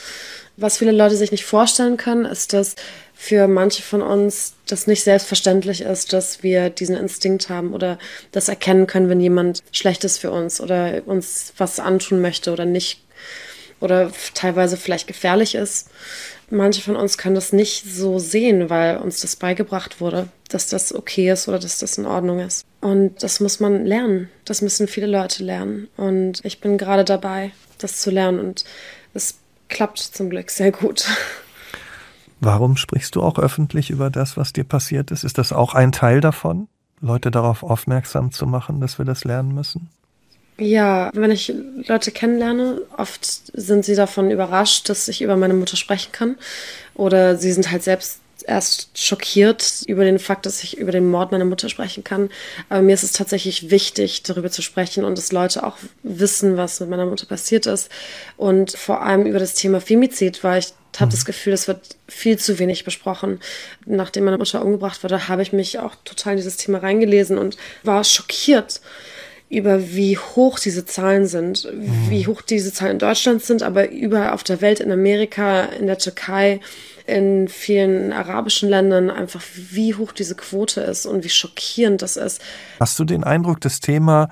Was 0.56 0.78
viele 0.78 0.90
Leute 0.90 1.16
sich 1.16 1.30
nicht 1.30 1.44
vorstellen 1.44 1.96
können, 1.96 2.24
ist, 2.24 2.52
dass 2.52 2.74
für 3.14 3.46
manche 3.46 3.82
von 3.82 4.02
uns 4.02 4.54
das 4.66 4.88
nicht 4.88 5.04
selbstverständlich 5.04 5.80
ist, 5.82 6.12
dass 6.12 6.42
wir 6.42 6.70
diesen 6.70 6.96
Instinkt 6.96 7.48
haben 7.48 7.72
oder 7.72 7.98
das 8.32 8.48
erkennen 8.48 8.88
können, 8.88 9.08
wenn 9.08 9.20
jemand 9.20 9.62
schlecht 9.70 10.02
ist 10.02 10.18
für 10.18 10.32
uns 10.32 10.60
oder 10.60 11.02
uns 11.06 11.54
was 11.56 11.78
antun 11.78 12.20
möchte 12.20 12.52
oder 12.52 12.64
nicht 12.64 13.00
oder 13.80 14.10
teilweise 14.34 14.76
vielleicht 14.76 15.06
gefährlich 15.06 15.54
ist. 15.54 15.88
Manche 16.50 16.82
von 16.82 16.96
uns 16.96 17.18
können 17.18 17.34
das 17.34 17.52
nicht 17.52 17.84
so 17.86 18.18
sehen, 18.18 18.70
weil 18.70 18.98
uns 18.98 19.20
das 19.20 19.36
beigebracht 19.36 20.00
wurde, 20.00 20.28
dass 20.48 20.68
das 20.68 20.94
okay 20.94 21.30
ist 21.30 21.48
oder 21.48 21.58
dass 21.58 21.78
das 21.78 21.98
in 21.98 22.06
Ordnung 22.06 22.40
ist. 22.40 22.64
Und 22.80 23.22
das 23.22 23.40
muss 23.40 23.60
man 23.60 23.84
lernen. 23.84 24.28
Das 24.44 24.60
müssen 24.60 24.86
viele 24.86 25.06
Leute 25.06 25.42
lernen. 25.42 25.88
Und 25.96 26.44
ich 26.44 26.60
bin 26.60 26.76
gerade 26.76 27.04
dabei, 27.04 27.52
das 27.78 28.00
zu 28.00 28.10
lernen. 28.10 28.38
Und 28.40 28.64
es 29.14 29.38
klappt 29.68 29.98
zum 29.98 30.30
Glück 30.30 30.50
sehr 30.50 30.70
gut. 30.70 31.06
Warum 32.40 32.76
sprichst 32.76 33.16
du 33.16 33.22
auch 33.22 33.38
öffentlich 33.38 33.88
über 33.90 34.10
das, 34.10 34.36
was 34.36 34.52
dir 34.52 34.64
passiert 34.64 35.10
ist? 35.10 35.24
Ist 35.24 35.38
das 35.38 35.52
auch 35.52 35.74
ein 35.74 35.92
Teil 35.92 36.20
davon, 36.20 36.68
Leute 37.00 37.30
darauf 37.30 37.62
aufmerksam 37.62 38.32
zu 38.32 38.46
machen, 38.46 38.80
dass 38.80 38.98
wir 38.98 39.06
das 39.06 39.24
lernen 39.24 39.54
müssen? 39.54 39.88
Ja, 40.56 41.10
wenn 41.14 41.32
ich 41.32 41.52
Leute 41.88 42.12
kennenlerne, 42.12 42.82
oft 42.96 43.24
sind 43.52 43.84
sie 43.84 43.96
davon 43.96 44.30
überrascht, 44.30 44.88
dass 44.88 45.08
ich 45.08 45.20
über 45.20 45.36
meine 45.36 45.54
Mutter 45.54 45.76
sprechen 45.76 46.12
kann. 46.12 46.36
Oder 46.94 47.36
sie 47.36 47.52
sind 47.52 47.72
halt 47.72 47.82
selbst 47.82 48.20
erst 48.46 48.90
schockiert 48.98 49.82
über 49.86 50.04
den 50.04 50.18
Fakt, 50.18 50.46
dass 50.46 50.62
ich 50.62 50.76
über 50.76 50.92
den 50.92 51.10
Mord 51.10 51.32
meiner 51.32 51.44
Mutter 51.44 51.68
sprechen 51.68 52.04
kann. 52.04 52.30
Aber 52.68 52.82
mir 52.82 52.94
ist 52.94 53.02
es 53.02 53.12
tatsächlich 53.12 53.70
wichtig, 53.70 54.22
darüber 54.22 54.50
zu 54.50 54.62
sprechen 54.62 55.04
und 55.04 55.18
dass 55.18 55.32
Leute 55.32 55.64
auch 55.64 55.76
wissen, 56.02 56.56
was 56.56 56.78
mit 56.80 56.90
meiner 56.90 57.06
Mutter 57.06 57.26
passiert 57.26 57.66
ist. 57.66 57.90
Und 58.36 58.72
vor 58.72 59.02
allem 59.02 59.26
über 59.26 59.38
das 59.38 59.54
Thema 59.54 59.80
Femizid, 59.80 60.44
weil 60.44 60.60
ich 60.60 60.72
habe 61.00 61.10
das 61.10 61.24
Gefühl, 61.24 61.52
es 61.52 61.66
wird 61.66 61.96
viel 62.06 62.38
zu 62.38 62.58
wenig 62.60 62.84
besprochen. 62.84 63.40
Nachdem 63.86 64.24
meine 64.24 64.38
Mutter 64.38 64.64
umgebracht 64.64 65.02
wurde, 65.02 65.26
habe 65.26 65.42
ich 65.42 65.52
mich 65.52 65.80
auch 65.80 65.96
total 66.04 66.34
in 66.34 66.36
dieses 66.36 66.56
Thema 66.56 66.78
reingelesen 66.78 67.38
und 67.38 67.56
war 67.82 68.04
schockiert 68.04 68.80
über 69.54 69.90
wie 69.92 70.18
hoch 70.18 70.58
diese 70.58 70.84
Zahlen 70.84 71.26
sind, 71.26 71.64
mhm. 71.64 72.10
wie 72.10 72.26
hoch 72.26 72.42
diese 72.42 72.72
Zahlen 72.72 72.92
in 72.92 72.98
Deutschland 72.98 73.42
sind, 73.42 73.62
aber 73.62 73.90
überall 73.90 74.30
auf 74.30 74.42
der 74.42 74.60
Welt, 74.60 74.80
in 74.80 74.90
Amerika, 74.90 75.62
in 75.64 75.86
der 75.86 75.98
Türkei, 75.98 76.60
in 77.06 77.48
vielen 77.48 78.12
arabischen 78.12 78.68
Ländern, 78.68 79.10
einfach 79.10 79.42
wie 79.70 79.94
hoch 79.94 80.12
diese 80.12 80.34
Quote 80.34 80.80
ist 80.80 81.06
und 81.06 81.24
wie 81.24 81.28
schockierend 81.28 82.02
das 82.02 82.16
ist. 82.16 82.40
Hast 82.80 82.98
du 82.98 83.04
den 83.04 83.24
Eindruck, 83.24 83.60
das 83.60 83.80
Thema 83.80 84.28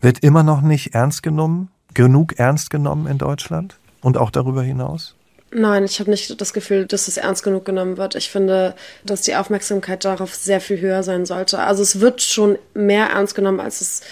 wird 0.00 0.20
immer 0.20 0.42
noch 0.42 0.60
nicht 0.60 0.94
ernst 0.94 1.22
genommen, 1.22 1.70
genug 1.94 2.38
ernst 2.38 2.70
genommen 2.70 3.06
in 3.06 3.18
Deutschland 3.18 3.76
und 4.00 4.16
auch 4.16 4.30
darüber 4.30 4.62
hinaus? 4.62 5.14
Nein, 5.50 5.84
ich 5.84 5.98
habe 5.98 6.10
nicht 6.10 6.38
das 6.40 6.52
Gefühl, 6.52 6.84
dass 6.86 7.08
es 7.08 7.16
ernst 7.16 7.42
genug 7.42 7.64
genommen 7.64 7.96
wird. 7.96 8.14
Ich 8.16 8.28
finde, 8.28 8.74
dass 9.04 9.22
die 9.22 9.34
Aufmerksamkeit 9.34 10.04
darauf 10.04 10.34
sehr 10.34 10.60
viel 10.60 10.78
höher 10.78 11.02
sein 11.02 11.24
sollte. 11.24 11.60
Also 11.60 11.82
es 11.82 12.00
wird 12.00 12.20
schon 12.20 12.58
mehr 12.74 13.06
ernst 13.06 13.34
genommen, 13.34 13.60
als 13.60 13.80
es 13.80 14.02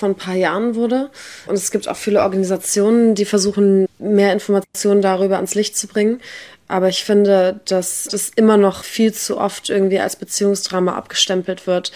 vor 0.00 0.08
ein 0.08 0.14
paar 0.16 0.34
Jahren 0.34 0.74
wurde. 0.74 1.10
Und 1.46 1.54
es 1.54 1.70
gibt 1.70 1.86
auch 1.88 1.96
viele 1.96 2.22
Organisationen, 2.22 3.14
die 3.14 3.26
versuchen, 3.26 3.86
mehr 3.98 4.32
Informationen 4.32 5.02
darüber 5.02 5.36
ans 5.36 5.54
Licht 5.54 5.76
zu 5.76 5.86
bringen. 5.86 6.20
Aber 6.68 6.88
ich 6.88 7.04
finde, 7.04 7.60
dass 7.66 8.04
das 8.10 8.30
immer 8.34 8.56
noch 8.56 8.84
viel 8.84 9.12
zu 9.12 9.38
oft 9.38 9.70
irgendwie 9.70 9.98
als 10.00 10.16
Beziehungsdrama 10.16 10.94
abgestempelt 10.94 11.66
wird, 11.66 11.92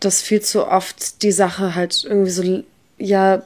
dass 0.00 0.20
viel 0.20 0.42
zu 0.42 0.66
oft 0.66 1.22
die 1.22 1.32
Sache 1.32 1.74
halt 1.74 2.04
irgendwie 2.04 2.30
so, 2.30 2.62
ja, 2.98 3.42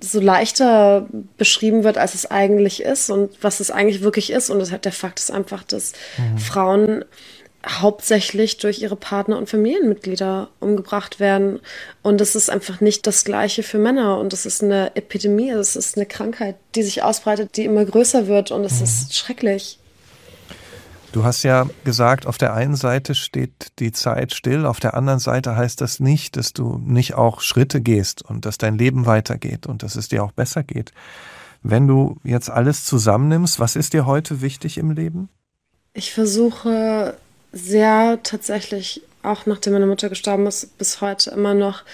so 0.00 0.20
leichter 0.20 1.06
beschrieben 1.36 1.84
wird, 1.84 1.98
als 1.98 2.14
es 2.14 2.28
eigentlich 2.28 2.82
ist 2.82 3.10
und 3.10 3.30
was 3.42 3.60
es 3.60 3.70
eigentlich 3.70 4.02
wirklich 4.02 4.32
ist. 4.32 4.50
Und 4.50 4.58
das, 4.58 4.72
der 4.80 4.92
Fakt 4.92 5.20
ist 5.20 5.30
einfach, 5.30 5.62
dass 5.62 5.92
mhm. 6.18 6.38
Frauen 6.38 7.04
hauptsächlich 7.66 8.58
durch 8.58 8.80
ihre 8.80 8.96
Partner 8.96 9.38
und 9.38 9.48
Familienmitglieder 9.48 10.48
umgebracht 10.60 11.20
werden. 11.20 11.60
Und 12.02 12.20
es 12.20 12.34
ist 12.34 12.50
einfach 12.50 12.80
nicht 12.80 13.06
das 13.06 13.24
Gleiche 13.24 13.62
für 13.62 13.78
Männer. 13.78 14.18
Und 14.18 14.32
es 14.32 14.46
ist 14.46 14.62
eine 14.62 14.96
Epidemie, 14.96 15.50
es 15.50 15.76
ist 15.76 15.96
eine 15.96 16.06
Krankheit, 16.06 16.56
die 16.74 16.82
sich 16.82 17.02
ausbreitet, 17.02 17.56
die 17.56 17.64
immer 17.64 17.84
größer 17.84 18.26
wird. 18.26 18.50
Und 18.50 18.64
es 18.64 18.78
mhm. 18.78 18.84
ist 18.84 19.16
schrecklich. 19.16 19.78
Du 21.12 21.24
hast 21.24 21.42
ja 21.42 21.66
gesagt, 21.84 22.26
auf 22.26 22.38
der 22.38 22.54
einen 22.54 22.74
Seite 22.74 23.14
steht 23.14 23.78
die 23.78 23.92
Zeit 23.92 24.32
still, 24.32 24.64
auf 24.64 24.80
der 24.80 24.94
anderen 24.94 25.18
Seite 25.18 25.54
heißt 25.54 25.82
das 25.82 26.00
nicht, 26.00 26.38
dass 26.38 26.54
du 26.54 26.78
nicht 26.78 27.14
auch 27.14 27.42
Schritte 27.42 27.82
gehst 27.82 28.22
und 28.22 28.46
dass 28.46 28.56
dein 28.56 28.78
Leben 28.78 29.04
weitergeht 29.04 29.66
und 29.66 29.82
dass 29.82 29.94
es 29.94 30.08
dir 30.08 30.24
auch 30.24 30.32
besser 30.32 30.62
geht. 30.62 30.92
Wenn 31.62 31.86
du 31.86 32.16
jetzt 32.24 32.48
alles 32.48 32.86
zusammennimmst, 32.86 33.60
was 33.60 33.76
ist 33.76 33.92
dir 33.92 34.06
heute 34.06 34.40
wichtig 34.40 34.78
im 34.78 34.90
Leben? 34.90 35.28
Ich 35.92 36.12
versuche 36.12 37.18
sehr 37.52 38.20
tatsächlich, 38.22 39.02
auch 39.22 39.46
nachdem 39.46 39.74
meine 39.74 39.86
Mutter 39.86 40.08
gestorben 40.08 40.46
ist, 40.46 40.78
bis 40.78 41.00
heute 41.00 41.30
immer 41.30 41.54
noch 41.54 41.84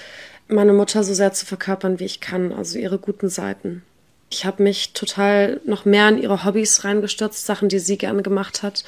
meine 0.48 0.72
Mutter 0.72 1.04
so 1.04 1.12
sehr 1.12 1.32
zu 1.32 1.44
verkörpern, 1.44 2.00
wie 2.00 2.04
ich 2.04 2.20
kann, 2.20 2.52
also 2.52 2.78
ihre 2.78 2.98
guten 2.98 3.28
Seiten. 3.28 3.82
Ich 4.30 4.44
habe 4.44 4.62
mich 4.62 4.92
total 4.92 5.60
noch 5.64 5.84
mehr 5.84 6.08
in 6.08 6.18
ihre 6.18 6.44
Hobbys 6.44 6.84
reingestürzt, 6.84 7.46
Sachen, 7.46 7.68
die 7.68 7.78
sie 7.78 7.98
gerne 7.98 8.22
gemacht 8.22 8.62
hat. 8.62 8.84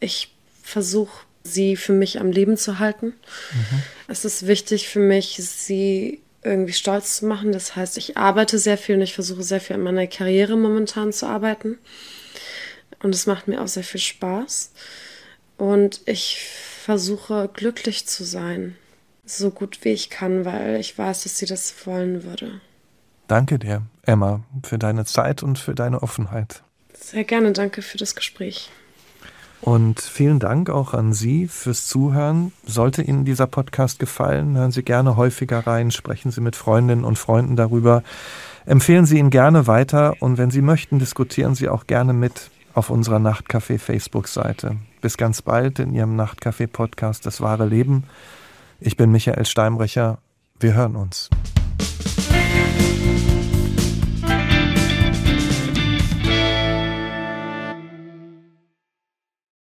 Ich 0.00 0.32
versuche, 0.62 1.24
sie 1.42 1.76
für 1.76 1.92
mich 1.92 2.20
am 2.20 2.30
Leben 2.30 2.56
zu 2.56 2.78
halten. 2.78 3.06
Mhm. 3.52 3.82
Es 4.08 4.24
ist 4.24 4.46
wichtig 4.46 4.88
für 4.88 5.00
mich, 5.00 5.36
sie 5.36 6.20
irgendwie 6.42 6.72
stolz 6.72 7.18
zu 7.18 7.26
machen. 7.26 7.52
Das 7.52 7.76
heißt, 7.76 7.98
ich 7.98 8.16
arbeite 8.16 8.58
sehr 8.58 8.78
viel 8.78 8.96
und 8.96 9.02
ich 9.02 9.14
versuche 9.14 9.42
sehr 9.42 9.60
viel 9.60 9.76
an 9.76 9.82
meiner 9.82 10.06
Karriere 10.06 10.56
momentan 10.56 11.12
zu 11.12 11.26
arbeiten. 11.26 11.78
Und 13.02 13.14
es 13.14 13.26
macht 13.26 13.48
mir 13.48 13.60
auch 13.60 13.68
sehr 13.68 13.84
viel 13.84 14.00
Spaß. 14.00 14.70
Und 15.60 16.00
ich 16.06 16.38
versuche 16.40 17.50
glücklich 17.52 18.06
zu 18.06 18.24
sein, 18.24 18.76
so 19.26 19.50
gut 19.50 19.80
wie 19.82 19.90
ich 19.90 20.08
kann, 20.08 20.46
weil 20.46 20.76
ich 20.76 20.96
weiß, 20.96 21.24
dass 21.24 21.36
sie 21.36 21.44
das 21.44 21.74
wollen 21.84 22.24
würde. 22.24 22.62
Danke 23.28 23.58
dir, 23.58 23.82
Emma, 24.00 24.40
für 24.62 24.78
deine 24.78 25.04
Zeit 25.04 25.42
und 25.42 25.58
für 25.58 25.74
deine 25.74 26.02
Offenheit. 26.02 26.62
Sehr 26.98 27.24
gerne, 27.24 27.52
danke 27.52 27.82
für 27.82 27.98
das 27.98 28.14
Gespräch. 28.14 28.70
Und 29.60 30.00
vielen 30.00 30.38
Dank 30.38 30.70
auch 30.70 30.94
an 30.94 31.12
Sie 31.12 31.46
fürs 31.46 31.86
Zuhören. 31.86 32.52
Sollte 32.64 33.02
Ihnen 33.02 33.26
dieser 33.26 33.46
Podcast 33.46 33.98
gefallen, 33.98 34.56
hören 34.56 34.72
Sie 34.72 34.82
gerne 34.82 35.16
häufiger 35.16 35.66
rein, 35.66 35.90
sprechen 35.90 36.30
Sie 36.30 36.40
mit 36.40 36.56
Freundinnen 36.56 37.04
und 37.04 37.18
Freunden 37.18 37.56
darüber. 37.56 38.02
Empfehlen 38.64 39.04
Sie 39.04 39.18
ihn 39.18 39.28
gerne 39.28 39.66
weiter 39.66 40.14
und 40.20 40.38
wenn 40.38 40.50
Sie 40.50 40.62
möchten, 40.62 40.98
diskutieren 40.98 41.54
Sie 41.54 41.68
auch 41.68 41.86
gerne 41.86 42.14
mit 42.14 42.50
auf 42.72 42.88
unserer 42.88 43.18
Nachtcafé 43.18 43.78
Facebook-Seite. 43.78 44.78
Bis 45.00 45.16
ganz 45.16 45.42
bald 45.42 45.78
in 45.78 45.94
Ihrem 45.94 46.16
Nachtcafé-Podcast 46.16 47.24
Das 47.24 47.40
wahre 47.40 47.66
Leben. 47.66 48.04
Ich 48.80 48.96
bin 48.96 49.10
Michael 49.10 49.46
Steinbrecher. 49.46 50.18
Wir 50.58 50.74
hören 50.74 50.96
uns. 50.96 51.30